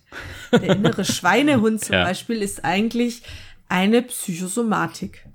Der 0.52 0.76
innere 0.76 1.04
Schweinehund 1.04 1.84
zum 1.84 1.94
ja. 1.94 2.04
Beispiel 2.04 2.42
ist 2.42 2.64
eigentlich 2.64 3.22
eine 3.68 4.02
Psychosomatik. 4.02 5.26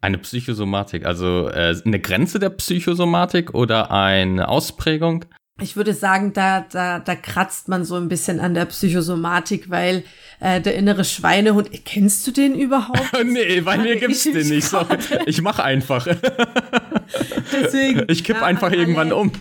Eine 0.00 0.18
Psychosomatik, 0.18 1.06
also 1.06 1.48
äh, 1.48 1.74
eine 1.84 1.98
Grenze 1.98 2.38
der 2.38 2.50
Psychosomatik 2.50 3.54
oder 3.54 3.90
eine 3.90 4.48
Ausprägung? 4.48 5.24
Ich 5.60 5.76
würde 5.76 5.92
sagen, 5.92 6.32
da, 6.32 6.60
da, 6.70 7.00
da 7.00 7.16
kratzt 7.16 7.68
man 7.68 7.84
so 7.84 7.96
ein 7.96 8.08
bisschen 8.08 8.38
an 8.38 8.54
der 8.54 8.66
Psychosomatik, 8.66 9.70
weil 9.70 10.04
äh, 10.40 10.60
der 10.60 10.74
innere 10.76 11.04
Schweinehund, 11.04 11.70
kennst 11.84 12.26
du 12.26 12.30
den 12.30 12.54
überhaupt? 12.54 13.12
nee, 13.24 13.60
bei 13.60 13.76
mir 13.76 13.96
gibt's 13.96 14.22
den 14.24 14.48
nicht. 14.48 14.68
So. 14.68 14.80
Ich 15.26 15.42
mach 15.42 15.58
einfach. 15.58 16.06
Deswegen, 17.52 18.04
ich 18.08 18.22
kipp 18.22 18.36
ja, 18.36 18.42
einfach 18.42 18.70
irgendwann 18.70 19.08
alle, 19.08 19.16
um. 19.16 19.32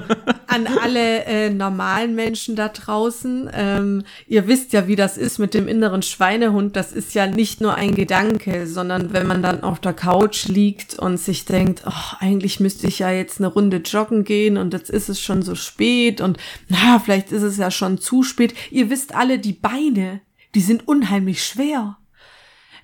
an 0.46 0.66
alle 0.82 1.24
äh, 1.24 1.50
normalen 1.50 2.14
Menschen 2.14 2.56
da 2.56 2.68
draußen, 2.68 3.48
ähm, 3.54 4.04
ihr 4.26 4.46
wisst 4.46 4.72
ja, 4.72 4.88
wie 4.88 4.96
das 4.96 5.16
ist 5.16 5.38
mit 5.38 5.54
dem 5.54 5.68
inneren 5.68 6.02
Schweinehund. 6.02 6.76
Das 6.76 6.92
ist 6.92 7.14
ja 7.14 7.26
nicht 7.26 7.60
nur 7.60 7.74
ein 7.76 7.94
Gedanke, 7.94 8.66
sondern 8.66 9.12
wenn 9.12 9.26
man 9.26 9.42
dann 9.42 9.62
auf 9.62 9.80
der 9.80 9.94
Couch 9.94 10.48
liegt 10.48 10.98
und 10.98 11.16
sich 11.16 11.44
denkt, 11.44 11.82
oh, 11.86 12.16
eigentlich 12.18 12.60
müsste 12.60 12.88
ich 12.88 12.98
ja 12.98 13.10
jetzt 13.10 13.40
eine 13.40 13.48
Runde 13.48 13.78
joggen 13.78 14.24
gehen 14.24 14.58
und 14.58 14.74
jetzt 14.74 14.90
ist 14.90 15.08
es 15.08 15.20
schon 15.20 15.42
so 15.42 15.54
spät 15.54 16.20
und 16.20 16.38
na, 16.68 16.98
vielleicht 16.98 17.32
ist 17.32 17.42
es 17.42 17.56
ja 17.56 17.70
schon 17.70 17.98
zu 17.98 18.22
spät. 18.22 18.54
Ihr 18.70 18.90
wisst 18.90 19.14
alle, 19.14 19.38
die 19.38 19.52
Beine, 19.52 20.20
die 20.54 20.60
sind 20.60 20.86
unheimlich 20.88 21.44
schwer. 21.44 21.98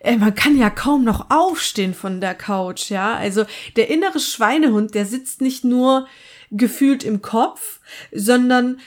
Äh, 0.00 0.16
man 0.16 0.34
kann 0.34 0.56
ja 0.56 0.70
kaum 0.70 1.04
noch 1.04 1.30
aufstehen 1.30 1.94
von 1.94 2.20
der 2.20 2.34
Couch, 2.34 2.90
ja. 2.90 3.14
Also 3.14 3.44
der 3.76 3.90
innere 3.90 4.20
Schweinehund, 4.20 4.94
der 4.94 5.06
sitzt 5.06 5.40
nicht 5.40 5.64
nur 5.64 6.06
gefühlt 6.50 7.04
im 7.04 7.20
Kopf, 7.20 7.80
sondern 8.12 8.80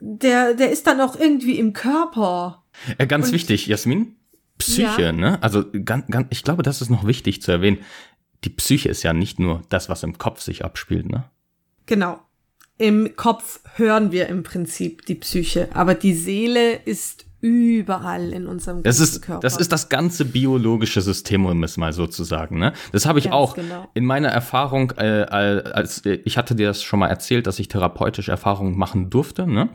der, 0.00 0.54
der 0.54 0.70
ist 0.70 0.86
dann 0.86 1.00
auch 1.00 1.18
irgendwie 1.18 1.58
im 1.58 1.72
Körper. 1.72 2.64
Äh, 2.98 3.06
ganz 3.06 3.26
Und, 3.26 3.34
wichtig, 3.34 3.66
Jasmin. 3.66 4.16
Psyche, 4.58 5.02
ja. 5.02 5.12
ne? 5.12 5.42
Also 5.42 5.64
ganz, 5.84 6.06
ganz, 6.08 6.28
ich 6.30 6.44
glaube, 6.44 6.62
das 6.62 6.80
ist 6.80 6.90
noch 6.90 7.06
wichtig 7.06 7.42
zu 7.42 7.50
erwähnen. 7.50 7.78
Die 8.44 8.50
Psyche 8.50 8.88
ist 8.88 9.02
ja 9.02 9.12
nicht 9.12 9.38
nur 9.38 9.62
das, 9.68 9.88
was 9.88 10.02
im 10.02 10.18
Kopf 10.18 10.40
sich 10.40 10.64
abspielt, 10.64 11.06
ne? 11.10 11.24
Genau 11.86 12.20
im 12.78 13.14
Kopf 13.16 13.60
hören 13.76 14.12
wir 14.12 14.28
im 14.28 14.42
Prinzip 14.42 15.06
die 15.06 15.14
Psyche, 15.14 15.68
aber 15.74 15.94
die 15.94 16.14
Seele 16.14 16.74
ist 16.74 17.26
überall 17.44 18.32
in 18.32 18.46
unserem 18.46 18.82
das 18.82 19.00
ist, 19.00 19.20
Körper. 19.20 19.40
Das 19.40 19.58
ist 19.58 19.70
das 19.70 19.90
ganze 19.90 20.24
biologische 20.24 21.02
System, 21.02 21.44
um 21.44 21.62
es 21.62 21.76
mal 21.76 21.92
so 21.92 22.06
zu 22.06 22.24
sagen. 22.24 22.58
Ne? 22.58 22.72
Das 22.90 23.04
habe 23.04 23.18
ich 23.18 23.26
Ganz 23.26 23.34
auch 23.34 23.54
genau. 23.54 23.86
in 23.92 24.06
meiner 24.06 24.28
Erfahrung, 24.28 24.92
äh, 24.92 25.02
als 25.02 26.02
ich 26.06 26.38
hatte 26.38 26.54
dir 26.54 26.68
das 26.68 26.82
schon 26.82 27.00
mal 27.00 27.08
erzählt, 27.08 27.46
dass 27.46 27.58
ich 27.58 27.68
therapeutische 27.68 28.30
Erfahrungen 28.30 28.78
machen 28.78 29.10
durfte. 29.10 29.46
Ne? 29.46 29.68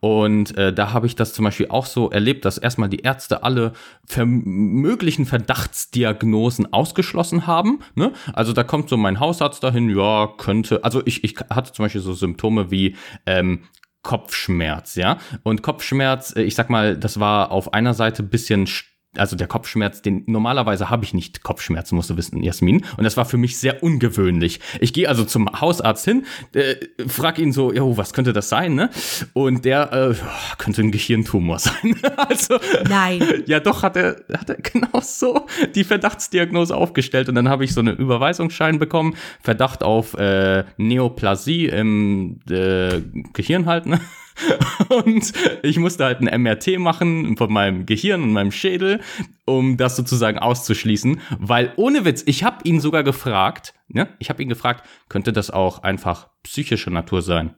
Und 0.00 0.56
äh, 0.56 0.72
da 0.72 0.94
habe 0.94 1.06
ich 1.06 1.14
das 1.14 1.34
zum 1.34 1.44
Beispiel 1.44 1.66
auch 1.68 1.84
so 1.84 2.08
erlebt, 2.08 2.46
dass 2.46 2.56
erstmal 2.56 2.88
die 2.88 3.00
Ärzte 3.00 3.42
alle 3.42 3.72
möglichen 4.16 5.26
Verdachtsdiagnosen 5.26 6.72
ausgeschlossen 6.72 7.46
haben. 7.46 7.80
Ne? 7.96 8.14
Also 8.32 8.54
da 8.54 8.64
kommt 8.64 8.88
so 8.88 8.96
mein 8.96 9.20
Hausarzt 9.20 9.62
dahin, 9.62 9.90
ja, 9.90 10.26
könnte, 10.38 10.82
also 10.84 11.02
ich, 11.04 11.22
ich 11.22 11.36
hatte 11.50 11.74
zum 11.74 11.84
Beispiel 11.84 12.00
so 12.00 12.14
Symptome 12.14 12.70
wie 12.70 12.96
ähm, 13.26 13.60
Kopfschmerz, 14.02 14.94
ja. 14.94 15.18
Und 15.42 15.62
Kopfschmerz, 15.62 16.34
äh, 16.36 16.42
ich 16.42 16.54
sag 16.54 16.70
mal, 16.70 16.96
das 16.96 17.20
war 17.20 17.50
auf 17.50 17.74
einer 17.74 17.94
Seite 17.94 18.22
bisschen 18.22 18.66
also 19.16 19.34
der 19.34 19.48
Kopfschmerz, 19.48 20.02
den 20.02 20.22
normalerweise 20.26 20.88
habe 20.88 21.04
ich 21.04 21.14
nicht 21.14 21.42
Kopfschmerzen, 21.42 21.96
musst 21.96 22.10
du 22.10 22.16
wissen, 22.16 22.42
Jasmin. 22.42 22.84
Und 22.96 23.04
das 23.04 23.16
war 23.16 23.24
für 23.24 23.38
mich 23.38 23.58
sehr 23.58 23.82
ungewöhnlich. 23.82 24.60
Ich 24.80 24.92
gehe 24.92 25.08
also 25.08 25.24
zum 25.24 25.60
Hausarzt 25.60 26.04
hin, 26.04 26.24
äh, 26.54 26.76
frag 27.08 27.38
ihn 27.38 27.52
so, 27.52 27.72
jo, 27.72 27.96
was 27.96 28.12
könnte 28.12 28.32
das 28.32 28.48
sein, 28.48 28.74
ne? 28.74 28.90
Und 29.32 29.64
der 29.64 29.92
äh, 29.92 30.14
könnte 30.58 30.82
ein 30.82 30.92
Gehirntumor 30.92 31.58
sein. 31.58 31.96
also 32.16 32.58
Nein. 32.88 33.42
Ja, 33.46 33.58
doch 33.58 33.82
hat 33.82 33.96
er 33.96 34.22
hat 34.36 34.48
er 34.48 34.56
genau 34.56 35.00
so 35.00 35.46
die 35.74 35.84
Verdachtsdiagnose 35.84 36.76
aufgestellt 36.76 37.28
und 37.28 37.34
dann 37.34 37.48
habe 37.48 37.64
ich 37.64 37.74
so 37.74 37.80
einen 37.80 37.96
Überweisungsschein 37.96 38.78
bekommen, 38.78 39.16
Verdacht 39.40 39.82
auf 39.82 40.14
äh, 40.14 40.64
Neoplasie 40.76 41.66
im 41.66 42.40
äh, 42.48 43.00
Gehirn 43.32 43.66
halt, 43.66 43.86
ne? 43.86 44.00
Und 44.88 45.32
ich 45.62 45.78
musste 45.78 46.04
halt 46.04 46.20
ein 46.20 46.42
MRT 46.42 46.78
machen 46.78 47.36
von 47.36 47.52
meinem 47.52 47.86
Gehirn 47.86 48.22
und 48.22 48.32
meinem 48.32 48.52
Schädel, 48.52 49.00
um 49.44 49.76
das 49.76 49.96
sozusagen 49.96 50.38
auszuschließen. 50.38 51.20
Weil 51.38 51.72
ohne 51.76 52.04
Witz, 52.04 52.22
ich 52.26 52.44
habe 52.44 52.58
ihn 52.64 52.80
sogar 52.80 53.02
gefragt, 53.02 53.74
ne? 53.88 54.08
Ich 54.18 54.30
habe 54.30 54.42
ihn 54.42 54.48
gefragt, 54.48 54.86
könnte 55.08 55.32
das 55.32 55.50
auch 55.50 55.82
einfach 55.82 56.28
psychische 56.42 56.90
Natur 56.90 57.22
sein? 57.22 57.54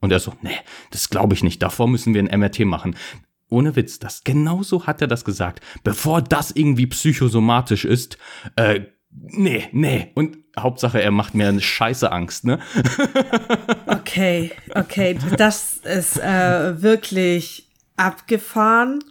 Und 0.00 0.12
er 0.12 0.20
so, 0.20 0.32
nee, 0.42 0.56
das 0.90 1.10
glaube 1.10 1.34
ich 1.34 1.42
nicht. 1.42 1.62
Davor 1.62 1.88
müssen 1.88 2.14
wir 2.14 2.22
ein 2.22 2.40
MRT 2.40 2.60
machen. 2.60 2.96
Ohne 3.48 3.76
Witz, 3.76 3.98
das 3.98 4.24
genauso 4.24 4.86
hat 4.86 5.02
er 5.02 5.08
das 5.08 5.24
gesagt. 5.24 5.60
Bevor 5.82 6.22
das 6.22 6.52
irgendwie 6.52 6.86
psychosomatisch 6.86 7.84
ist, 7.84 8.16
äh, 8.56 8.82
nee, 9.10 9.68
nee. 9.72 10.12
Und 10.14 10.38
Hauptsache, 10.58 11.00
er 11.00 11.10
macht 11.10 11.34
mir 11.34 11.48
eine 11.48 11.60
scheiße 11.60 12.10
Angst, 12.10 12.44
ne? 12.44 12.58
okay, 13.86 14.52
okay. 14.74 15.18
Das 15.36 15.74
ist 15.78 16.18
äh, 16.18 16.82
wirklich 16.82 17.68
abgefahren. 17.96 19.04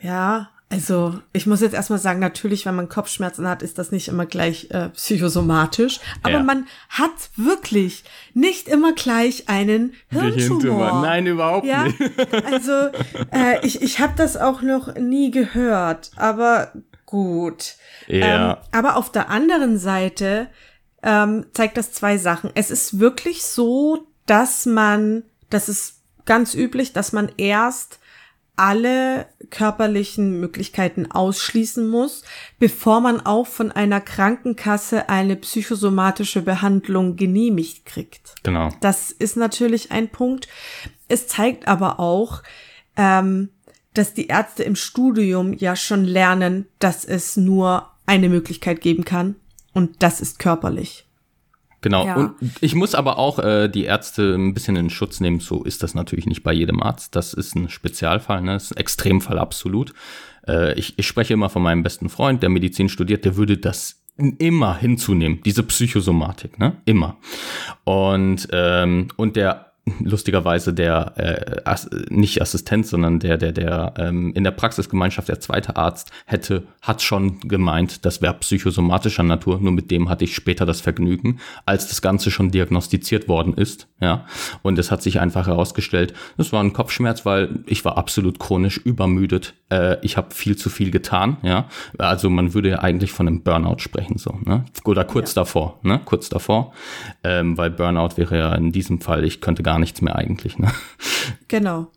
Ja, 0.00 0.50
also 0.72 1.20
ich 1.34 1.46
muss 1.46 1.60
jetzt 1.60 1.74
erstmal 1.74 1.98
sagen, 1.98 2.18
natürlich, 2.18 2.64
wenn 2.64 2.74
man 2.74 2.88
Kopfschmerzen 2.88 3.46
hat, 3.46 3.62
ist 3.62 3.76
das 3.78 3.92
nicht 3.92 4.08
immer 4.08 4.24
gleich 4.24 4.70
äh, 4.70 4.88
psychosomatisch. 4.88 6.00
Aber 6.22 6.38
ja. 6.38 6.42
man 6.42 6.66
hat 6.88 7.10
wirklich 7.36 8.04
nicht 8.32 8.68
immer 8.68 8.94
gleich 8.94 9.50
einen 9.50 9.92
Hirntumor. 10.08 11.02
Nein, 11.02 11.26
überhaupt 11.26 11.66
ja? 11.66 11.84
nicht. 11.84 12.00
also 12.46 12.88
äh, 13.32 13.64
ich, 13.64 13.82
ich 13.82 14.00
habe 14.00 14.14
das 14.16 14.38
auch 14.38 14.62
noch 14.62 14.94
nie 14.94 15.30
gehört. 15.30 16.10
Aber 16.16 16.72
gut. 17.04 17.74
Ja. 18.06 18.52
Ähm, 18.52 18.56
aber 18.72 18.96
auf 18.96 19.12
der 19.12 19.28
anderen 19.28 19.78
Seite 19.78 20.48
ähm, 21.02 21.46
zeigt 21.52 21.76
das 21.76 21.92
zwei 21.92 22.18
Sachen. 22.18 22.50
Es 22.54 22.70
ist 22.70 22.98
wirklich 22.98 23.42
so, 23.44 24.06
dass 24.26 24.66
man, 24.66 25.24
das 25.50 25.68
ist 25.68 26.00
ganz 26.24 26.54
üblich, 26.54 26.92
dass 26.92 27.12
man 27.12 27.30
erst 27.36 27.98
alle 28.56 29.26
körperlichen 29.50 30.38
Möglichkeiten 30.38 31.10
ausschließen 31.10 31.88
muss, 31.88 32.22
bevor 32.58 33.00
man 33.00 33.20
auch 33.20 33.46
von 33.46 33.72
einer 33.72 34.00
Krankenkasse 34.00 35.08
eine 35.08 35.36
psychosomatische 35.36 36.42
Behandlung 36.42 37.16
genehmigt 37.16 37.86
kriegt. 37.86 38.34
Genau. 38.42 38.68
Das 38.80 39.10
ist 39.10 39.36
natürlich 39.36 39.90
ein 39.90 40.10
Punkt. 40.10 40.48
Es 41.08 41.26
zeigt 41.26 41.66
aber 41.66 41.98
auch, 41.98 42.42
ähm, 42.96 43.48
dass 43.94 44.14
die 44.14 44.28
Ärzte 44.28 44.62
im 44.62 44.76
Studium 44.76 45.54
ja 45.54 45.74
schon 45.74 46.04
lernen, 46.04 46.66
dass 46.78 47.04
es 47.04 47.36
nur 47.36 47.90
eine 48.06 48.28
Möglichkeit 48.28 48.80
geben 48.80 49.04
kann 49.04 49.36
und 49.72 50.02
das 50.02 50.20
ist 50.20 50.38
körperlich. 50.38 51.06
Genau. 51.82 52.06
Ja. 52.06 52.14
Und 52.14 52.34
ich 52.60 52.74
muss 52.74 52.94
aber 52.94 53.18
auch 53.18 53.40
äh, 53.40 53.68
die 53.68 53.84
Ärzte 53.84 54.34
ein 54.34 54.54
bisschen 54.54 54.76
in 54.76 54.88
Schutz 54.88 55.20
nehmen. 55.20 55.40
So 55.40 55.64
ist 55.64 55.82
das 55.82 55.94
natürlich 55.94 56.26
nicht 56.26 56.44
bei 56.44 56.52
jedem 56.52 56.80
Arzt. 56.80 57.16
Das 57.16 57.34
ist 57.34 57.56
ein 57.56 57.68
Spezialfall, 57.68 58.40
ne? 58.40 58.52
Das 58.52 58.64
ist 58.64 58.72
ein 58.72 58.80
Extremfall 58.80 59.38
absolut. 59.38 59.92
Äh, 60.46 60.78
ich, 60.78 60.96
ich 60.98 61.06
spreche 61.06 61.34
immer 61.34 61.50
von 61.50 61.62
meinem 61.62 61.82
besten 61.82 62.08
Freund, 62.08 62.42
der 62.42 62.50
Medizin 62.50 62.88
studiert, 62.88 63.24
der 63.24 63.36
würde 63.36 63.58
das 63.58 64.00
immer 64.16 64.76
hinzunehmen, 64.76 65.40
diese 65.44 65.64
Psychosomatik, 65.64 66.58
ne? 66.58 66.76
Immer. 66.84 67.16
Und, 67.84 68.48
ähm, 68.52 69.08
und 69.16 69.34
der 69.34 69.71
lustigerweise 70.00 70.72
der 70.72 71.12
äh, 71.16 71.60
As 71.64 71.90
nicht 72.08 72.40
Assistent, 72.40 72.86
sondern 72.86 73.18
der 73.18 73.36
der 73.36 73.52
der 73.52 73.94
ähm, 73.98 74.32
in 74.34 74.44
der 74.44 74.52
Praxisgemeinschaft 74.52 75.28
der 75.28 75.40
zweite 75.40 75.76
Arzt 75.76 76.12
hätte 76.24 76.64
hat 76.80 77.02
schon 77.02 77.40
gemeint, 77.40 78.04
das 78.04 78.22
wäre 78.22 78.34
psychosomatischer 78.34 79.24
Natur. 79.24 79.58
Nur 79.60 79.72
mit 79.72 79.90
dem 79.90 80.08
hatte 80.08 80.24
ich 80.24 80.34
später 80.34 80.66
das 80.66 80.80
Vergnügen, 80.80 81.40
als 81.66 81.88
das 81.88 82.00
Ganze 82.00 82.30
schon 82.30 82.50
diagnostiziert 82.50 83.28
worden 83.28 83.54
ist. 83.54 83.88
Ja, 84.00 84.26
und 84.62 84.78
es 84.78 84.90
hat 84.90 85.02
sich 85.02 85.20
einfach 85.20 85.46
herausgestellt, 85.46 86.14
es 86.36 86.52
war 86.52 86.62
ein 86.62 86.72
Kopfschmerz, 86.72 87.24
weil 87.24 87.60
ich 87.66 87.84
war 87.84 87.98
absolut 87.98 88.38
chronisch 88.38 88.78
übermüdet. 88.78 89.54
Äh, 89.70 89.96
ich 90.02 90.16
habe 90.16 90.34
viel 90.34 90.56
zu 90.56 90.70
viel 90.70 90.90
getan. 90.90 91.38
Ja, 91.42 91.68
also 91.98 92.30
man 92.30 92.54
würde 92.54 92.70
ja 92.70 92.78
eigentlich 92.80 93.12
von 93.12 93.26
einem 93.26 93.42
Burnout 93.42 93.78
sprechen 93.78 94.18
so, 94.18 94.38
ne? 94.44 94.64
Oder 94.84 95.04
kurz 95.04 95.34
ja. 95.34 95.42
davor, 95.42 95.80
ne? 95.82 96.00
Kurz 96.04 96.28
davor, 96.28 96.72
ähm, 97.24 97.56
weil 97.58 97.70
Burnout 97.70 98.16
wäre 98.16 98.38
ja 98.38 98.54
in 98.54 98.70
diesem 98.70 99.00
Fall, 99.00 99.24
ich 99.24 99.40
könnte 99.40 99.62
gar 99.62 99.71
gar 99.72 99.78
nichts 99.78 100.02
mehr 100.02 100.16
eigentlich. 100.16 100.58
Ne? 100.58 100.70
Genau. 101.48 101.90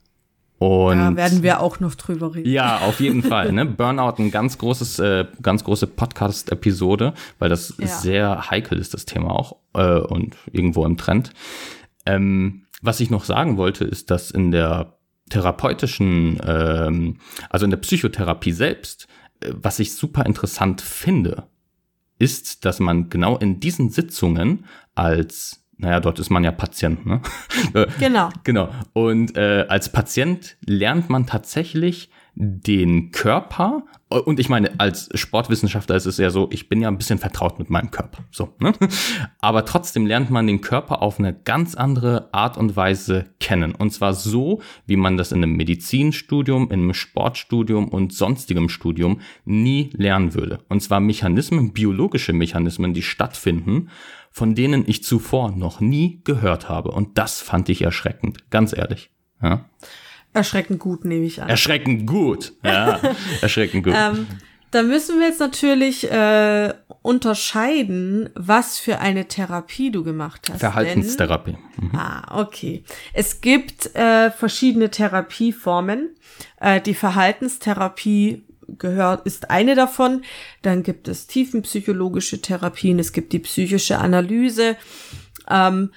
Und 0.60 0.98
da 0.98 1.16
werden 1.18 1.44
wir 1.44 1.60
auch 1.60 1.82
noch 1.82 1.96
drüber 1.96 2.34
reden. 2.34 2.50
Ja, 2.50 2.78
auf 2.78 3.02
jeden 3.02 3.22
Fall. 3.22 3.52
Ne? 3.52 3.66
Burnout, 3.66 4.16
ein 4.18 4.32
ganz 4.32 4.58
großes, 4.58 5.00
äh, 5.00 5.26
ganz 5.42 5.66
große 5.66 5.88
Podcast-Episode, 5.88 7.14
weil 7.38 7.50
das 7.50 7.74
ja. 7.78 7.88
sehr 7.88 8.50
heikel 8.50 8.78
ist, 8.78 8.94
das 8.94 9.06
Thema 9.06 9.32
auch 9.32 9.58
äh, 9.74 10.00
und 10.00 10.38
irgendwo 10.54 10.86
im 10.86 10.96
Trend. 10.96 11.32
Ähm, 12.06 12.64
was 12.82 13.02
ich 13.02 13.10
noch 13.10 13.26
sagen 13.26 13.58
wollte, 13.58 13.84
ist, 13.84 14.10
dass 14.10 14.32
in 14.32 14.52
der 14.52 14.98
therapeutischen, 15.30 16.40
ähm, 16.46 17.18
also 17.50 17.66
in 17.66 17.72
der 17.72 17.78
Psychotherapie 17.78 18.54
selbst, 18.54 19.08
äh, 19.42 19.52
was 19.54 19.80
ich 19.80 19.96
super 19.96 20.26
interessant 20.26 20.80
finde, 20.80 21.48
ist, 22.20 22.64
dass 22.64 22.80
man 22.80 23.10
genau 23.10 23.38
in 23.38 23.60
diesen 23.60 23.90
Sitzungen 23.90 24.64
als 24.94 25.65
naja, 25.78 26.00
dort 26.00 26.20
ist 26.20 26.30
man 26.30 26.44
ja 26.44 26.52
Patient, 26.52 27.06
ne? 27.06 27.22
Äh, 27.74 27.88
genau. 28.00 28.30
Genau. 28.44 28.70
Und 28.94 29.36
äh, 29.36 29.66
als 29.68 29.92
Patient 29.92 30.58
lernt 30.66 31.10
man 31.10 31.26
tatsächlich 31.26 32.10
den 32.36 33.12
Körper 33.12 33.84
und 34.24 34.40
ich 34.40 34.50
meine, 34.50 34.80
als 34.80 35.10
Sportwissenschaftler 35.16 35.96
ist 35.96 36.06
es 36.06 36.18
ja 36.18 36.30
so, 36.30 36.48
ich 36.52 36.70
bin 36.70 36.80
ja 36.80 36.90
ein 36.90 36.98
bisschen 36.98 37.18
vertraut 37.18 37.58
mit 37.58 37.70
meinem 37.72 37.90
Körper. 37.90 38.24
So, 38.30 38.54
ne? 38.60 38.72
Aber 39.40 39.66
trotzdem 39.66 40.06
lernt 40.06 40.30
man 40.30 40.46
den 40.46 40.62
Körper 40.62 41.02
auf 41.02 41.18
eine 41.18 41.34
ganz 41.34 41.74
andere 41.76 42.30
Art 42.32 42.56
und 42.58 42.76
Weise 42.76 43.26
kennen. 43.40 43.74
Und 43.74 43.92
zwar 43.92 44.14
so, 44.14 44.62
wie 44.86 44.96
man 44.96 45.18
das 45.18 45.32
in 45.32 45.44
einem 45.44 45.56
Medizinstudium, 45.56 46.66
in 46.66 46.82
einem 46.82 46.94
Sportstudium 46.94 47.88
und 47.88 48.14
sonstigem 48.14 48.70
Studium 48.70 49.22
nie 49.44 49.90
lernen 49.94 50.36
würde. 50.36 50.60
Und 50.70 50.82
zwar 50.82 51.00
Mechanismen, 51.00 51.74
biologische 51.74 52.34
Mechanismen, 52.34 52.94
die 52.94 53.02
stattfinden, 53.02 53.90
von 54.36 54.54
denen 54.54 54.84
ich 54.86 55.02
zuvor 55.02 55.52
noch 55.52 55.80
nie 55.80 56.20
gehört 56.26 56.68
habe. 56.68 56.92
Und 56.92 57.18
das 57.18 57.40
fand 57.40 57.70
ich 57.70 57.84
erschreckend, 57.84 58.52
ganz 58.52 58.76
ehrlich. 58.76 59.10
Ja. 59.42 59.64
Erschreckend 60.34 60.82
gut, 60.82 61.06
nehme 61.06 61.24
ich 61.24 61.42
an. 61.42 61.48
Erschreckend 61.48 62.06
gut, 62.06 62.52
ja. 62.62 63.00
erschreckend 63.42 63.86
gut. 63.86 63.94
ähm, 63.96 64.28
da 64.72 64.84
müssen 64.84 65.20
wir 65.20 65.28
jetzt 65.28 65.40
natürlich 65.40 66.12
äh, 66.12 66.74
unterscheiden, 67.02 68.30
was 68.36 68.78
für 68.78 69.00
eine 69.00 69.30
Therapie 69.30 69.90
du 69.90 70.04
gemacht 70.04 70.50
hast. 70.52 70.60
Verhaltenstherapie. 70.60 71.56
Mhm. 71.78 71.96
Ah, 71.96 72.42
okay. 72.42 72.84
Es 73.14 73.40
gibt 73.40 73.96
äh, 73.96 74.32
verschiedene 74.32 74.92
Therapieformen. 74.92 76.10
Äh, 76.60 76.82
die 76.82 76.94
Verhaltenstherapie 76.94 78.44
gehört, 78.78 79.26
ist 79.26 79.50
eine 79.50 79.76
davon. 79.76 80.24
Dann 80.62 80.84
gibt 80.84 81.08
es 81.08 81.28
tiefenpsychologische 81.28 82.42
Therapien, 82.42 83.00
es 83.00 83.14
gibt 83.14 83.34
die 83.34 83.40
psychische 83.40 83.98
Analyse. 84.00 84.78
Ähm, 85.50 85.92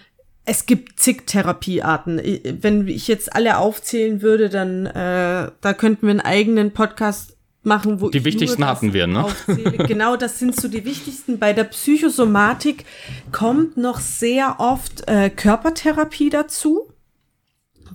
es 0.45 0.65
gibt 0.65 0.99
zig 0.99 1.27
Therapiearten. 1.27 2.21
Wenn 2.61 2.89
ich 2.89 3.07
jetzt 3.07 3.35
alle 3.35 3.59
aufzählen 3.59 4.23
würde, 4.23 4.49
dann 4.49 4.87
äh, 4.87 5.51
da 5.61 5.75
könnten 5.75 6.07
wir 6.07 6.11
einen 6.11 6.21
eigenen 6.21 6.73
Podcast 6.73 7.37
machen, 7.63 8.01
wo 8.01 8.09
die 8.09 8.25
wichtigsten 8.25 8.67
hatten 8.67 8.93
wir, 8.93 9.07
ne? 9.07 9.25
Aufzähle. 9.25 9.73
Genau, 9.87 10.17
das 10.17 10.39
sind 10.39 10.59
so 10.59 10.69
die 10.69 10.85
wichtigsten. 10.85 11.39
Bei 11.39 11.53
der 11.53 11.65
Psychosomatik 11.65 12.85
kommt 13.31 13.77
noch 13.77 14.01
sehr 14.01 14.57
oft 14.59 15.07
äh, 15.07 15.29
Körpertherapie 15.29 16.31
dazu 16.31 16.89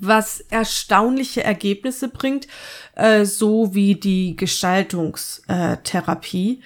was 0.06 0.42
erstaunliche 0.50 1.44
Ergebnisse 1.44 2.08
bringt, 2.08 2.48
äh, 2.96 3.26
so 3.26 3.74
wie 3.74 3.96
die 3.96 4.36
Gestaltungstherapie. 4.36 6.62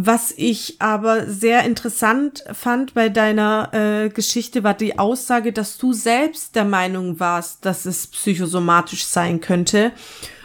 Was 0.00 0.32
ich 0.36 0.80
aber 0.80 1.26
sehr 1.26 1.64
interessant 1.64 2.44
fand 2.52 2.94
bei 2.94 3.08
deiner 3.08 3.70
äh, 3.72 4.08
Geschichte 4.10 4.62
war 4.62 4.74
die 4.74 4.98
Aussage, 4.98 5.52
dass 5.52 5.76
du 5.76 5.92
selbst 5.92 6.54
der 6.54 6.64
Meinung 6.64 7.18
warst, 7.18 7.64
dass 7.64 7.84
es 7.84 8.06
psychosomatisch 8.06 9.04
sein 9.04 9.40
könnte. 9.40 9.92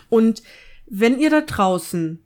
Und 0.09 0.41
wenn 0.87 1.19
ihr 1.19 1.29
da 1.29 1.41
draußen 1.41 2.23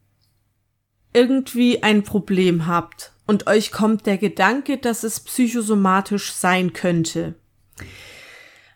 irgendwie 1.12 1.84
ein 1.84 2.04
Problem 2.04 2.68
habt 2.68 3.14
und 3.26 3.48
euch 3.48 3.72
kommt 3.72 4.06
der 4.06 4.18
Gedanke, 4.18 4.78
dass 4.78 5.04
es 5.04 5.20
psychosomatisch 5.20 6.32
sein 6.32 6.74
könnte, 6.74 7.36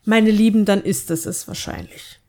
meine 0.06 0.32
Lieben, 0.32 0.66
dann 0.66 0.82
ist 0.82 1.12
es 1.12 1.26
es 1.26 1.48
wahrscheinlich. 1.48 2.20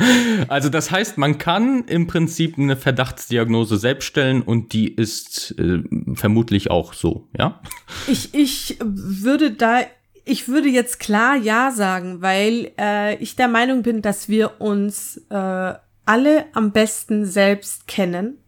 Also 0.48 0.70
das 0.70 0.90
heißt, 0.90 1.18
man 1.18 1.36
kann 1.36 1.84
im 1.84 2.06
Prinzip 2.06 2.56
eine 2.58 2.74
Verdachtsdiagnose 2.76 3.76
selbst 3.76 4.06
stellen 4.06 4.40
und 4.40 4.72
die 4.72 4.88
ist 4.90 5.54
äh, 5.58 5.82
vermutlich 6.14 6.70
auch 6.70 6.94
so, 6.94 7.28
ja? 7.36 7.60
Ich, 8.06 8.32
ich 8.32 8.78
würde 8.82 9.50
da, 9.50 9.80
ich 10.24 10.48
würde 10.48 10.70
jetzt 10.70 11.00
klar 11.00 11.36
ja 11.36 11.70
sagen, 11.70 12.22
weil 12.22 12.72
äh, 12.78 13.16
ich 13.16 13.36
der 13.36 13.48
Meinung 13.48 13.82
bin, 13.82 14.00
dass 14.00 14.30
wir 14.30 14.60
uns 14.62 15.18
äh, 15.28 15.74
alle 16.06 16.46
am 16.54 16.72
besten 16.72 17.26
selbst 17.26 17.86
kennen. 17.86 18.38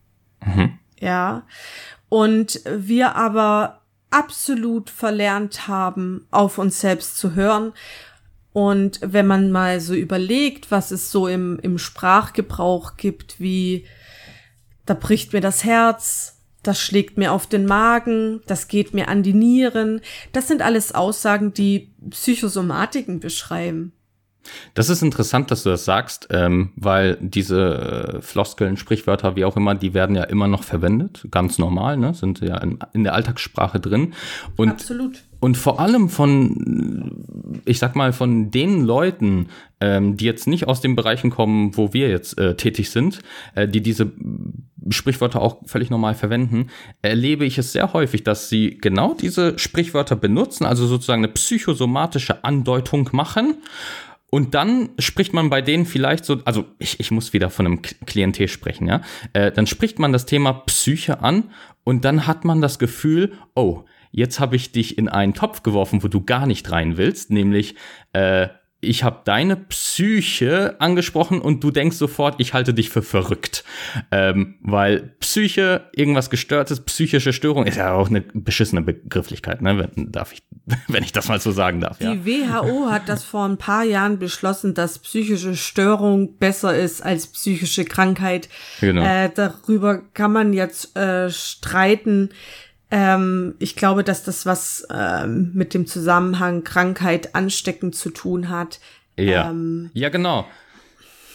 Mhm. 0.45 0.79
Ja. 1.01 1.47
Und 2.09 2.61
wir 2.65 3.15
aber 3.15 3.83
absolut 4.11 4.91
verlernt 4.91 5.69
haben, 5.69 6.27
auf 6.31 6.59
uns 6.59 6.81
selbst 6.81 7.19
zu 7.19 7.35
hören 7.35 7.73
und 8.53 9.01
wenn 9.03 9.27
man 9.27 9.51
mal 9.51 9.81
so 9.81 9.95
überlegt, 9.95 10.71
was 10.71 10.91
es 10.91 11.11
so 11.11 11.27
im, 11.27 11.59
im 11.63 11.79
Sprachgebrauch 11.79 12.97
gibt, 12.97 13.41
wie 13.41 13.87
da 14.85 14.95
bricht 14.95 15.33
mir 15.33 15.41
das 15.41 15.65
Herz, 15.65 16.39
das 16.63 16.81
schlägt 16.81 17.17
mir 17.17 17.33
auf 17.33 17.47
den 17.47 17.67
Magen, 17.67 18.41
das 18.47 18.69
geht 18.69 18.95
mir 18.95 19.09
an 19.09 19.23
die 19.23 19.33
Nieren, 19.33 20.01
das 20.33 20.49
sind 20.49 20.63
alles 20.63 20.95
Aussagen, 20.95 21.55
die 21.55 21.93
Psychosomatiken 22.11 23.21
beschreiben. 23.21 23.93
Das 24.75 24.89
ist 24.89 25.03
interessant, 25.03 25.51
dass 25.51 25.63
du 25.63 25.71
das 25.71 25.85
sagst, 25.85 26.29
ähm, 26.31 26.71
weil 26.77 27.17
diese 27.21 28.17
äh, 28.19 28.23
Floskeln, 28.23 28.77
Sprichwörter, 28.77 29.37
wie 29.37 29.45
auch 29.45 29.57
immer, 29.57 29.75
die 29.75 29.95
werden 29.95 30.17
ja 30.17 30.25
immer 30.25 30.49
noch 30.49 30.65
verwendet, 30.65 31.27
ganz 31.31 31.59
normal, 31.59 31.97
ne? 31.97 32.15
sind 32.15 32.41
ja 32.41 32.59
in, 32.59 32.79
in 32.93 33.05
der 33.05 33.15
Alltagssprache 33.15 33.81
drin. 33.81 34.15
Und, 34.57 34.71
Absolut. 34.71 35.23
Und 35.41 35.57
vor 35.57 35.81
allem 35.81 36.09
von, 36.09 37.61
ich 37.65 37.81
sag 37.81 37.97
mal, 37.97 38.13
von 38.13 38.53
den 38.53 38.85
Leuten, 38.85 39.49
ähm, 39.81 40.17
die 40.17 40.25
jetzt 40.25 40.47
nicht 40.47 40.69
aus 40.69 40.81
den 40.81 40.95
Bereichen 40.95 41.31
kommen, 41.31 41.77
wo 41.77 41.93
wir 41.93 42.09
jetzt 42.09 42.39
äh, 42.39 42.55
tätig 42.55 42.91
sind, 42.91 43.21
äh, 43.57 43.67
die 43.67 43.81
diese 43.81 44.13
Sprichwörter 44.91 45.43
auch 45.43 45.59
völlig 45.67 45.91
normal 45.91 46.15
verwenden, 46.15 46.69
erlebe 47.03 47.45
ich 47.45 47.59
es 47.59 47.73
sehr 47.73 47.93
häufig, 47.93 48.23
dass 48.23 48.49
sie 48.49 48.79
genau 48.81 49.15
diese 49.15 49.59
Sprichwörter 49.59 50.15
benutzen, 50.15 50.65
also 50.65 50.87
sozusagen 50.87 51.25
eine 51.25 51.33
psychosomatische 51.33 52.45
Andeutung 52.45 53.11
machen 53.13 53.57
und 54.35 54.55
dann 54.55 54.89
spricht 54.99 55.35
man 55.35 55.51
bei 55.51 55.61
denen 55.61 55.85
vielleicht 55.85 56.25
so, 56.25 56.39
also 56.47 56.65
ich, 56.79 56.99
ich 56.99 57.11
muss 57.11 57.35
wieder 57.35 57.51
von 57.51 57.67
einem 57.67 57.83
Klientel 57.83 58.49
sprechen, 58.49 58.89
ja. 58.89 59.03
Äh, 59.35 59.53
dann 59.53 59.67
spricht 59.67 59.99
man 59.99 60.11
das 60.11 60.25
Thema 60.25 60.55
Psyche 60.55 61.21
an 61.21 61.51
und 61.85 62.07
dann 62.07 62.27
hat 62.27 62.47
man 62.47 62.63
das 62.63 62.79
Gefühl, 62.79 63.35
oh, 63.55 63.85
jetzt 64.11 64.41
habe 64.41 64.57
ich 64.57 64.73
dich 64.73 64.97
in 64.97 65.11
einen 65.11 65.35
Topf 65.35 65.63
geworfen, 65.63 66.03
wo 66.03 66.09
du 66.09 66.25
gar 66.25 66.47
nicht 66.47 66.71
rein 66.71 66.97
willst, 66.97 67.31
nämlich 67.31 67.75
äh, 68.15 68.49
ich 68.85 69.05
habe 69.05 69.21
deine 69.25 69.57
Psyche 69.57 70.75
angesprochen 70.81 71.41
und 71.41 71.63
du 71.63 71.71
denkst 71.71 71.97
sofort, 71.97 72.35
ich 72.39 72.53
halte 72.53 72.75
dich 72.75 72.91
für 72.91 73.03
verrückt. 73.03 73.63
Ähm, 74.11 74.57
weil 74.61 75.15
Psyche, 75.21 75.89
irgendwas 75.95 76.31
gestörtes, 76.31 76.81
psychische 76.81 77.33
Störung 77.33 77.65
ist 77.65 77.77
ja 77.77 77.95
auch 77.95 78.09
eine 78.09 78.21
beschissene 78.21 78.83
Begrifflichkeit, 78.83 79.63
ne? 79.63 79.89
wenn, 79.95 80.11
darf 80.11 80.33
ich, 80.33 80.43
wenn 80.89 81.05
ich 81.05 81.13
das 81.13 81.29
mal 81.29 81.41
so 81.41 81.53
sagen 81.53 81.81
darf. 81.81 82.01
Ja. 82.01 82.13
Die 82.13 82.27
WHO 82.27 82.91
hat 82.91 83.09
das 83.09 83.23
vor 83.23 83.49
ein 83.49 83.57
paar 83.57 83.85
Jahren 83.85 84.19
beschlossen, 84.19 84.75
dass 84.75 84.99
psychische 84.99 85.55
Störung 85.55 86.39
besser 86.39 86.77
ist 86.77 87.03
als 87.03 87.29
psychische 87.29 87.85
Krankheit. 87.85 88.49
Genau. 88.81 89.05
Äh, 89.05 89.31
darüber 89.33 90.03
kann 90.13 90.33
man 90.33 90.53
jetzt 90.53 90.97
äh, 90.97 91.31
streiten. 91.31 92.31
Ähm, 92.93 93.55
ich 93.59 93.75
glaube, 93.75 94.05
dass 94.05 94.23
das 94.23 94.45
was 94.45 94.87
ähm, 94.93 95.51
mit 95.55 95.73
dem 95.73 95.87
Zusammenhang 95.87 96.63
Krankheit 96.63 97.35
ansteckend 97.35 97.97
zu 97.97 98.11
tun 98.11 98.51
hat. 98.51 98.81
Ja, 99.17 99.51
ähm, 99.51 99.91
ja 99.95 100.11
genau. 100.11 100.47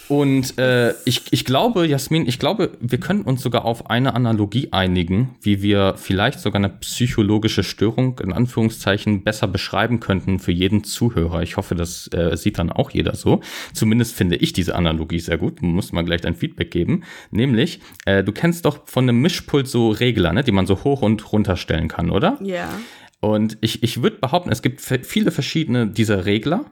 Und 0.07 0.57
äh, 0.57 0.93
ich, 1.05 1.23
ich 1.31 1.43
glaube, 1.43 1.85
Jasmin, 1.85 2.27
ich 2.27 2.39
glaube, 2.39 2.77
wir 2.79 2.99
können 2.99 3.23
uns 3.23 3.41
sogar 3.41 3.65
auf 3.65 3.89
eine 3.89 4.13
Analogie 4.13 4.69
einigen, 4.71 5.35
wie 5.41 5.61
wir 5.61 5.95
vielleicht 5.97 6.39
sogar 6.39 6.59
eine 6.59 6.69
psychologische 6.69 7.63
Störung 7.63 8.19
in 8.19 8.31
Anführungszeichen 8.31 9.23
besser 9.23 9.47
beschreiben 9.47 9.99
könnten 9.99 10.39
für 10.39 10.53
jeden 10.53 10.83
Zuhörer. 10.83 11.41
Ich 11.41 11.57
hoffe, 11.57 11.75
das 11.75 12.09
äh, 12.13 12.37
sieht 12.37 12.57
dann 12.57 12.71
auch 12.71 12.91
jeder 12.91 13.15
so. 13.15 13.41
Zumindest 13.73 14.15
finde 14.15 14.37
ich 14.37 14.53
diese 14.53 14.75
Analogie 14.75 15.19
sehr 15.19 15.37
gut. 15.37 15.61
Muss 15.61 15.91
man 15.91 16.05
gleich 16.05 16.21
dein 16.21 16.35
Feedback 16.35 16.71
geben. 16.71 17.03
Nämlich, 17.31 17.81
äh, 18.05 18.23
du 18.23 18.31
kennst 18.31 18.65
doch 18.65 18.87
von 18.87 19.03
einem 19.03 19.21
Mischpult 19.21 19.67
so 19.67 19.89
Regler, 19.89 20.31
ne, 20.31 20.43
die 20.43 20.53
man 20.53 20.67
so 20.67 20.83
hoch 20.83 21.01
und 21.01 21.33
runter 21.33 21.57
stellen 21.57 21.89
kann, 21.89 22.11
oder? 22.11 22.37
Ja. 22.41 22.69
Und 23.19 23.57
ich, 23.61 23.83
ich 23.83 24.01
würde 24.01 24.17
behaupten, 24.17 24.51
es 24.51 24.61
gibt 24.61 24.79
viele 24.79 25.31
verschiedene 25.31 25.87
dieser 25.87 26.25
Regler. 26.25 26.65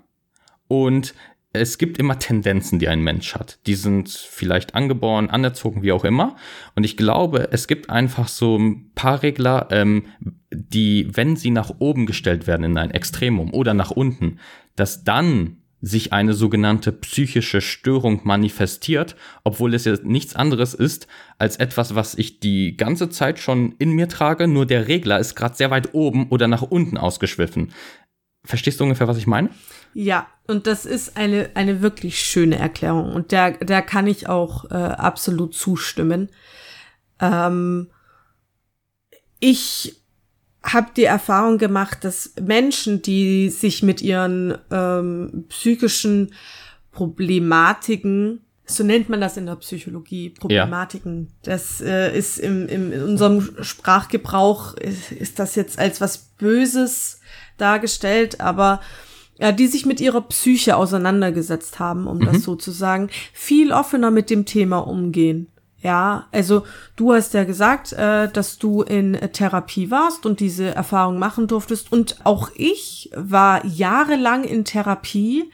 Und 0.67 1.13
es 1.56 1.78
gibt 1.78 1.98
immer 1.98 2.20
Tendenzen, 2.20 2.80
die 2.80 2.88
ein 2.88 3.02
Mensch 3.02 3.36
hat. 3.36 3.60
Die 3.65 3.76
sind 3.76 4.10
vielleicht 4.10 4.76
angeboren, 4.76 5.30
anerzogen, 5.30 5.82
wie 5.82 5.91
auch 5.91 6.06
immer. 6.06 6.36
Und 6.76 6.84
ich 6.84 6.98
glaube, 6.98 7.50
es 7.52 7.68
gibt 7.68 7.89
einfach 7.89 8.28
so 8.28 8.58
ein 8.58 8.91
paar 8.94 9.24
Regler, 9.24 9.68
ähm, 9.72 10.06
die, 10.52 11.10
wenn 11.15 11.36
sie 11.36 11.52
nach 11.52 11.72
oben 11.80 12.06
gestellt 12.06 12.48
werden 12.48 12.63
in 12.63 12.78
ein 12.78 12.91
Extremum 12.91 13.54
oder 13.54 13.74
nach 13.74 13.91
unten, 13.91 14.39
dass 14.76 15.04
dann 15.04 15.58
sich 15.82 16.13
eine 16.13 16.34
sogenannte 16.34 16.91
psychische 16.91 17.62
Störung 17.62 18.22
manifestiert, 18.24 19.15
obwohl 19.44 19.74
es 19.76 19.86
ja 19.86 19.96
nichts 20.04 20.36
anderes 20.36 20.74
ist 20.74 21.08
als 21.38 21.58
etwas, 21.58 21.94
was 21.94 22.15
ich 22.15 22.39
die 22.39 22.76
ganze 22.76 23.10
Zeit 23.10 23.38
schon 23.38 23.76
in 23.78 23.91
mir 23.91 24.08
trage, 24.08 24.48
nur 24.48 24.65
der 24.65 24.88
Regler 24.88 25.20
ist 25.20 25.36
gerade 25.36 25.56
sehr 25.56 25.70
weit 25.70 25.94
oben 25.94 26.30
oder 26.30 26.48
nach 26.48 26.63
unten 26.63 26.98
ausgeschwiffen. 26.98 27.72
Verstehst 28.46 28.80
du 28.80 28.84
ungefähr, 28.84 29.08
was 29.08 29.18
ich 29.18 29.28
meine? 29.28 29.50
Ja, 29.94 30.28
und 30.48 30.68
das 30.68 30.86
ist 30.86 31.18
eine, 31.18 31.52
eine 31.56 31.82
wirklich 31.82 32.20
schöne 32.20 32.58
Erklärung 32.58 33.14
und 33.14 33.32
der, 33.32 33.52
der 33.52 33.82
kann 33.82 34.08
ich 34.08 34.28
auch 34.30 34.70
äh, 34.70 34.76
absolut 34.76 35.56
zustimmen. 35.56 36.30
Ähm, 37.20 37.88
ich 39.40 40.02
habe 40.64 40.90
die 40.96 41.04
Erfahrung 41.04 41.58
gemacht, 41.58 42.04
dass 42.04 42.34
Menschen, 42.42 43.02
die 43.02 43.50
sich 43.50 43.84
mit 43.84 44.02
ihren 44.02 44.58
ähm, 44.72 45.46
psychischen 45.50 46.34
Problematiken, 46.92 48.42
so 48.66 48.84
nennt 48.84 49.10
man 49.10 49.22
das 49.22 49.38
in 49.38 49.46
der 49.46 49.58
Psychologie, 49.58 50.32
Problematiken, 50.32 51.28
ja. 51.28 51.34
das 51.44 51.82
äh, 51.82 52.18
ist 52.18 52.40
im, 52.40 52.68
im, 52.68 52.92
in 52.92 53.04
unserem 53.04 53.64
Sprachgebrauch, 53.64 54.74
ist, 54.76 55.12
ist 55.12 55.38
das 55.38 55.56
jetzt 55.56 55.78
als 55.78 56.02
was 56.02 56.18
Böses 56.18 57.20
dargestellt, 57.58 58.41
aber 58.41 58.82
ja, 59.38 59.52
die 59.52 59.68
sich 59.68 59.86
mit 59.86 60.00
ihrer 60.00 60.22
Psyche 60.22 60.78
auseinandergesetzt 60.78 61.80
haben, 61.80 62.08
um 62.08 62.20
mhm. 62.20 62.26
das 62.26 62.44
so 62.44 62.56
zu 62.56 62.72
sagen, 62.72 63.10
viel 63.34 63.72
offener 63.72 64.12
mit 64.12 64.30
dem 64.30 64.46
Thema 64.46 64.78
umgehen. 64.80 65.48
Ja, 65.82 66.26
also 66.32 66.65
du 66.96 67.13
hast 67.13 67.36
ja 67.36 67.44
gesagt, 67.44 67.94
äh, 67.94 68.28
dass 68.32 68.58
du 68.58 68.82
in 68.82 69.13
Therapie 69.34 69.91
warst 69.91 70.26
und 70.26 70.39
diese 70.39 70.74
Erfahrung 70.74 71.20
machen 71.20 71.48
durftest. 71.48 71.91
Und 71.91 72.26
auch 72.26 72.50
ich 72.56 73.12
war 73.15 73.63
jahrelang 73.65 74.46
in 74.46 74.65
Therapie 74.65 75.52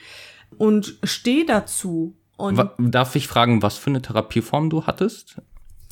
und 0.57 0.97
stehe 1.03 1.45
dazu. 1.45 2.15
Und 2.37 2.65
Darf 2.77 3.15
ich 3.17 3.27
fragen, 3.27 3.61
was 3.61 3.77
für 3.77 3.89
eine 3.89 4.01
Therapieform 4.01 4.69
du 4.69 4.85
hattest? 4.85 5.35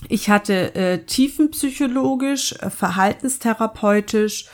Ich 0.07 0.29
hatte 0.29 0.73
äh, 0.73 0.99
tiefenpsychologisch, 0.99 2.53
äh, 2.53 2.69
verhaltenstherapeutisch 2.69 4.45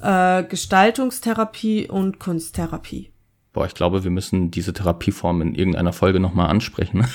äh, 0.00 0.44
Gestaltungstherapie 0.44 1.88
und 1.88 2.18
Kunsttherapie. 2.18 3.12
Boah, 3.52 3.66
ich 3.66 3.74
glaube, 3.74 4.02
wir 4.02 4.10
müssen 4.10 4.50
diese 4.50 4.72
Therapieform 4.72 5.42
in 5.42 5.54
irgendeiner 5.54 5.92
Folge 5.92 6.20
nochmal 6.20 6.48
ansprechen. 6.48 7.06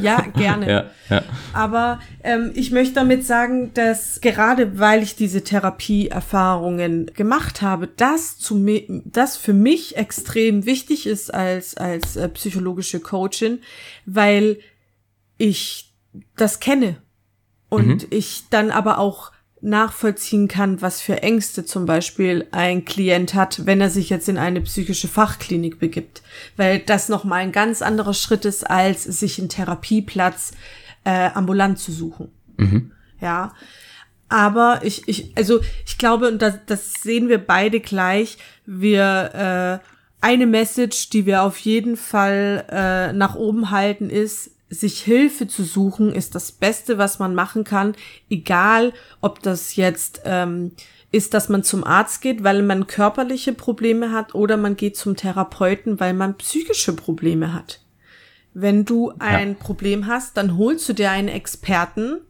Ja, 0.00 0.22
gerne. 0.22 0.70
ja, 0.70 0.84
ja. 1.10 1.22
Aber 1.52 2.00
ähm, 2.22 2.52
ich 2.54 2.70
möchte 2.70 2.94
damit 2.94 3.26
sagen, 3.26 3.74
dass 3.74 4.22
gerade 4.22 4.78
weil 4.78 5.02
ich 5.02 5.14
diese 5.14 5.44
Therapieerfahrungen 5.44 7.10
gemacht 7.12 7.60
habe, 7.60 7.86
das, 7.86 8.38
zu 8.38 8.64
das 9.04 9.36
für 9.36 9.52
mich 9.52 9.98
extrem 9.98 10.64
wichtig 10.64 11.06
ist 11.06 11.34
als, 11.34 11.76
als 11.76 12.16
äh, 12.16 12.30
psychologische 12.30 13.00
Coachin, 13.00 13.58
weil 14.06 14.60
ich 15.36 15.92
das 16.34 16.60
kenne 16.60 16.96
und 17.68 18.04
mhm. 18.04 18.08
ich 18.08 18.44
dann 18.48 18.70
aber 18.70 18.98
auch 18.98 19.32
nachvollziehen 19.64 20.46
kann, 20.46 20.82
was 20.82 21.00
für 21.00 21.22
Ängste 21.22 21.64
zum 21.64 21.86
Beispiel 21.86 22.46
ein 22.52 22.84
Klient 22.84 23.34
hat, 23.34 23.66
wenn 23.66 23.80
er 23.80 23.90
sich 23.90 24.10
jetzt 24.10 24.28
in 24.28 24.36
eine 24.36 24.60
psychische 24.60 25.08
Fachklinik 25.08 25.78
begibt. 25.78 26.22
Weil 26.56 26.80
das 26.80 27.08
nochmal 27.08 27.40
ein 27.40 27.52
ganz 27.52 27.80
anderer 27.80 28.14
Schritt 28.14 28.44
ist, 28.44 28.68
als 28.68 29.04
sich 29.04 29.38
einen 29.38 29.48
Therapieplatz 29.48 30.52
äh, 31.04 31.30
ambulant 31.32 31.78
zu 31.78 31.92
suchen. 31.92 32.30
Mhm. 32.58 32.92
Ja. 33.20 33.54
Aber 34.28 34.80
ich, 34.82 35.08
ich, 35.08 35.32
also 35.36 35.60
ich 35.86 35.96
glaube, 35.96 36.28
und 36.28 36.42
das, 36.42 36.58
das 36.66 36.94
sehen 37.02 37.28
wir 37.28 37.38
beide 37.38 37.80
gleich, 37.80 38.38
wir 38.66 39.80
äh, 39.82 40.24
eine 40.24 40.46
Message, 40.46 41.10
die 41.10 41.26
wir 41.26 41.42
auf 41.42 41.58
jeden 41.58 41.96
Fall 41.96 42.64
äh, 42.70 43.12
nach 43.12 43.34
oben 43.34 43.70
halten, 43.70 44.10
ist, 44.10 44.53
sich 44.74 45.00
Hilfe 45.00 45.48
zu 45.48 45.64
suchen, 45.64 46.12
ist 46.12 46.34
das 46.34 46.52
Beste, 46.52 46.98
was 46.98 47.18
man 47.18 47.34
machen 47.34 47.64
kann, 47.64 47.94
egal 48.28 48.92
ob 49.20 49.42
das 49.42 49.76
jetzt 49.76 50.22
ähm, 50.24 50.72
ist, 51.10 51.32
dass 51.32 51.48
man 51.48 51.62
zum 51.62 51.84
Arzt 51.84 52.20
geht, 52.20 52.42
weil 52.42 52.62
man 52.62 52.86
körperliche 52.86 53.52
Probleme 53.52 54.10
hat 54.12 54.34
oder 54.34 54.56
man 54.56 54.76
geht 54.76 54.96
zum 54.96 55.16
Therapeuten, 55.16 56.00
weil 56.00 56.12
man 56.12 56.36
psychische 56.36 56.94
Probleme 56.94 57.54
hat. 57.54 57.80
Wenn 58.52 58.84
du 58.84 59.12
ein 59.18 59.50
ja. 59.50 59.54
Problem 59.54 60.06
hast, 60.06 60.36
dann 60.36 60.56
holst 60.56 60.88
du 60.88 60.92
dir 60.92 61.10
einen 61.10 61.28
Experten, 61.28 62.20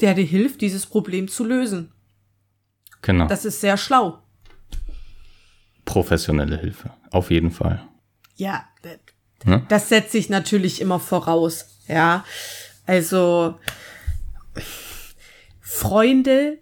der 0.00 0.14
dir 0.14 0.24
hilft, 0.24 0.60
dieses 0.62 0.86
Problem 0.86 1.28
zu 1.28 1.44
lösen. 1.44 1.92
Genau. 3.02 3.26
Das 3.26 3.44
ist 3.44 3.60
sehr 3.60 3.76
schlau. 3.76 4.18
Professionelle 5.84 6.58
Hilfe, 6.58 6.90
auf 7.10 7.30
jeden 7.30 7.50
Fall. 7.50 7.86
Ja, 8.36 8.64
das, 8.82 8.98
hm? 9.44 9.66
das 9.68 9.88
setzt 9.88 10.12
sich 10.12 10.30
natürlich 10.30 10.80
immer 10.80 11.00
voraus. 11.00 11.69
Ja, 11.90 12.24
also 12.86 13.56
Freunde 15.60 16.58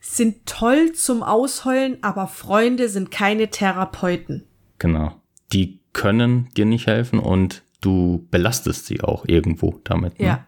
sind 0.00 0.44
toll 0.46 0.92
zum 0.92 1.22
Ausheulen, 1.22 1.98
aber 2.02 2.26
Freunde 2.26 2.88
sind 2.88 3.10
keine 3.10 3.48
Therapeuten. 3.48 4.44
Genau. 4.78 5.20
Die 5.52 5.80
können 5.92 6.48
dir 6.56 6.64
nicht 6.64 6.86
helfen 6.86 7.18
und 7.18 7.62
du 7.80 8.26
belastest 8.30 8.86
sie 8.86 9.02
auch 9.02 9.24
irgendwo 9.26 9.80
damit. 9.84 10.18
Ne? 10.18 10.26
Ja, 10.26 10.46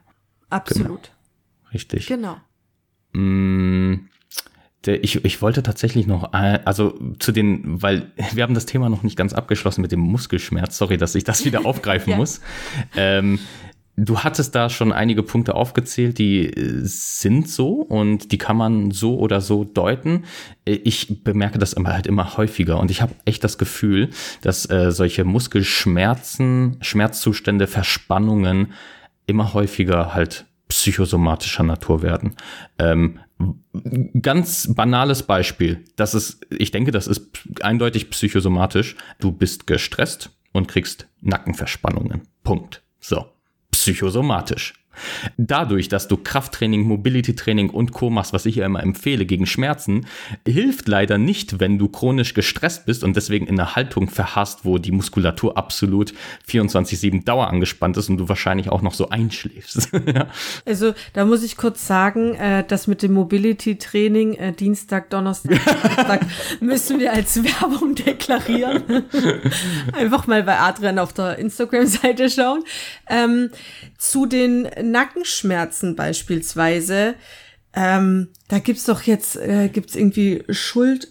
absolut. 0.51 0.88
Genau. 0.88 1.70
Richtig. 1.73 2.07
Genau. 2.07 2.37
Mm, 3.12 4.09
ich, 4.87 5.25
ich 5.25 5.42
wollte 5.42 5.62
tatsächlich 5.62 6.07
noch, 6.07 6.33
also 6.33 6.99
zu 7.18 7.33
den, 7.33 7.83
weil 7.83 8.12
wir 8.33 8.42
haben 8.42 8.55
das 8.55 8.66
Thema 8.66 8.88
noch 8.88 9.03
nicht 9.03 9.16
ganz 9.16 9.33
abgeschlossen 9.33 9.83
mit 9.83 9.92
dem 9.92 10.01
Muskelschmerz. 10.01 10.77
Sorry, 10.77 10.97
dass 10.97 11.14
ich 11.14 11.25
das 11.25 11.44
wieder 11.44 11.64
aufgreifen 11.66 12.12
ja. 12.12 12.16
muss. 12.16 12.40
Ähm, 12.97 13.38
Du 13.97 14.19
hattest 14.19 14.57
da 14.57 14.71
schon 14.71 14.93
einige 14.93 15.23
Punkte 15.23 15.55
aufgezählt, 15.55 16.19
die 16.19 16.47
äh, 16.47 16.81
sind 16.83 17.49
so 17.49 17.75
und 17.75 18.33
die 18.33 18.39
kann 18.39 18.57
man 18.57 18.91
so 18.91 19.19
oder 19.19 19.41
so 19.41 19.63
deuten. 19.63 20.25
Äh, 20.65 20.73
ich 20.83 21.23
bemerke 21.23 21.59
das 21.59 21.75
immer 21.75 21.93
halt 21.93 22.09
immer 22.09 22.37
häufiger 22.37 22.81
und 22.81 22.91
ich 22.91 23.03
habe 23.03 23.15
echt 23.25 23.45
das 23.45 23.57
Gefühl, 23.57 24.11
dass 24.43 24.69
äh, 24.69 24.91
solche 24.91 25.25
Muskelschmerzen, 25.25 26.79
Schmerzzustände, 26.81 27.69
Verspannungen 27.69 28.73
immer 29.27 29.55
häufiger 29.55 30.13
halt 30.13 30.47
psychosomatischer 30.69 31.63
Natur 31.63 32.03
werden. 32.03 32.35
Ähm, 32.81 33.21
ganz 34.21 34.75
banales 34.75 35.23
Beispiel. 35.23 35.85
Das 35.95 36.15
ist, 36.15 36.45
ich 36.51 36.73
denke, 36.73 36.90
das 36.90 37.07
ist 37.07 37.31
eindeutig 37.61 38.11
psychosomatisch. 38.11 38.97
Du 39.21 39.31
bist 39.31 39.69
gestresst 39.69 40.31
und 40.53 40.67
kriegst 40.67 41.07
Nackenverspannungen. 41.21 42.23
Punkt. 42.42 42.83
So 42.99 43.34
psychosomatisch. 43.85 44.73
Dadurch, 45.37 45.88
dass 45.88 46.09
du 46.09 46.17
Krafttraining, 46.17 46.83
Mobility-Training 46.83 47.71
und 47.71 47.92
Co. 47.92 48.11
machst, 48.11 48.33
was 48.33 48.47
ich 48.47 48.57
ja 48.57 48.67
immer 48.67 48.83
empfehle 48.83 49.27
gegen 49.27 49.47
Schmerzen, 49.47 50.07
hilft 50.47 50.88
leider 50.88 51.19
nicht, 51.19 51.61
wenn 51.61 51.79
du 51.79 51.88
chronisch 51.88 52.35
gestresst 52.35 52.87
bist 52.87 53.05
und 53.05 53.17
deswegen 53.17 53.47
in 53.47 53.59
einer 53.59 53.77
Haltung 53.77 54.09
verhasst, 54.09 54.65
wo 54.65 54.79
die 54.79 54.92
Muskulatur 54.92 55.57
absolut 55.57 56.15
24-7 56.49 57.25
Dauer 57.25 57.49
angespannt 57.49 57.97
ist 57.97 58.09
und 58.09 58.19
du 58.19 58.29
wahrscheinlich 58.29 58.69
auch 58.71 58.83
noch 58.83 58.95
so 58.95 59.09
einschläfst. 59.09 59.90
Also 60.67 60.95
da 61.13 61.25
muss 61.25 61.42
ich 61.42 61.57
kurz 61.57 61.87
sagen, 61.87 62.35
äh, 62.35 62.65
das 62.67 62.87
mit 62.87 63.03
dem 63.03 63.13
Mobility-Training 63.13 64.35
äh, 64.35 64.53
Dienstag, 64.53 65.11
Donnerstag, 65.11 65.61
Donnerstag 65.65 66.27
müssen 66.61 67.01
wir 67.01 67.13
als 67.13 67.42
Werbung 67.42 67.95
deklarieren. 67.95 68.83
Einfach 69.92 70.27
mal 70.27 70.42
bei 70.42 70.59
Adrian 70.59 70.99
auf 70.99 71.13
der 71.13 71.38
Instagram-Seite 71.38 72.31
schauen. 72.31 72.65
Ähm, 73.09 73.51
zu 73.99 74.27
den 74.27 74.69
Nackenschmerzen 74.85 75.97
beispielsweise, 75.97 77.15
ähm, 77.75 78.29
da 78.49 78.59
gibt's 78.59 78.85
doch 78.85 79.03
jetzt, 79.03 79.37
äh, 79.37 79.69
gibt's 79.69 79.97
irgendwie 79.97 80.45
Schuld, 80.49 81.09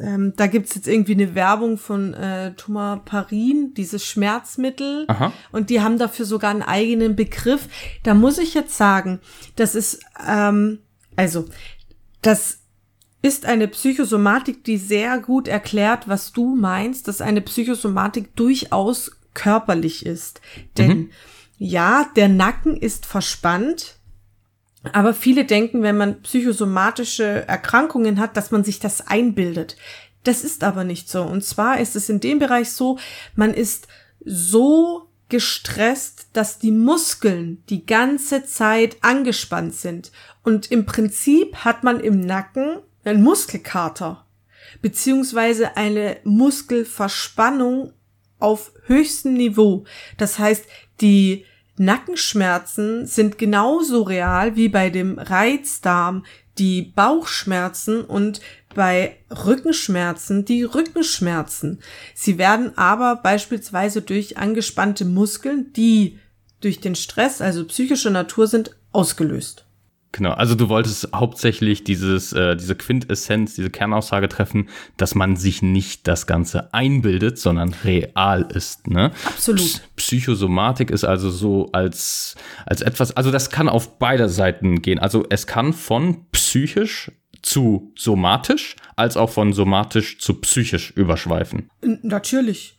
ähm, 0.00 0.34
da 0.36 0.46
gibt's 0.46 0.74
jetzt 0.74 0.86
irgendwie 0.86 1.14
eine 1.14 1.34
Werbung 1.34 1.78
von 1.78 2.14
äh, 2.14 2.52
Tumaparin, 2.54 3.74
dieses 3.74 4.04
Schmerzmittel. 4.04 5.04
Aha. 5.08 5.32
Und 5.50 5.70
die 5.70 5.80
haben 5.80 5.98
dafür 5.98 6.24
sogar 6.24 6.50
einen 6.50 6.62
eigenen 6.62 7.16
Begriff. 7.16 7.68
Da 8.02 8.14
muss 8.14 8.38
ich 8.38 8.54
jetzt 8.54 8.76
sagen, 8.76 9.20
das 9.56 9.74
ist, 9.74 10.00
ähm, 10.26 10.80
also, 11.16 11.46
das 12.22 12.58
ist 13.22 13.46
eine 13.46 13.66
Psychosomatik, 13.66 14.62
die 14.64 14.76
sehr 14.76 15.18
gut 15.18 15.48
erklärt, 15.48 16.06
was 16.06 16.32
du 16.32 16.54
meinst, 16.54 17.08
dass 17.08 17.20
eine 17.20 17.40
Psychosomatik 17.40 18.36
durchaus 18.36 19.10
körperlich 19.34 20.06
ist. 20.06 20.40
Denn 20.76 20.98
mhm. 20.98 21.10
Ja, 21.58 22.08
der 22.16 22.28
Nacken 22.28 22.76
ist 22.76 23.04
verspannt, 23.04 23.96
aber 24.92 25.12
viele 25.12 25.44
denken, 25.44 25.82
wenn 25.82 25.96
man 25.96 26.22
psychosomatische 26.22 27.46
Erkrankungen 27.48 28.20
hat, 28.20 28.36
dass 28.36 28.50
man 28.50 28.64
sich 28.64 28.78
das 28.78 29.06
einbildet. 29.06 29.76
Das 30.24 30.44
ist 30.44 30.62
aber 30.62 30.84
nicht 30.84 31.08
so. 31.08 31.22
Und 31.22 31.44
zwar 31.44 31.80
ist 31.80 31.96
es 31.96 32.08
in 32.08 32.20
dem 32.20 32.38
Bereich 32.38 32.72
so, 32.72 32.98
man 33.34 33.52
ist 33.52 33.88
so 34.24 35.08
gestresst, 35.28 36.28
dass 36.32 36.58
die 36.58 36.70
Muskeln 36.70 37.62
die 37.68 37.84
ganze 37.86 38.44
Zeit 38.44 38.96
angespannt 39.02 39.74
sind. 39.74 40.12
Und 40.42 40.70
im 40.70 40.86
Prinzip 40.86 41.56
hat 41.56 41.84
man 41.84 42.00
im 42.00 42.20
Nacken 42.20 42.78
einen 43.04 43.22
Muskelkater, 43.22 44.24
beziehungsweise 44.80 45.76
eine 45.76 46.18
Muskelverspannung 46.24 47.92
auf 48.38 48.72
höchstem 48.86 49.34
Niveau. 49.34 49.84
Das 50.16 50.38
heißt, 50.38 50.64
die 51.00 51.44
Nackenschmerzen 51.76 53.06
sind 53.06 53.38
genauso 53.38 54.02
real 54.02 54.56
wie 54.56 54.68
bei 54.68 54.90
dem 54.90 55.18
Reizdarm 55.18 56.24
die 56.58 56.82
Bauchschmerzen 56.82 58.02
und 58.02 58.40
bei 58.74 59.16
Rückenschmerzen 59.30 60.44
die 60.44 60.64
Rückenschmerzen. 60.64 61.80
Sie 62.14 62.36
werden 62.36 62.76
aber 62.76 63.16
beispielsweise 63.16 64.02
durch 64.02 64.36
angespannte 64.36 65.04
Muskeln, 65.04 65.72
die 65.72 66.18
durch 66.60 66.80
den 66.80 66.96
Stress, 66.96 67.40
also 67.40 67.64
psychischer 67.64 68.10
Natur 68.10 68.48
sind, 68.48 68.76
ausgelöst. 68.90 69.67
Genau, 70.12 70.30
also 70.30 70.54
du 70.54 70.68
wolltest 70.68 71.10
hauptsächlich 71.14 71.84
dieses, 71.84 72.32
äh, 72.32 72.56
diese 72.56 72.74
Quintessenz, 72.74 73.54
diese 73.54 73.68
Kernaussage 73.68 74.28
treffen, 74.28 74.68
dass 74.96 75.14
man 75.14 75.36
sich 75.36 75.60
nicht 75.60 76.08
das 76.08 76.26
Ganze 76.26 76.72
einbildet, 76.72 77.38
sondern 77.38 77.74
real 77.84 78.48
ist. 78.52 78.88
Ne? 78.88 79.12
Absolut. 79.26 79.82
Psychosomatik 79.96 80.90
ist 80.90 81.04
also 81.04 81.30
so 81.30 81.70
als, 81.72 82.36
als 82.64 82.80
etwas, 82.80 83.16
also 83.16 83.30
das 83.30 83.50
kann 83.50 83.68
auf 83.68 83.98
beide 83.98 84.28
Seiten 84.30 84.80
gehen. 84.80 84.98
Also 84.98 85.26
es 85.28 85.46
kann 85.46 85.74
von 85.74 86.26
psychisch 86.32 87.12
zu 87.42 87.92
somatisch, 87.94 88.76
als 88.96 89.16
auch 89.16 89.30
von 89.30 89.52
somatisch 89.52 90.18
zu 90.18 90.34
psychisch 90.40 90.90
überschweifen. 90.90 91.70
Natürlich. 92.02 92.78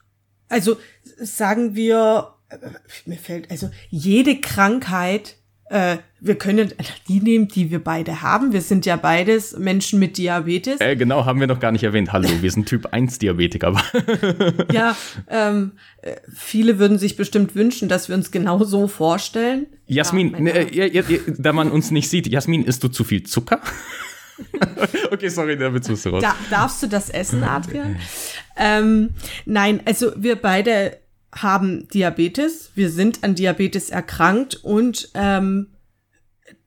Also 0.50 0.78
sagen 1.18 1.76
wir, 1.76 2.34
äh, 2.50 2.58
mir 3.06 3.18
fällt, 3.18 3.52
also 3.52 3.70
jede 3.90 4.42
Krankheit 4.42 5.38
äh, 5.70 5.98
wir 6.22 6.36
können 6.36 6.74
die 7.08 7.22
nehmen, 7.22 7.48
die 7.48 7.72
wir 7.72 7.84
beide 7.84 8.22
haben. 8.22 8.52
Wir 8.52 8.62
sind 8.62 8.86
ja 8.86 8.96
beides 8.96 9.58
Menschen 9.58 10.00
mit 10.00 10.18
Diabetes. 10.18 10.82
Äh, 10.82 10.96
genau, 10.96 11.26
haben 11.26 11.40
wir 11.40 11.48
noch 11.48 11.60
gar 11.60 11.72
nicht 11.72 11.84
erwähnt. 11.84 12.12
Hallo, 12.12 12.30
wir 12.42 12.52
sind 12.52 12.68
Typ 12.68 12.88
1 12.88 13.20
Diabetiker. 13.20 13.74
ja, 14.72 14.96
ähm, 15.30 15.74
äh, 16.02 16.16
viele 16.34 16.80
würden 16.80 16.98
sich 16.98 17.16
bestimmt 17.16 17.56
wünschen, 17.56 17.88
dass 17.90 18.10
wir 18.10 18.16
uns 18.16 18.32
genau 18.32 18.64
so 18.64 18.88
vorstellen. 18.88 19.68
Jasmin, 19.88 20.46
ja, 20.46 20.54
äh, 20.54 21.20
da 21.38 21.54
man 21.54 21.72
uns 21.72 21.92
nicht 21.92 22.10
sieht, 22.10 22.28
Jasmin, 22.28 22.64
isst 22.64 22.84
du 22.84 22.90
zu 22.90 23.04
viel 23.04 23.24
Zucker? 23.24 23.62
okay, 25.12 25.30
sorry, 25.30 25.58
der 25.58 25.74
Witz 25.74 25.90
musste 25.90 26.10
raus. 26.10 26.22
Da, 26.22 26.36
darfst 26.50 26.84
du 26.84 26.88
das 26.88 27.10
essen, 27.10 27.44
Adrian? 27.44 27.98
ähm, 28.58 29.12
nein, 29.46 29.82
also 29.86 30.12
wir 30.18 30.36
beide 30.36 30.98
haben 31.34 31.88
Diabetes, 31.90 32.72
wir 32.76 32.90
sind 32.90 33.24
an 33.24 33.36
Diabetes 33.36 33.90
erkrankt 33.90 34.56
und 34.64 35.10
ähm, 35.14 35.68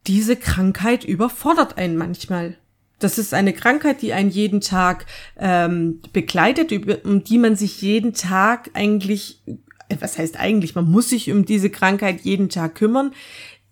diese 0.06 0.36
Krankheit 0.36 1.04
überfordert 1.04 1.78
einen 1.78 1.96
manchmal. 1.96 2.56
Das 2.98 3.18
ist 3.18 3.34
eine 3.34 3.52
Krankheit, 3.52 4.00
die 4.00 4.12
einen 4.12 4.30
jeden 4.30 4.60
Tag 4.60 5.06
ähm, 5.36 6.00
begleitet, 6.12 6.72
um 7.04 7.24
die 7.24 7.38
man 7.38 7.56
sich 7.56 7.82
jeden 7.82 8.14
Tag 8.14 8.70
eigentlich, 8.74 9.42
äh, 9.46 9.96
was 9.98 10.18
heißt 10.18 10.38
eigentlich, 10.38 10.74
man 10.74 10.90
muss 10.90 11.08
sich 11.08 11.30
um 11.32 11.44
diese 11.44 11.70
Krankheit 11.70 12.20
jeden 12.20 12.48
Tag 12.48 12.76
kümmern, 12.76 13.12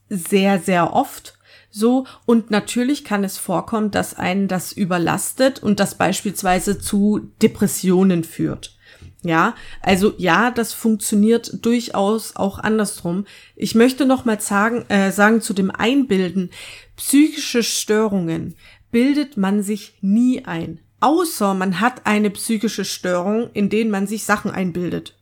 sehr, 0.09 0.59
sehr 0.59 0.93
oft 0.93 1.39
so. 1.71 2.07
Und 2.27 2.51
natürlich 2.51 3.05
kann 3.05 3.23
es 3.23 3.39
vorkommen, 3.39 3.93
dass 3.93 4.15
einen 4.15 4.49
das 4.49 4.73
überlastet 4.73 5.63
und 5.63 5.79
das 5.79 5.95
beispielsweise 5.95 6.79
zu 6.79 7.31
Depressionen 7.41 8.25
führt. 8.25 8.77
Ja, 9.23 9.55
also 9.83 10.15
ja, 10.17 10.51
das 10.51 10.73
funktioniert 10.73 11.65
durchaus 11.65 12.37
auch 12.37 12.59
andersrum. 12.59 13.27
Ich 13.55 13.75
möchte 13.75 14.07
noch 14.07 14.25
mal 14.25 14.41
sagen, 14.41 14.87
äh, 14.89 15.13
sagen 15.13 15.43
zu 15.43 15.53
dem 15.53 15.71
Einbilden, 15.71 16.51
psychische 16.97 17.63
Störungen 17.63 18.57
bildet 18.91 19.37
man 19.37 19.63
sich 19.63 19.95
nie 20.01 20.45
ein, 20.47 20.81
außer 21.01 21.53
man 21.55 21.81
hat 21.81 22.07
eine 22.07 22.31
psychische 22.31 22.85
Störung, 22.85 23.51
in 23.53 23.69
denen 23.69 23.91
man 23.91 24.07
sich 24.07 24.25
Sachen 24.25 24.51
einbildet. 24.51 25.17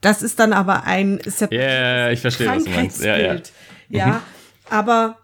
Das 0.00 0.22
ist 0.22 0.38
dann 0.38 0.52
aber 0.52 0.84
ein 0.84 1.20
yeah, 1.50 2.10
ich 2.10 2.20
verstehe, 2.20 2.48
was 2.48 2.64
du 2.64 2.70
meinst. 2.70 3.02
Ja, 3.02 3.16
ja. 3.16 3.40
ja 3.88 4.06
mhm. 4.06 4.20
aber 4.68 5.18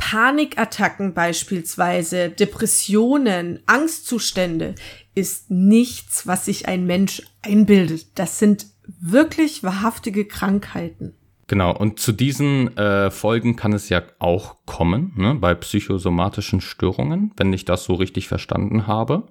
Panikattacken 0.00 1.12
beispielsweise, 1.12 2.30
Depressionen, 2.30 3.60
Angstzustände 3.66 4.74
ist 5.14 5.50
nichts, 5.50 6.26
was 6.26 6.46
sich 6.46 6.66
ein 6.66 6.86
Mensch 6.86 7.22
einbildet. 7.42 8.06
Das 8.18 8.38
sind 8.38 8.66
wirklich 9.00 9.62
wahrhaftige 9.62 10.24
Krankheiten. 10.24 11.14
Genau, 11.48 11.76
und 11.76 12.00
zu 12.00 12.12
diesen 12.12 12.76
äh, 12.78 13.10
Folgen 13.10 13.56
kann 13.56 13.72
es 13.72 13.88
ja 13.88 14.02
auch 14.20 14.56
kommen, 14.66 15.12
ne, 15.16 15.34
bei 15.34 15.54
psychosomatischen 15.54 16.60
Störungen, 16.60 17.32
wenn 17.36 17.52
ich 17.52 17.64
das 17.66 17.84
so 17.84 17.94
richtig 17.94 18.26
verstanden 18.26 18.86
habe. 18.86 19.24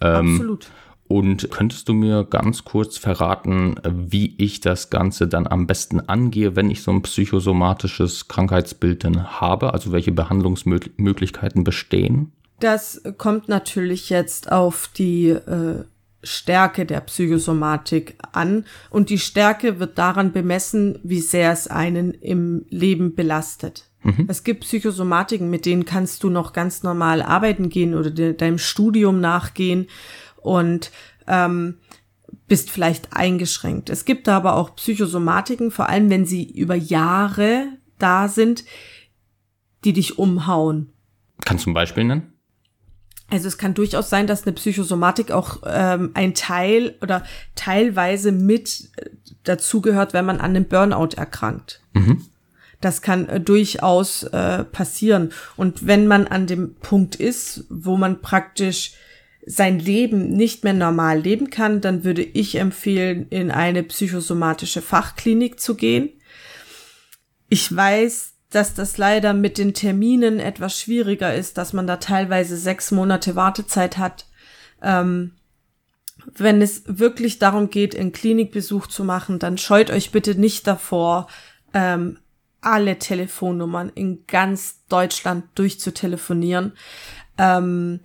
Ähm, 0.00 0.32
Absolut. 0.32 0.70
Und 1.06 1.50
könntest 1.50 1.88
du 1.88 1.92
mir 1.92 2.24
ganz 2.24 2.64
kurz 2.64 2.96
verraten, 2.96 3.76
wie 3.84 4.34
ich 4.38 4.60
das 4.60 4.88
Ganze 4.88 5.28
dann 5.28 5.46
am 5.46 5.66
besten 5.66 6.00
angehe, 6.00 6.56
wenn 6.56 6.70
ich 6.70 6.82
so 6.82 6.90
ein 6.90 7.02
psychosomatisches 7.02 8.28
Krankheitsbild 8.28 9.04
dann 9.04 9.40
habe? 9.40 9.74
Also 9.74 9.92
welche 9.92 10.12
Behandlungsmöglichkeiten 10.12 11.62
bestehen? 11.62 12.32
Das 12.60 13.02
kommt 13.18 13.48
natürlich 13.48 14.08
jetzt 14.08 14.50
auf 14.50 14.88
die 14.96 15.28
äh, 15.28 15.84
Stärke 16.22 16.86
der 16.86 17.00
Psychosomatik 17.00 18.16
an 18.32 18.64
und 18.90 19.10
die 19.10 19.18
Stärke 19.18 19.78
wird 19.78 19.98
daran 19.98 20.32
bemessen, 20.32 20.98
wie 21.02 21.20
sehr 21.20 21.52
es 21.52 21.68
einen 21.68 22.12
im 22.12 22.64
Leben 22.70 23.14
belastet. 23.14 23.90
Mhm. 24.02 24.26
Es 24.28 24.44
gibt 24.44 24.60
Psychosomatiken, 24.60 25.50
mit 25.50 25.66
denen 25.66 25.84
kannst 25.84 26.22
du 26.22 26.30
noch 26.30 26.52
ganz 26.52 26.82
normal 26.82 27.22
arbeiten 27.22 27.68
gehen 27.68 27.94
oder 27.94 28.10
de 28.10 28.34
deinem 28.34 28.58
Studium 28.58 29.20
nachgehen 29.20 29.86
und 30.44 30.90
ähm, 31.26 31.78
bist 32.46 32.70
vielleicht 32.70 33.12
eingeschränkt. 33.12 33.90
Es 33.90 34.04
gibt 34.04 34.28
aber 34.28 34.56
auch 34.56 34.76
Psychosomatiken, 34.76 35.70
vor 35.70 35.88
allem 35.88 36.10
wenn 36.10 36.26
sie 36.26 36.44
über 36.44 36.74
Jahre 36.74 37.68
da 37.98 38.28
sind, 38.28 38.64
die 39.84 39.92
dich 39.92 40.18
umhauen. 40.18 40.92
Kannst 41.44 41.66
du 41.66 41.70
ein 41.70 41.74
Beispiel 41.74 42.04
nennen? 42.04 42.32
Also 43.30 43.48
es 43.48 43.58
kann 43.58 43.74
durchaus 43.74 44.10
sein, 44.10 44.26
dass 44.26 44.44
eine 44.44 44.52
Psychosomatik 44.52 45.30
auch 45.30 45.62
ähm, 45.66 46.10
ein 46.14 46.34
Teil 46.34 46.94
oder 47.00 47.24
teilweise 47.54 48.32
mit 48.32 48.90
äh, 48.96 49.10
dazugehört, 49.44 50.12
wenn 50.12 50.26
man 50.26 50.38
an 50.38 50.50
einem 50.50 50.66
Burnout 50.66 51.16
erkrankt. 51.16 51.80
Mhm. 51.94 52.26
Das 52.80 53.00
kann 53.00 53.28
äh, 53.28 53.40
durchaus 53.40 54.24
äh, 54.24 54.64
passieren. 54.64 55.32
Und 55.56 55.86
wenn 55.86 56.06
man 56.06 56.26
an 56.26 56.46
dem 56.46 56.74
Punkt 56.76 57.16
ist, 57.16 57.64
wo 57.70 57.96
man 57.96 58.20
praktisch 58.20 58.92
sein 59.46 59.78
Leben 59.78 60.30
nicht 60.30 60.64
mehr 60.64 60.72
normal 60.72 61.20
leben 61.20 61.50
kann, 61.50 61.80
dann 61.80 62.04
würde 62.04 62.22
ich 62.22 62.56
empfehlen, 62.56 63.26
in 63.28 63.50
eine 63.50 63.82
psychosomatische 63.82 64.82
Fachklinik 64.82 65.60
zu 65.60 65.74
gehen. 65.74 66.10
Ich 67.48 67.74
weiß, 67.74 68.34
dass 68.50 68.74
das 68.74 68.96
leider 68.96 69.34
mit 69.34 69.58
den 69.58 69.74
Terminen 69.74 70.38
etwas 70.38 70.80
schwieriger 70.80 71.34
ist, 71.34 71.58
dass 71.58 71.72
man 71.72 71.86
da 71.86 71.96
teilweise 71.96 72.56
sechs 72.56 72.90
Monate 72.90 73.36
Wartezeit 73.36 73.98
hat. 73.98 74.26
Ähm, 74.82 75.32
wenn 76.32 76.62
es 76.62 76.84
wirklich 76.86 77.38
darum 77.38 77.68
geht, 77.68 77.98
einen 77.98 78.12
Klinikbesuch 78.12 78.86
zu 78.86 79.04
machen, 79.04 79.38
dann 79.38 79.58
scheut 79.58 79.90
euch 79.90 80.10
bitte 80.10 80.36
nicht 80.36 80.66
davor, 80.66 81.26
ähm, 81.74 82.18
alle 82.60 82.98
Telefonnummern 82.98 83.90
in 83.94 84.26
ganz 84.26 84.86
Deutschland 84.88 85.44
durchzutelefonieren. 85.54 86.72
Ähm, 87.36 88.00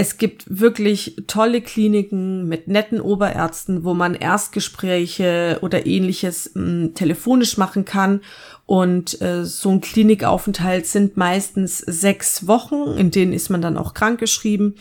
es 0.00 0.16
gibt 0.16 0.44
wirklich 0.48 1.16
tolle 1.26 1.60
Kliniken 1.60 2.46
mit 2.46 2.68
netten 2.68 3.00
Oberärzten, 3.00 3.82
wo 3.82 3.94
man 3.94 4.14
Erstgespräche 4.14 5.58
oder 5.60 5.86
ähnliches 5.86 6.52
mh, 6.54 6.62
hm, 6.62 6.94
telefonisch 6.94 7.58
machen 7.58 7.84
kann. 7.84 8.20
Und 8.64 9.20
äh, 9.20 9.44
so 9.44 9.70
ein 9.70 9.80
Klinikaufenthalt 9.80 10.86
sind 10.86 11.16
meistens 11.16 11.78
sechs 11.78 12.46
Wochen, 12.46 12.96
in 12.96 13.10
denen 13.10 13.32
ist 13.32 13.48
man 13.48 13.60
dann 13.60 13.76
auch 13.76 13.92
krankgeschrieben. 13.92 14.76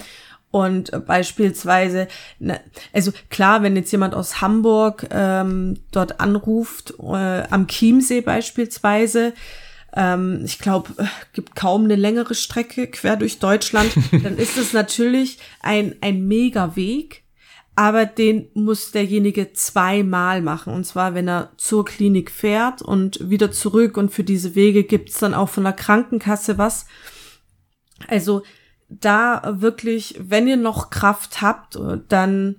Und 0.52 0.94
äh, 0.94 1.00
beispielsweise, 1.00 2.08
also 2.94 3.12
klar, 3.32 3.64
wenn 3.64 3.76
jetzt 3.76 3.92
jemand 3.92 4.14
aus 4.14 4.40
Hamburg 4.40 5.08
ähm, 5.10 5.80
dort 5.90 6.20
anruft, 6.20 6.94
äh, 7.00 7.42
am 7.50 7.66
Chiemsee 7.66 8.22
beispielsweise, 8.22 9.34
ähm, 9.98 10.44
ich 10.46 10.60
glaube, 10.60 10.94
äh, 10.98 11.08
gibt 11.34 11.56
kaum 11.56 11.86
eine 11.86 11.96
längere 11.96 12.36
Strecke 12.36 12.86
quer 12.88 13.18
durch 13.18 13.40
Deutschland, 13.40 13.92
dann 14.24 14.38
ist 14.38 14.56
es 14.56 14.72
natürlich 14.72 15.40
ein, 15.60 15.96
ein 16.02 16.28
mega 16.28 16.76
Weg, 16.76 17.24
aber 17.76 18.06
den 18.06 18.48
muss 18.54 18.92
derjenige 18.92 19.54
zweimal 19.54 20.44
machen. 20.44 20.72
Und 20.74 20.86
zwar, 20.86 21.16
wenn 21.16 21.28
er 21.28 21.52
zur 21.58 21.84
Klinik 21.84 22.30
fährt 22.32 22.82
und 22.82 23.30
wieder 23.30 23.52
zurück. 23.52 23.98
Und 23.98 24.10
für 24.10 24.24
diese 24.24 24.56
Wege 24.56 24.84
gibt's 24.84 25.20
dann 25.20 25.36
auch 25.36 25.50
von 25.50 25.64
der 25.64 25.74
Krankenkasse 25.74 26.58
was. 26.58 26.88
Also 28.08 28.42
da 28.90 29.58
wirklich, 29.62 30.16
wenn 30.20 30.48
ihr 30.48 30.58
noch 30.58 30.90
Kraft 30.90 31.42
habt, 31.42 31.78
dann 32.10 32.56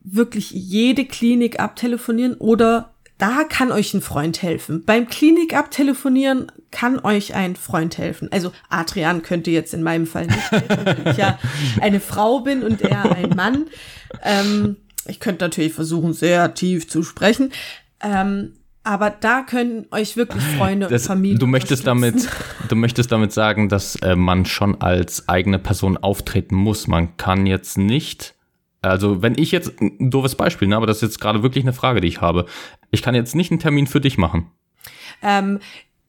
wirklich 0.00 0.50
jede 0.50 1.04
Klinik 1.04 1.58
abtelefonieren 1.58 2.34
oder 2.34 2.94
da 3.22 3.44
kann 3.44 3.70
euch 3.70 3.94
ein 3.94 4.00
Freund 4.00 4.42
helfen. 4.42 4.84
Beim 4.84 5.06
Klinik 5.06 5.54
abtelefonieren 5.54 6.50
kann 6.72 6.98
euch 6.98 7.36
ein 7.36 7.54
Freund 7.54 7.96
helfen. 7.96 8.28
Also 8.32 8.50
Adrian 8.68 9.22
könnte 9.22 9.52
jetzt 9.52 9.72
in 9.74 9.84
meinem 9.84 10.08
Fall 10.08 10.26
nicht 10.26 10.50
helfen, 10.50 10.84
weil 10.84 11.08
ich 11.08 11.18
ja 11.18 11.38
eine 11.80 12.00
Frau 12.00 12.40
bin 12.40 12.64
und 12.64 12.82
er 12.82 13.12
ein 13.14 13.30
Mann. 13.30 13.66
Ähm, 14.24 14.76
ich 15.06 15.20
könnte 15.20 15.44
natürlich 15.44 15.72
versuchen, 15.72 16.14
sehr 16.14 16.54
tief 16.54 16.88
zu 16.88 17.04
sprechen. 17.04 17.52
Ähm, 18.00 18.54
aber 18.82 19.10
da 19.10 19.42
können 19.42 19.86
euch 19.92 20.16
wirklich 20.16 20.42
Freunde 20.42 20.88
das, 20.88 21.02
und 21.02 21.06
Familie. 21.06 21.38
Du 21.38 21.46
möchtest 21.46 21.86
damit, 21.86 22.28
du 22.68 22.74
möchtest 22.74 23.12
damit 23.12 23.32
sagen, 23.32 23.68
dass 23.68 23.94
äh, 24.02 24.16
man 24.16 24.46
schon 24.46 24.80
als 24.80 25.28
eigene 25.28 25.60
Person 25.60 25.96
auftreten 25.96 26.56
muss. 26.56 26.88
Man 26.88 27.16
kann 27.18 27.46
jetzt 27.46 27.78
nicht 27.78 28.34
also, 28.82 29.22
wenn 29.22 29.38
ich 29.38 29.52
jetzt, 29.52 29.80
ein 29.80 30.10
doofes 30.10 30.34
Beispiel, 30.34 30.68
ne, 30.68 30.76
aber 30.76 30.86
das 30.86 30.96
ist 30.98 31.02
jetzt 31.02 31.20
gerade 31.20 31.42
wirklich 31.42 31.64
eine 31.64 31.72
Frage, 31.72 32.00
die 32.00 32.08
ich 32.08 32.20
habe. 32.20 32.46
Ich 32.90 33.00
kann 33.02 33.14
jetzt 33.14 33.34
nicht 33.34 33.50
einen 33.50 33.60
Termin 33.60 33.86
für 33.86 34.00
dich 34.00 34.18
machen. 34.18 34.50
Ähm, 35.22 35.60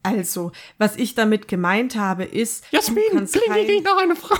also, 0.01 0.51
was 0.77 0.97
ich 0.97 1.15
damit 1.15 1.47
gemeint 1.47 1.95
habe, 1.95 2.25
ist. 2.25 2.65
Jasmin, 2.71 3.25
klinge 3.25 3.71
ich 3.71 3.83
noch 3.83 3.97
eine 3.97 4.15
Frau. 4.17 4.35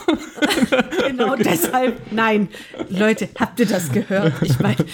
genau 1.07 1.33
okay. 1.33 1.43
deshalb, 1.45 2.11
nein. 2.11 2.49
Leute, 2.89 3.29
habt 3.39 3.61
ihr 3.61 3.65
das 3.65 3.91
gehört? 3.91 4.33
Ich 4.41 4.59
meine, 4.59 4.85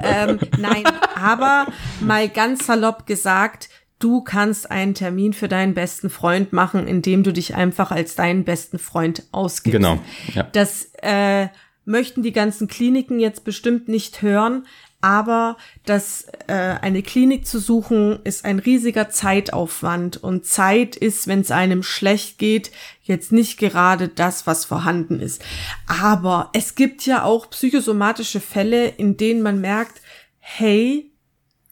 ähm, 0.00 0.38
nein, 0.58 0.84
aber 1.14 1.66
mal 2.00 2.28
ganz 2.30 2.64
salopp 2.66 3.06
gesagt, 3.06 3.68
du 3.98 4.22
kannst 4.22 4.70
einen 4.70 4.94
Termin 4.94 5.34
für 5.34 5.48
deinen 5.48 5.74
besten 5.74 6.08
Freund 6.08 6.54
machen, 6.54 6.86
indem 6.86 7.22
du 7.22 7.32
dich 7.32 7.54
einfach 7.54 7.90
als 7.90 8.14
deinen 8.14 8.44
besten 8.44 8.78
Freund 8.78 9.24
ausgibst. 9.30 9.72
Genau. 9.72 9.98
Ja. 10.34 10.44
Das, 10.52 10.90
äh, 11.02 11.48
möchten 11.84 12.22
die 12.22 12.32
ganzen 12.32 12.68
Kliniken 12.68 13.20
jetzt 13.20 13.44
bestimmt 13.44 13.88
nicht 13.88 14.22
hören, 14.22 14.66
aber 15.04 15.58
das 15.84 16.28
äh, 16.46 16.54
eine 16.54 17.02
Klinik 17.02 17.46
zu 17.46 17.58
suchen 17.58 18.20
ist 18.24 18.46
ein 18.46 18.58
riesiger 18.58 19.10
Zeitaufwand 19.10 20.16
und 20.16 20.46
Zeit 20.46 20.96
ist, 20.96 21.26
wenn 21.26 21.40
es 21.40 21.50
einem 21.50 21.82
schlecht 21.82 22.38
geht, 22.38 22.70
jetzt 23.02 23.30
nicht 23.30 23.58
gerade 23.58 24.08
das, 24.08 24.46
was 24.46 24.64
vorhanden 24.64 25.20
ist. 25.20 25.44
Aber 25.86 26.48
es 26.54 26.74
gibt 26.74 27.04
ja 27.04 27.22
auch 27.22 27.50
psychosomatische 27.50 28.40
Fälle, 28.40 28.86
in 28.86 29.18
denen 29.18 29.42
man 29.42 29.60
merkt, 29.60 30.00
hey, 30.38 31.10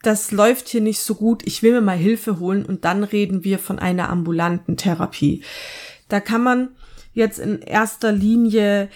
das 0.03 0.31
läuft 0.31 0.69
hier 0.69 0.81
nicht 0.81 0.99
so 0.99 1.15
gut, 1.15 1.41
ich 1.43 1.63
will 1.63 1.71
mir 1.71 1.81
mal 1.81 1.97
Hilfe 1.97 2.39
holen 2.39 2.63
und 2.63 2.85
dann 2.85 3.03
reden 3.03 3.43
wir 3.43 3.57
von 3.57 3.79
einer 3.79 4.09
ambulanten 4.09 4.77
Therapie. 4.77 5.43
Da 6.07 6.19
kann 6.19 6.43
man 6.43 6.69
jetzt 7.13 7.39
in 7.39 7.63
erster 7.63 8.11
Linie 8.11 8.89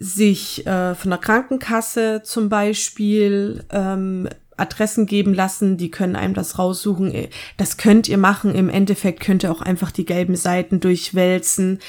sich 0.00 0.66
äh, 0.66 0.94
von 0.94 1.10
der 1.10 1.18
Krankenkasse 1.18 2.22
zum 2.24 2.48
Beispiel 2.48 3.64
ähm, 3.70 4.28
Adressen 4.56 5.06
geben 5.06 5.34
lassen, 5.34 5.76
die 5.76 5.90
können 5.90 6.16
einem 6.16 6.34
das 6.34 6.58
raussuchen. 6.58 7.12
Äh, 7.12 7.28
das 7.58 7.76
könnt 7.76 8.08
ihr 8.08 8.18
machen. 8.18 8.54
Im 8.54 8.70
Endeffekt 8.70 9.20
könnt 9.20 9.44
ihr 9.44 9.52
auch 9.52 9.60
einfach 9.60 9.90
die 9.90 10.06
gelben 10.06 10.36
Seiten 10.36 10.80
durchwälzen. 10.80 11.80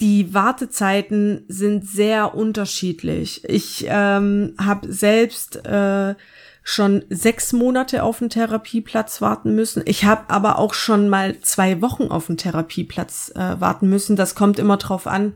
Die 0.00 0.34
Wartezeiten 0.34 1.44
sind 1.48 1.88
sehr 1.88 2.34
unterschiedlich. 2.34 3.44
Ich 3.48 3.86
ähm, 3.88 4.54
habe 4.58 4.92
selbst 4.92 5.64
äh, 5.64 6.16
schon 6.64 7.04
sechs 7.10 7.52
Monate 7.52 8.02
auf 8.02 8.20
einen 8.20 8.28
Therapieplatz 8.28 9.22
warten 9.22 9.54
müssen. 9.54 9.82
Ich 9.86 10.04
habe 10.04 10.28
aber 10.28 10.58
auch 10.58 10.74
schon 10.74 11.08
mal 11.08 11.38
zwei 11.40 11.80
Wochen 11.80 12.08
auf 12.08 12.28
einen 12.28 12.38
Therapieplatz 12.38 13.32
äh, 13.36 13.60
warten 13.60 13.88
müssen. 13.88 14.16
Das 14.16 14.34
kommt 14.34 14.58
immer 14.58 14.76
drauf 14.76 15.06
an, 15.06 15.32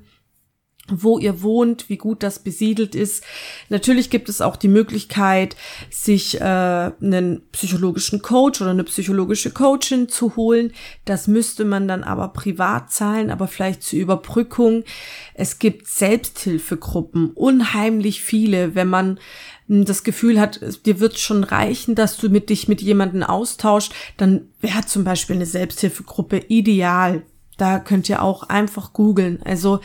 wo 0.90 1.18
ihr 1.18 1.42
wohnt, 1.42 1.88
wie 1.88 1.96
gut 1.96 2.22
das 2.22 2.38
besiedelt 2.38 2.94
ist. 2.94 3.24
Natürlich 3.68 4.10
gibt 4.10 4.28
es 4.28 4.40
auch 4.40 4.56
die 4.56 4.68
Möglichkeit, 4.68 5.56
sich 5.90 6.40
äh, 6.40 6.44
einen 6.44 7.42
psychologischen 7.52 8.22
Coach 8.22 8.60
oder 8.60 8.70
eine 8.70 8.84
psychologische 8.84 9.50
Coachin 9.50 10.08
zu 10.08 10.36
holen. 10.36 10.72
Das 11.04 11.26
müsste 11.26 11.64
man 11.64 11.88
dann 11.88 12.02
aber 12.02 12.28
privat 12.28 12.92
zahlen, 12.92 13.30
aber 13.30 13.48
vielleicht 13.48 13.82
zur 13.82 13.98
Überbrückung. 13.98 14.84
Es 15.34 15.58
gibt 15.58 15.88
Selbsthilfegruppen, 15.88 17.30
unheimlich 17.30 18.22
viele, 18.22 18.74
wenn 18.74 18.88
man 18.88 19.18
hm, 19.70 19.84
das 19.84 20.02
Gefühl 20.02 20.40
hat, 20.40 20.60
dir 20.84 21.00
wird 21.00 21.18
schon 21.18 21.44
reichen, 21.44 21.94
dass 21.94 22.16
du 22.16 22.28
mit 22.28 22.50
dich 22.50 22.68
mit 22.68 22.82
jemanden 22.82 23.22
austauscht, 23.22 23.92
dann 24.16 24.48
wäre 24.60 24.84
zum 24.84 25.04
Beispiel 25.04 25.36
eine 25.36 25.46
Selbsthilfegruppe 25.46 26.38
ideal. 26.48 27.22
Da 27.56 27.78
könnt 27.78 28.08
ihr 28.08 28.22
auch 28.22 28.44
einfach 28.44 28.92
googeln. 28.92 29.40
Also 29.44 29.80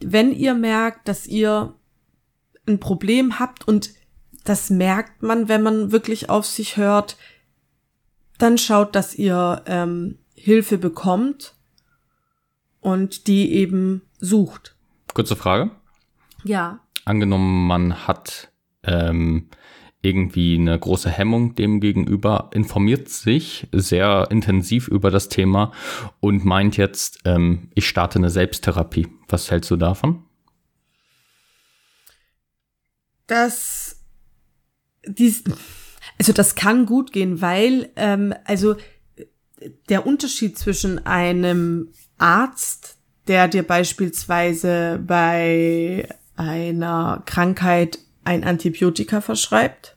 wenn 0.00 0.32
ihr 0.32 0.54
merkt, 0.54 1.08
dass 1.08 1.26
ihr 1.26 1.74
ein 2.66 2.80
Problem 2.80 3.38
habt 3.38 3.66
und 3.66 3.90
das 4.44 4.70
merkt 4.70 5.22
man, 5.22 5.48
wenn 5.48 5.62
man 5.62 5.92
wirklich 5.92 6.30
auf 6.30 6.46
sich 6.46 6.76
hört, 6.76 7.16
dann 8.38 8.56
schaut, 8.56 8.94
dass 8.94 9.14
ihr 9.14 9.62
ähm, 9.66 10.18
Hilfe 10.34 10.78
bekommt 10.78 11.54
und 12.80 13.26
die 13.26 13.52
eben 13.52 14.02
sucht. 14.20 14.76
Kurze 15.12 15.36
Frage. 15.36 15.70
Ja. 16.44 16.80
Angenommen, 17.04 17.66
man 17.66 18.06
hat 18.06 18.50
ähm, 18.84 19.48
irgendwie 20.00 20.56
eine 20.56 20.78
große 20.78 21.10
Hemmung 21.10 21.54
dem 21.54 21.80
gegenüber, 21.80 22.50
informiert 22.52 23.08
sich 23.08 23.66
sehr 23.72 24.28
intensiv 24.30 24.88
über 24.88 25.10
das 25.10 25.28
Thema 25.28 25.72
und 26.20 26.44
meint 26.44 26.76
jetzt, 26.76 27.20
ähm, 27.24 27.70
ich 27.74 27.88
starte 27.88 28.18
eine 28.18 28.30
Selbsttherapie. 28.30 29.08
Was 29.28 29.50
hältst 29.50 29.70
du 29.70 29.76
davon? 29.76 30.22
Das, 33.26 34.00
dies, 35.06 35.44
also 36.18 36.32
das 36.32 36.54
kann 36.54 36.86
gut 36.86 37.12
gehen, 37.12 37.40
weil, 37.40 37.90
ähm, 37.96 38.32
also 38.44 38.76
der 39.88 40.06
Unterschied 40.06 40.56
zwischen 40.56 41.04
einem 41.06 41.92
Arzt, 42.18 42.98
der 43.26 43.48
dir 43.48 43.64
beispielsweise 43.64 45.02
bei 45.04 46.08
einer 46.36 47.22
Krankheit 47.26 47.98
ein 48.28 48.44
Antibiotika 48.44 49.22
verschreibt, 49.22 49.96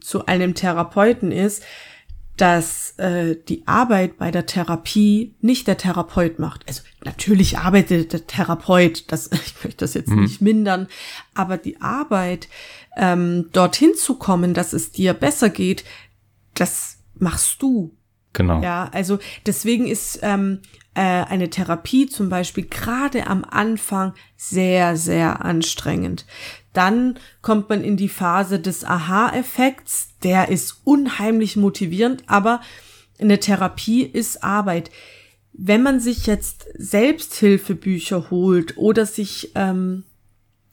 zu 0.00 0.26
einem 0.26 0.54
Therapeuten 0.54 1.32
ist, 1.32 1.64
dass 2.36 2.96
äh, 2.98 3.34
die 3.48 3.66
Arbeit 3.66 4.16
bei 4.16 4.30
der 4.30 4.46
Therapie 4.46 5.34
nicht 5.40 5.66
der 5.66 5.76
Therapeut 5.76 6.38
macht. 6.38 6.64
Also 6.68 6.82
natürlich 7.04 7.58
arbeitet 7.58 8.12
der 8.12 8.28
Therapeut, 8.28 9.10
das, 9.10 9.26
ich 9.32 9.54
möchte 9.64 9.78
das 9.78 9.94
jetzt 9.94 10.08
mhm. 10.08 10.22
nicht 10.22 10.40
mindern, 10.40 10.86
aber 11.34 11.58
die 11.58 11.80
Arbeit, 11.80 12.48
ähm, 12.96 13.48
dorthin 13.52 13.94
zu 13.96 14.14
kommen, 14.14 14.54
dass 14.54 14.72
es 14.72 14.92
dir 14.92 15.14
besser 15.14 15.50
geht, 15.50 15.84
das 16.54 16.98
machst 17.18 17.60
du. 17.60 17.96
Genau. 18.34 18.62
Ja, 18.62 18.88
also 18.92 19.18
deswegen 19.46 19.88
ist 19.88 20.20
ähm, 20.22 20.60
äh, 20.94 21.00
eine 21.00 21.50
Therapie 21.50 22.06
zum 22.06 22.28
Beispiel 22.28 22.66
gerade 22.66 23.26
am 23.26 23.44
Anfang 23.44 24.14
sehr, 24.36 24.96
sehr 24.96 25.44
anstrengend. 25.44 26.24
Dann 26.78 27.18
kommt 27.42 27.68
man 27.70 27.82
in 27.82 27.96
die 27.96 28.08
Phase 28.08 28.60
des 28.60 28.84
Aha-Effekts. 28.84 30.10
Der 30.22 30.48
ist 30.48 30.82
unheimlich 30.84 31.56
motivierend, 31.56 32.22
aber 32.28 32.60
Eine 33.18 33.40
Therapie 33.40 34.04
ist 34.04 34.44
Arbeit. 34.44 34.92
Wenn 35.52 35.82
man 35.82 35.98
sich 35.98 36.26
jetzt 36.26 36.66
Selbsthilfebücher 36.76 38.30
holt 38.30 38.78
oder 38.78 39.06
sich 39.06 39.50
ähm, 39.56 40.04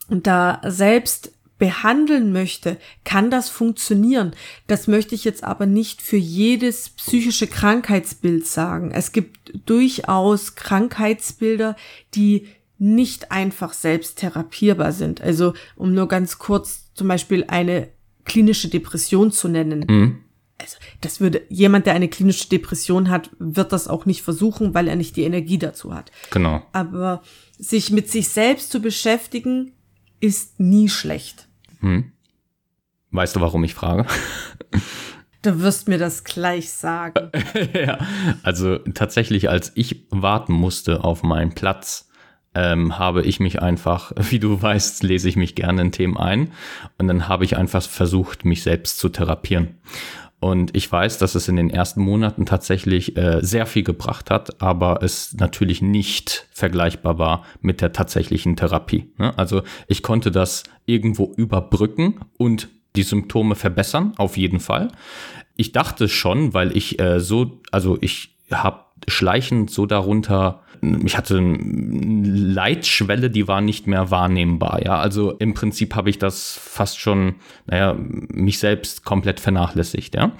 da 0.08 0.62
selbst 0.64 1.32
behandeln 1.58 2.32
möchte, 2.32 2.78
kann 3.03 3.32
das 3.32 3.49
funktionieren. 3.49 4.36
Das 4.68 4.88
möchte 4.88 5.16
ich 5.16 5.24
jetzt 5.24 5.43
aber 5.43 5.66
nicht 5.66 6.03
für 6.03 6.18
jedes 6.18 6.89
psychische 6.89 7.47
Krankheitsbild 7.47 8.45
sagen. 8.45 8.91
Es 8.91 9.12
gibt 9.12 9.53
durchaus 9.66 10.53
Krankheitsbilder, 10.53 11.76
die 12.14 12.47
nicht 12.78 13.32
einfach 13.32 13.73
selbst 13.73 14.17
therapierbar 14.17 14.91
sind. 14.91 15.21
Also 15.21 15.53
um 15.76 15.93
nur 15.93 16.07
ganz 16.07 16.38
kurz 16.38 16.93
zum 16.93 17.07
Beispiel 17.07 17.45
eine 17.47 17.89
klinische 18.26 18.69
Depression 18.69 19.32
zu 19.32 19.47
nennen. 19.47 19.86
Mhm. 19.88 20.17
Also, 20.57 20.78
das 21.01 21.19
würde 21.19 21.41
jemand, 21.49 21.86
der 21.86 21.95
eine 21.95 22.07
klinische 22.07 22.47
Depression 22.47 23.09
hat, 23.09 23.30
wird 23.39 23.73
das 23.73 23.89
auch 23.89 24.05
nicht 24.05 24.21
versuchen, 24.21 24.73
weil 24.73 24.88
er 24.88 24.95
nicht 24.95 25.17
die 25.17 25.23
Energie 25.23 25.57
dazu 25.57 25.93
hat. 25.93 26.11
Genau. 26.32 26.65
Aber 26.71 27.21
sich 27.57 27.91
mit 27.91 28.09
sich 28.09 28.30
selbst 28.30 28.71
zu 28.71 28.82
beschäftigen, 28.82 29.73
ist 30.21 30.59
nie 30.59 30.88
schlecht. 30.88 31.49
Hm. 31.82 32.13
Weißt 33.11 33.36
du, 33.36 33.41
warum 33.41 33.63
ich 33.65 33.73
frage? 33.73 34.05
Du 35.41 35.61
wirst 35.61 35.88
mir 35.88 35.97
das 35.97 36.23
gleich 36.23 36.71
sagen. 36.71 37.30
ja, 37.73 37.99
also 38.41 38.80
tatsächlich, 38.80 39.49
als 39.49 39.71
ich 39.76 40.07
warten 40.09 40.53
musste 40.53 41.03
auf 41.03 41.21
meinen 41.21 41.53
Platz, 41.53 42.05
ähm, 42.56 42.97
habe 42.97 43.22
ich 43.22 43.39
mich 43.39 43.62
einfach, 43.62 44.12
wie 44.30 44.39
du 44.39 44.62
weißt, 44.62 45.03
lese 45.03 45.30
ich 45.30 45.36
mich 45.36 45.56
gerne 45.56 45.82
in 45.82 45.91
Themen 45.91 46.18
ein 46.18 46.51
und 46.97 47.08
dann 47.08 47.28
habe 47.28 47.45
ich 47.45 47.58
einfach 47.58 47.84
versucht, 47.84 48.45
mich 48.45 48.64
selbst 48.64 48.97
zu 48.99 49.10
therapieren. 49.10 49.76
Und 50.39 50.76
ich 50.76 50.91
weiß, 50.91 51.18
dass 51.18 51.34
es 51.34 51.47
in 51.47 51.56
den 51.56 51.70
ersten 51.70 52.01
Monaten 52.01 52.45
tatsächlich 52.45 53.18
äh, 53.18 53.39
sehr 53.41 53.66
viel 53.66 53.84
gebracht 53.84 54.30
hat, 54.30 54.62
aber 54.62 55.01
es 55.01 55.34
natürlich 55.34 55.82
nicht 55.82 56.47
vergleichbar 56.51 57.18
war 57.18 57.45
mit 57.62 57.82
der 57.82 57.93
tatsächlichen 57.93 58.56
Therapie. 58.56 59.12
Ne? 59.18 59.36
Also 59.38 59.64
ich 59.88 60.03
konnte 60.03 60.32
das 60.32 60.64
irgendwo 60.86 61.34
überbrücken 61.36 62.20
und 62.38 62.70
die 62.95 63.03
Symptome 63.03 63.56
verbessern, 63.56 64.14
auf 64.18 64.38
jeden 64.38 64.60
Fall. 64.60 64.89
Ich 65.56 65.72
dachte 65.72 66.08
schon, 66.08 66.53
weil 66.53 66.76
ich 66.76 66.99
äh, 66.99 67.20
so, 67.20 67.62
also 67.72 67.97
ich 68.01 68.36
habe 68.51 68.82
schleichend 69.08 69.72
so 69.72 69.86
darunter 69.86 70.62
ich 71.05 71.17
hatte 71.17 71.38
eine 71.38 72.27
Leitschwelle, 72.27 73.29
die 73.29 73.47
war 73.47 73.61
nicht 73.61 73.88
mehr 73.88 74.11
wahrnehmbar. 74.11 74.83
Ja, 74.83 74.99
also 74.99 75.31
im 75.31 75.53
Prinzip 75.53 75.95
habe 75.95 76.09
ich 76.09 76.19
das 76.19 76.59
fast 76.61 76.99
schon, 76.99 77.36
naja, 77.65 77.95
mich 77.97 78.59
selbst 78.59 79.05
komplett 79.05 79.39
vernachlässigt. 79.39 80.15
Ja, 80.15 80.31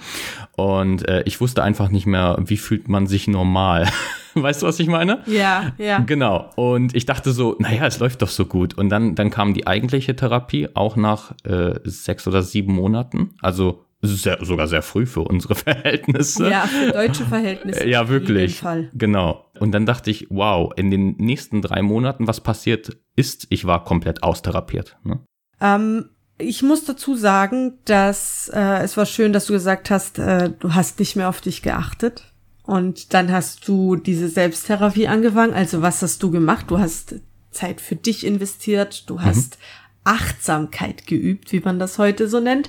und 0.56 1.08
äh, 1.08 1.22
ich 1.24 1.40
wusste 1.40 1.62
einfach 1.62 1.90
nicht 1.90 2.06
mehr, 2.06 2.38
wie 2.44 2.56
fühlt 2.56 2.88
man 2.88 3.06
sich 3.06 3.28
normal. 3.28 3.88
Weißt 4.34 4.62
du, 4.62 4.66
was 4.66 4.78
ich 4.80 4.88
meine? 4.88 5.22
Ja, 5.26 5.72
ja. 5.78 6.00
Genau. 6.00 6.50
Und 6.56 6.94
ich 6.94 7.06
dachte 7.06 7.32
so, 7.32 7.56
naja, 7.58 7.86
es 7.86 7.98
läuft 8.00 8.20
doch 8.20 8.28
so 8.28 8.44
gut. 8.44 8.74
Und 8.74 8.90
dann, 8.90 9.14
dann 9.14 9.30
kam 9.30 9.54
die 9.54 9.66
eigentliche 9.66 10.14
Therapie 10.14 10.68
auch 10.74 10.96
nach 10.96 11.32
äh, 11.44 11.80
sechs 11.84 12.28
oder 12.28 12.42
sieben 12.42 12.74
Monaten. 12.74 13.30
Also 13.40 13.85
sehr, 14.02 14.44
sogar 14.44 14.68
sehr 14.68 14.82
früh 14.82 15.06
für 15.06 15.22
unsere 15.22 15.54
Verhältnisse. 15.56 16.50
Ja, 16.50 16.66
für 16.66 16.92
deutsche 16.92 17.24
Verhältnisse. 17.24 17.86
Ja, 17.86 18.08
wirklich. 18.08 18.62
Genau. 18.94 19.46
Und 19.58 19.72
dann 19.72 19.86
dachte 19.86 20.10
ich, 20.10 20.26
wow, 20.30 20.72
in 20.76 20.90
den 20.90 21.16
nächsten 21.16 21.62
drei 21.62 21.82
Monaten, 21.82 22.26
was 22.26 22.40
passiert 22.40 22.96
ist, 23.16 23.46
ich 23.50 23.64
war 23.64 23.84
komplett 23.84 24.22
austherapiert. 24.22 24.96
Ne? 25.02 25.20
Ähm, 25.60 26.10
ich 26.38 26.62
muss 26.62 26.84
dazu 26.84 27.14
sagen, 27.14 27.78
dass 27.86 28.50
äh, 28.52 28.82
es 28.82 28.96
war 28.96 29.06
schön, 29.06 29.32
dass 29.32 29.46
du 29.46 29.54
gesagt 29.54 29.90
hast, 29.90 30.18
äh, 30.18 30.50
du 30.58 30.74
hast 30.74 30.98
nicht 30.98 31.16
mehr 31.16 31.28
auf 31.28 31.40
dich 31.40 31.62
geachtet. 31.62 32.32
Und 32.62 33.14
dann 33.14 33.30
hast 33.30 33.68
du 33.68 33.96
diese 33.96 34.28
Selbsttherapie 34.28 35.06
angefangen. 35.06 35.54
Also 35.54 35.82
was 35.82 36.02
hast 36.02 36.22
du 36.22 36.30
gemacht? 36.30 36.66
Du 36.68 36.78
hast 36.78 37.14
Zeit 37.52 37.80
für 37.80 37.96
dich 37.96 38.26
investiert. 38.26 39.08
Du 39.08 39.14
mhm. 39.14 39.24
hast 39.24 39.56
mhm. 39.56 39.62
Achtsamkeit 40.04 41.06
geübt, 41.06 41.52
wie 41.52 41.60
man 41.60 41.78
das 41.78 41.98
heute 41.98 42.28
so 42.28 42.40
nennt. 42.40 42.68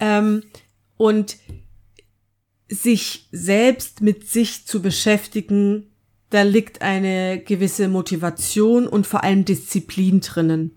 Ähm, 0.00 0.42
und 0.96 1.36
sich 2.68 3.28
selbst 3.32 4.02
mit 4.02 4.28
sich 4.28 4.66
zu 4.66 4.82
beschäftigen, 4.82 5.90
da 6.30 6.42
liegt 6.42 6.82
eine 6.82 7.42
gewisse 7.42 7.88
Motivation 7.88 8.86
und 8.86 9.06
vor 9.06 9.24
allem 9.24 9.46
Disziplin 9.46 10.20
drinnen. 10.20 10.76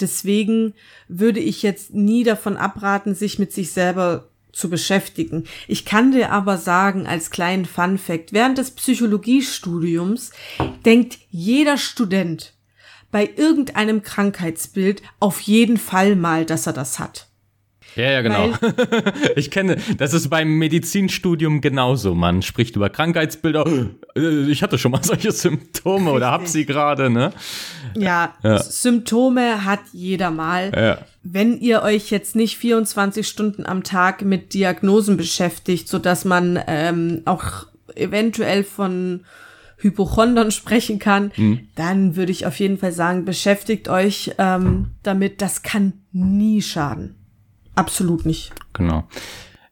Deswegen 0.00 0.74
würde 1.08 1.40
ich 1.40 1.62
jetzt 1.62 1.92
nie 1.92 2.22
davon 2.22 2.56
abraten, 2.56 3.14
sich 3.14 3.38
mit 3.40 3.52
sich 3.52 3.72
selber 3.72 4.28
zu 4.52 4.70
beschäftigen. 4.70 5.44
Ich 5.66 5.84
kann 5.84 6.12
dir 6.12 6.30
aber 6.30 6.58
sagen, 6.58 7.06
als 7.06 7.30
kleinen 7.30 7.64
Fun 7.64 7.98
Fact, 7.98 8.32
während 8.32 8.58
des 8.58 8.70
Psychologiestudiums 8.72 10.30
denkt 10.84 11.18
jeder 11.30 11.78
Student 11.78 12.54
bei 13.10 13.28
irgendeinem 13.36 14.02
Krankheitsbild 14.02 15.02
auf 15.20 15.40
jeden 15.40 15.78
Fall 15.78 16.16
mal, 16.16 16.46
dass 16.46 16.66
er 16.66 16.72
das 16.72 16.98
hat. 16.98 17.28
Ja, 17.96 18.10
ja, 18.10 18.22
genau. 18.22 18.50
ich 19.36 19.50
kenne, 19.50 19.76
das 19.98 20.14
ist 20.14 20.30
beim 20.30 20.56
Medizinstudium 20.58 21.60
genauso. 21.60 22.14
Man 22.14 22.42
spricht 22.42 22.76
über 22.76 22.88
Krankheitsbilder. 22.90 23.64
Ich 24.48 24.62
hatte 24.62 24.78
schon 24.78 24.92
mal 24.92 25.02
solche 25.02 25.32
Symptome 25.32 25.98
Richtig. 25.98 26.14
oder 26.14 26.30
hab 26.30 26.46
sie 26.46 26.64
gerade, 26.64 27.10
ne? 27.10 27.32
Ja, 27.94 28.34
ja, 28.42 28.62
Symptome 28.62 29.64
hat 29.64 29.80
jeder 29.92 30.30
mal. 30.30 30.72
Ja. 30.74 30.98
Wenn 31.22 31.58
ihr 31.60 31.82
euch 31.82 32.10
jetzt 32.10 32.34
nicht 32.34 32.56
24 32.56 33.26
Stunden 33.26 33.66
am 33.66 33.82
Tag 33.84 34.22
mit 34.22 34.54
Diagnosen 34.54 35.16
beschäftigt, 35.16 35.88
so 35.88 35.98
dass 35.98 36.24
man 36.24 36.58
ähm, 36.66 37.22
auch 37.26 37.66
eventuell 37.94 38.64
von 38.64 39.24
Hypochondern 39.76 40.50
sprechen 40.50 40.98
kann, 40.98 41.32
mhm. 41.36 41.68
dann 41.74 42.16
würde 42.16 42.32
ich 42.32 42.46
auf 42.46 42.58
jeden 42.58 42.78
Fall 42.78 42.92
sagen, 42.92 43.24
beschäftigt 43.24 43.88
euch 43.88 44.32
ähm, 44.38 44.90
damit. 45.02 45.42
Das 45.42 45.62
kann 45.62 45.92
nie 46.12 46.62
schaden. 46.62 47.16
Absolut 47.74 48.26
nicht. 48.26 48.52
Genau. 48.72 49.04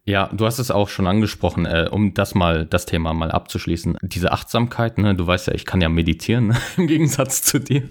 Ja, 0.07 0.30
du 0.32 0.46
hast 0.46 0.59
es 0.59 0.70
auch 0.70 0.88
schon 0.88 1.07
angesprochen, 1.07 1.66
äh, 1.66 1.86
um 1.90 2.14
das 2.14 2.34
mal, 2.34 2.64
das 2.64 2.86
Thema 2.86 3.12
mal 3.12 3.30
abzuschließen. 3.30 3.98
Diese 4.03 4.32
Achtsamkeit, 4.32 4.96
ne, 4.96 5.14
du 5.14 5.26
weißt 5.26 5.48
ja, 5.48 5.55
ich 5.55 5.66
kann 5.66 5.82
ja 5.82 5.90
meditieren, 5.90 6.48
ne, 6.48 6.57
im 6.78 6.86
Gegensatz 6.86 7.42
zu 7.42 7.61
dir. 7.61 7.82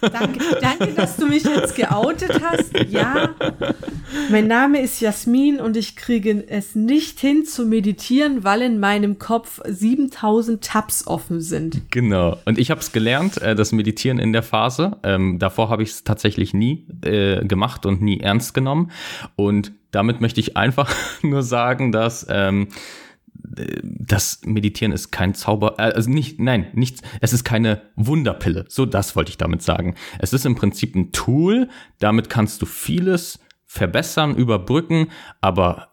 Danke, 0.00 0.40
danke, 0.60 0.94
dass 0.94 1.16
du 1.16 1.26
mich 1.26 1.44
jetzt 1.44 1.76
geoutet 1.76 2.40
hast. 2.42 2.72
Ja, 2.88 3.30
mein 4.30 4.46
Name 4.46 4.80
ist 4.80 5.00
Jasmin 5.00 5.60
und 5.60 5.76
ich 5.76 5.94
kriege 5.94 6.42
es 6.48 6.74
nicht 6.74 7.20
hin 7.20 7.44
zu 7.44 7.66
meditieren, 7.66 8.44
weil 8.44 8.62
in 8.62 8.80
meinem 8.80 9.18
Kopf 9.18 9.60
7000 9.64 10.64
Tabs 10.64 11.06
offen 11.06 11.40
sind. 11.40 11.90
Genau. 11.90 12.38
Und 12.46 12.58
ich 12.58 12.70
habe 12.70 12.80
es 12.80 12.92
gelernt, 12.92 13.40
äh, 13.42 13.54
das 13.54 13.72
Meditieren 13.72 14.18
in 14.18 14.32
der 14.32 14.42
Phase. 14.42 14.96
Ähm, 15.02 15.38
davor 15.38 15.68
habe 15.68 15.82
ich 15.82 15.90
es 15.90 16.04
tatsächlich 16.04 16.54
nie 16.54 16.86
äh, 17.04 17.44
gemacht 17.44 17.84
und 17.84 18.00
nie 18.00 18.20
ernst 18.20 18.54
genommen. 18.54 18.90
Und 19.36 19.72
damit 19.92 20.20
möchte 20.20 20.40
ich 20.40 20.56
einfach 20.56 20.92
nur 21.22 21.42
sagen, 21.42 21.92
dass 21.92 22.26
ähm, 22.28 22.68
das 23.82 24.40
Meditieren 24.44 24.92
ist 24.92 25.10
kein 25.10 25.34
Zauber, 25.34 25.76
äh, 25.78 25.92
also 25.92 26.10
nicht, 26.10 26.40
nein, 26.40 26.66
nichts, 26.72 27.02
es 27.20 27.32
ist 27.32 27.44
keine 27.44 27.82
Wunderpille. 27.96 28.64
So 28.68 28.86
das 28.86 29.14
wollte 29.14 29.30
ich 29.30 29.38
damit 29.38 29.62
sagen. 29.62 29.94
Es 30.18 30.32
ist 30.32 30.46
im 30.46 30.54
Prinzip 30.54 30.94
ein 30.96 31.12
Tool, 31.12 31.68
damit 31.98 32.28
kannst 32.28 32.60
du 32.62 32.66
vieles 32.66 33.38
verbessern, 33.66 34.34
überbrücken, 34.36 35.08
aber 35.40 35.92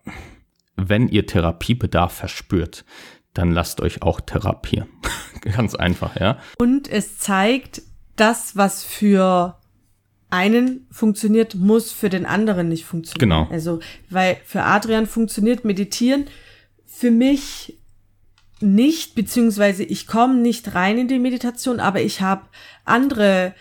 wenn 0.76 1.08
ihr 1.08 1.26
Therapiebedarf 1.26 2.14
verspürt, 2.14 2.86
dann 3.34 3.52
lasst 3.52 3.82
euch 3.82 4.02
auch 4.02 4.22
therapieren. 4.22 4.90
Ganz 5.42 5.76
einfach, 5.76 6.20
ja. 6.20 6.40
Und 6.58 6.90
es 6.90 7.18
zeigt 7.20 7.82
das, 8.16 8.58
was 8.58 8.84
für 8.84 9.58
einen 10.30 10.88
funktioniert, 10.92 11.56
muss 11.56 11.92
für 11.92 12.10
den 12.10 12.26
anderen 12.26 12.70
nicht 12.70 12.86
funktionieren. 12.86 13.30
Genau. 13.30 13.48
Also, 13.52 13.80
weil 14.10 14.38
für 14.46 14.64
Adrian 14.64 15.08
funktioniert 15.08 15.66
Meditieren, 15.66 16.26
für 16.86 17.12
mich 17.12 17.78
nicht, 18.62 19.16
beziehungsweise 19.16 19.84
ich 19.84 20.06
komme 20.06 20.36
nicht 20.36 20.76
rein 20.76 20.98
in 20.98 21.08
die 21.08 21.20
Meditation, 21.20 21.80
aber 21.80 22.02
ich 22.02 22.22
habe 22.22 22.44
andere 22.86 23.54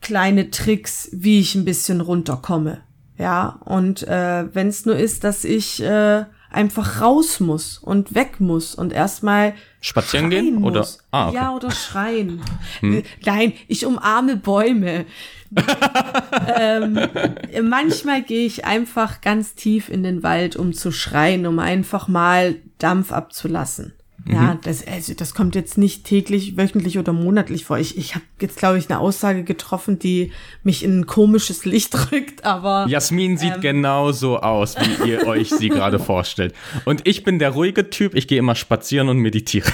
kleine 0.00 0.50
Tricks, 0.50 1.08
wie 1.12 1.40
ich 1.40 1.54
ein 1.54 1.64
bisschen 1.64 2.00
runterkomme. 2.00 2.82
Ja, 3.18 3.60
und 3.64 4.06
äh, 4.08 4.54
wenn 4.54 4.68
es 4.68 4.86
nur 4.86 4.96
ist, 4.96 5.24
dass 5.24 5.44
ich 5.44 5.82
äh, 5.82 6.24
einfach 6.50 7.00
raus 7.00 7.40
muss 7.40 7.78
und 7.78 8.14
weg 8.14 8.40
muss 8.40 8.74
und 8.74 8.92
erstmal 8.92 9.54
spazieren 9.80 10.30
gehen 10.30 10.56
muss. 10.56 10.70
oder 10.70 10.88
ah, 11.12 11.28
okay. 11.28 11.36
ja 11.36 11.54
oder 11.54 11.70
schreien. 11.70 12.40
Hm. 12.80 13.02
Nein, 13.24 13.52
ich 13.68 13.86
umarme 13.86 14.36
Bäume. 14.36 15.06
ähm, 16.56 16.98
manchmal 17.62 18.22
gehe 18.22 18.46
ich 18.46 18.64
einfach 18.64 19.20
ganz 19.20 19.54
tief 19.54 19.88
in 19.88 20.02
den 20.02 20.22
Wald, 20.22 20.56
um 20.56 20.72
zu 20.72 20.92
schreien, 20.92 21.46
um 21.46 21.58
einfach 21.58 22.08
mal 22.08 22.56
Dampf 22.78 23.12
abzulassen. 23.12 23.94
Ja, 24.28 24.58
das, 24.62 24.86
also 24.86 25.14
das 25.14 25.34
kommt 25.34 25.54
jetzt 25.54 25.78
nicht 25.78 26.04
täglich, 26.04 26.56
wöchentlich 26.56 26.98
oder 26.98 27.12
monatlich 27.12 27.64
vor. 27.64 27.78
Ich, 27.78 27.96
ich 27.96 28.14
habe 28.14 28.24
jetzt, 28.40 28.58
glaube 28.58 28.78
ich, 28.78 28.90
eine 28.90 28.98
Aussage 28.98 29.44
getroffen, 29.44 29.98
die 29.98 30.32
mich 30.62 30.84
in 30.84 31.00
ein 31.00 31.06
komisches 31.06 31.64
Licht 31.64 31.94
rückt, 32.12 32.44
aber. 32.44 32.86
Jasmin 32.88 33.38
sieht 33.38 33.56
ähm, 33.56 33.60
genauso 33.60 34.38
aus, 34.38 34.76
wie 34.76 35.10
ihr 35.10 35.26
euch 35.26 35.50
sie 35.50 35.68
gerade 35.68 35.98
vorstellt. 35.98 36.54
Und 36.84 37.06
ich 37.06 37.24
bin 37.24 37.38
der 37.38 37.50
ruhige 37.50 37.90
Typ, 37.90 38.14
ich 38.14 38.28
gehe 38.28 38.38
immer 38.38 38.54
spazieren 38.54 39.08
und 39.08 39.18
meditiere. 39.18 39.70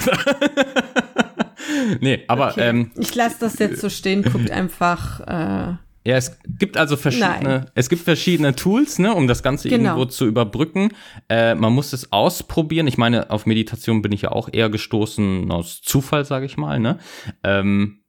nee, 1.99 2.23
aber. 2.27 2.51
Okay. 2.51 2.69
Ähm, 2.69 2.91
ich 2.95 3.13
lasse 3.15 3.37
das 3.39 3.59
jetzt 3.59 3.81
so 3.81 3.89
stehen, 3.89 4.23
guckt 4.23 4.49
einfach. 4.51 5.19
Äh, 5.21 5.86
ja, 6.07 6.15
es 6.15 6.39
gibt 6.47 6.77
also 6.77 6.95
verschiedene, 6.95 7.43
Nein. 7.43 7.65
es 7.75 7.89
gibt 7.89 8.01
verschiedene 8.01 8.55
Tools, 8.55 8.97
ne, 8.97 9.13
um 9.13 9.27
das 9.27 9.43
Ganze 9.43 9.67
genau. 9.67 9.89
irgendwo 9.89 10.05
zu 10.05 10.25
überbrücken. 10.25 10.91
Äh, 11.27 11.53
man 11.55 11.73
muss 11.73 11.91
es 11.91 12.13
ausprobieren. 12.13 12.87
Ich 12.87 12.97
meine, 12.97 13.29
auf 13.29 13.45
Meditation 13.45 14.01
bin 14.01 14.13
ich 14.13 14.21
ja 14.21 14.31
auch 14.31 14.47
eher 14.49 14.69
gestoßen 14.69 15.51
aus 15.51 15.81
Zufall, 15.81 16.23
sage 16.23 16.45
ich 16.45 16.55
mal. 16.55 16.79
Ne? 16.79 16.97
Ähm, 17.43 18.05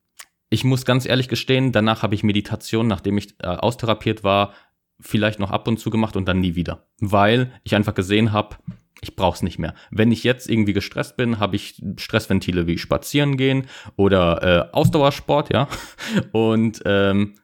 ich 0.48 0.62
muss 0.62 0.84
ganz 0.84 1.06
ehrlich 1.06 1.26
gestehen, 1.26 1.72
danach 1.72 2.04
habe 2.04 2.14
ich 2.14 2.22
Meditation, 2.22 2.86
nachdem 2.86 3.18
ich 3.18 3.34
äh, 3.40 3.48
austherapiert 3.48 4.22
war, 4.22 4.52
vielleicht 5.00 5.40
noch 5.40 5.50
ab 5.50 5.66
und 5.66 5.80
zu 5.80 5.90
gemacht 5.90 6.14
und 6.14 6.28
dann 6.28 6.38
nie 6.38 6.54
wieder, 6.54 6.86
weil 7.00 7.50
ich 7.64 7.74
einfach 7.74 7.94
gesehen 7.94 8.30
habe, 8.30 8.58
ich 9.00 9.16
brauch's 9.16 9.42
nicht 9.42 9.58
mehr. 9.58 9.74
Wenn 9.90 10.12
ich 10.12 10.22
jetzt 10.22 10.48
irgendwie 10.48 10.72
gestresst 10.72 11.16
bin, 11.16 11.40
habe 11.40 11.56
ich 11.56 11.82
Stressventile 11.96 12.68
wie 12.68 12.78
Spazieren 12.78 13.36
gehen 13.36 13.66
oder 13.96 14.70
äh, 14.70 14.72
Ausdauersport, 14.72 15.52
ja. 15.52 15.66
Und 16.32 16.82
ähm, 16.84 17.34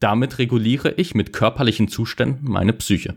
damit 0.00 0.38
reguliere 0.38 0.92
ich 0.92 1.14
mit 1.14 1.32
körperlichen 1.32 1.88
Zuständen 1.88 2.50
meine 2.50 2.72
Psyche. 2.72 3.16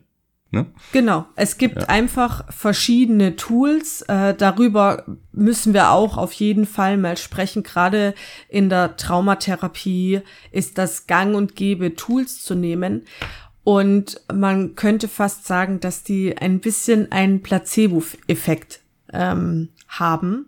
Ne? 0.51 0.65
Genau, 0.93 1.25
es 1.35 1.57
gibt 1.57 1.75
ja. 1.81 1.89
einfach 1.89 2.51
verschiedene 2.51 3.35
Tools. 3.35 4.01
Äh, 4.03 4.33
darüber 4.33 5.05
müssen 5.31 5.75
wir 5.75 5.91
auch 5.91 6.17
auf 6.17 6.33
jeden 6.33 6.65
Fall 6.65 6.97
mal 6.97 7.17
sprechen. 7.17 7.61
Gerade 7.61 8.15
in 8.47 8.69
der 8.69 8.97
Traumatherapie 8.97 10.21
ist 10.51 10.79
das 10.79 11.05
gang 11.05 11.35
und 11.35 11.55
gäbe, 11.55 11.93
Tools 11.95 12.43
zu 12.43 12.55
nehmen. 12.55 13.03
Und 13.63 14.21
man 14.33 14.73
könnte 14.73 15.07
fast 15.07 15.45
sagen, 15.45 15.79
dass 15.79 16.03
die 16.03 16.35
ein 16.35 16.59
bisschen 16.59 17.11
einen 17.11 17.43
Placebo-Effekt 17.43 18.81
ähm, 19.13 19.69
haben. 19.87 20.47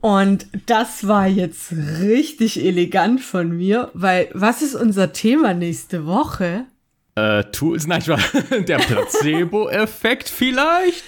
Und 0.00 0.46
das 0.66 1.06
war 1.06 1.26
jetzt 1.26 1.72
richtig 2.00 2.64
elegant 2.64 3.20
von 3.20 3.56
mir, 3.56 3.90
weil 3.94 4.28
was 4.32 4.62
ist 4.62 4.74
unser 4.74 5.12
Thema 5.12 5.54
nächste 5.54 6.06
Woche? 6.06 6.66
Äh, 7.16 7.44
Tools, 7.50 7.86
nein, 7.86 8.00
ich 8.00 8.08
war 8.08 8.20
der 8.60 8.78
Placebo-Effekt 8.78 10.28
vielleicht? 10.28 11.02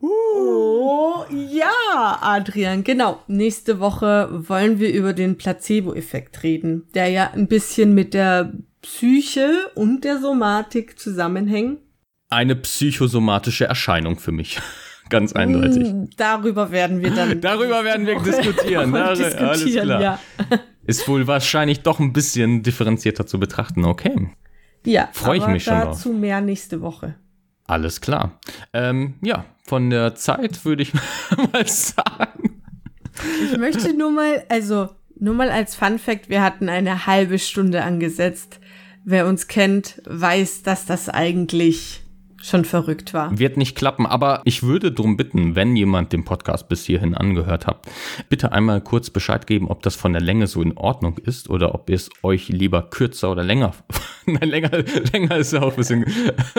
Uh. 0.00 0.60
Oh, 0.82 1.24
ja, 1.30 2.18
Adrian, 2.20 2.84
genau. 2.84 3.22
Nächste 3.26 3.80
Woche 3.80 4.28
wollen 4.48 4.78
wir 4.78 4.92
über 4.92 5.12
den 5.12 5.36
Placebo-Effekt 5.36 6.42
reden, 6.42 6.88
der 6.94 7.08
ja 7.08 7.30
ein 7.32 7.48
bisschen 7.48 7.94
mit 7.94 8.14
der 8.14 8.52
Psyche 8.82 9.70
und 9.74 10.04
der 10.04 10.20
Somatik 10.20 10.98
zusammenhängt. 10.98 11.80
Eine 12.28 12.56
psychosomatische 12.56 13.66
Erscheinung 13.66 14.18
für 14.18 14.32
mich. 14.32 14.58
Ganz 15.10 15.32
eindeutig. 15.34 15.92
Mm, 15.92 16.04
darüber 16.16 16.70
werden 16.70 17.02
wir 17.02 17.10
dann. 17.10 17.40
darüber 17.42 17.84
werden 17.84 18.06
wir 18.06 18.18
diskutieren. 18.20 18.92
Dar 18.94 19.14
diskutieren 19.14 19.48
alles 19.48 19.74
klar. 19.74 20.00
Ja. 20.00 20.18
Ist 20.86 21.06
wohl 21.06 21.26
wahrscheinlich 21.26 21.82
doch 21.82 22.00
ein 22.00 22.12
bisschen 22.12 22.62
differenzierter 22.62 23.26
zu 23.26 23.38
betrachten. 23.38 23.84
Okay. 23.84 24.30
Ja, 24.86 25.10
freue 25.12 25.38
ich 25.38 25.46
mich 25.46 25.64
schon 25.64 25.74
dazu 25.74 26.12
mehr 26.12 26.40
nächste 26.40 26.80
Woche. 26.80 27.16
Alles 27.66 28.00
klar. 28.00 28.40
Ähm, 28.72 29.14
ja, 29.20 29.44
von 29.64 29.90
der 29.90 30.14
Zeit 30.14 30.64
würde 30.64 30.82
ich 30.82 30.92
mal 31.52 31.66
sagen. 31.66 32.62
Ich 33.44 33.58
möchte 33.58 33.96
nur 33.96 34.10
mal, 34.10 34.42
also 34.48 34.88
nur 35.16 35.34
mal 35.34 35.50
als 35.50 35.74
Fun 35.74 35.98
Fact, 35.98 36.30
wir 36.30 36.42
hatten 36.42 36.68
eine 36.68 37.06
halbe 37.06 37.38
Stunde 37.38 37.84
angesetzt. 37.84 38.58
Wer 39.04 39.26
uns 39.26 39.46
kennt, 39.46 40.00
weiß, 40.06 40.62
dass 40.62 40.86
das 40.86 41.08
eigentlich 41.08 42.02
schon 42.42 42.64
verrückt 42.64 43.14
war. 43.14 43.38
Wird 43.38 43.56
nicht 43.56 43.76
klappen, 43.76 44.06
aber 44.06 44.42
ich 44.44 44.62
würde 44.62 44.92
darum 44.92 45.16
bitten, 45.16 45.54
wenn 45.54 45.76
jemand 45.76 46.12
den 46.12 46.24
Podcast 46.24 46.68
bis 46.68 46.84
hierhin 46.84 47.14
angehört 47.14 47.66
hat, 47.66 47.86
bitte 48.28 48.52
einmal 48.52 48.80
kurz 48.80 49.10
Bescheid 49.10 49.46
geben, 49.46 49.68
ob 49.68 49.82
das 49.82 49.96
von 49.96 50.12
der 50.12 50.22
Länge 50.22 50.46
so 50.46 50.62
in 50.62 50.76
Ordnung 50.76 51.18
ist 51.18 51.50
oder 51.50 51.74
ob 51.74 51.90
ihr 51.90 51.96
es 51.96 52.10
euch 52.22 52.48
lieber 52.48 52.82
kürzer 52.82 53.30
oder 53.30 53.44
länger, 53.44 53.72
nein, 54.26 54.48
länger, 54.48 54.70
länger 55.12 55.36
ist 55.36 55.52
ja 55.52 55.62
auch 55.62 55.72
ein 55.72 55.76
bisschen, 55.76 56.04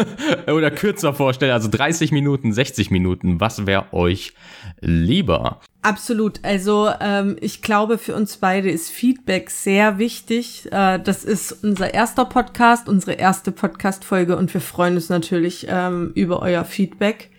oder 0.47 0.71
kürzer 0.71 1.13
vorstellt, 1.13 1.51
also 1.51 1.69
30 1.69 2.11
Minuten, 2.11 2.53
60 2.53 2.91
Minuten, 2.91 3.39
was 3.39 3.65
wäre 3.65 3.91
euch 3.93 4.33
lieber? 4.79 5.59
Absolut. 5.83 6.43
Also 6.43 6.91
ähm, 6.99 7.37
ich 7.41 7.61
glaube, 7.61 7.97
für 7.97 8.15
uns 8.15 8.37
beide 8.37 8.69
ist 8.69 8.91
Feedback 8.91 9.49
sehr 9.49 9.97
wichtig. 9.97 10.71
Äh, 10.71 10.99
das 10.99 11.23
ist 11.23 11.63
unser 11.63 11.93
erster 11.93 12.25
Podcast, 12.25 12.87
unsere 12.87 13.13
erste 13.13 13.51
Podcast-Folge 13.51 14.37
und 14.37 14.53
wir 14.53 14.61
freuen 14.61 14.95
uns 14.95 15.09
natürlich 15.09 15.65
ähm, 15.67 16.11
über 16.13 16.41
euer 16.41 16.65
Feedback. 16.65 17.31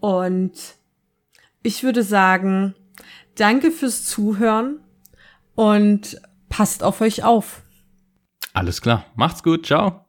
Und 0.00 0.52
ich 1.62 1.82
würde 1.82 2.02
sagen, 2.02 2.74
danke 3.36 3.70
fürs 3.70 4.04
Zuhören 4.04 4.80
und 5.54 6.20
passt 6.50 6.82
auf 6.82 7.00
euch 7.00 7.24
auf. 7.24 7.62
Alles 8.52 8.82
klar. 8.82 9.06
Macht's 9.16 9.42
gut. 9.42 9.66
Ciao. 9.66 10.05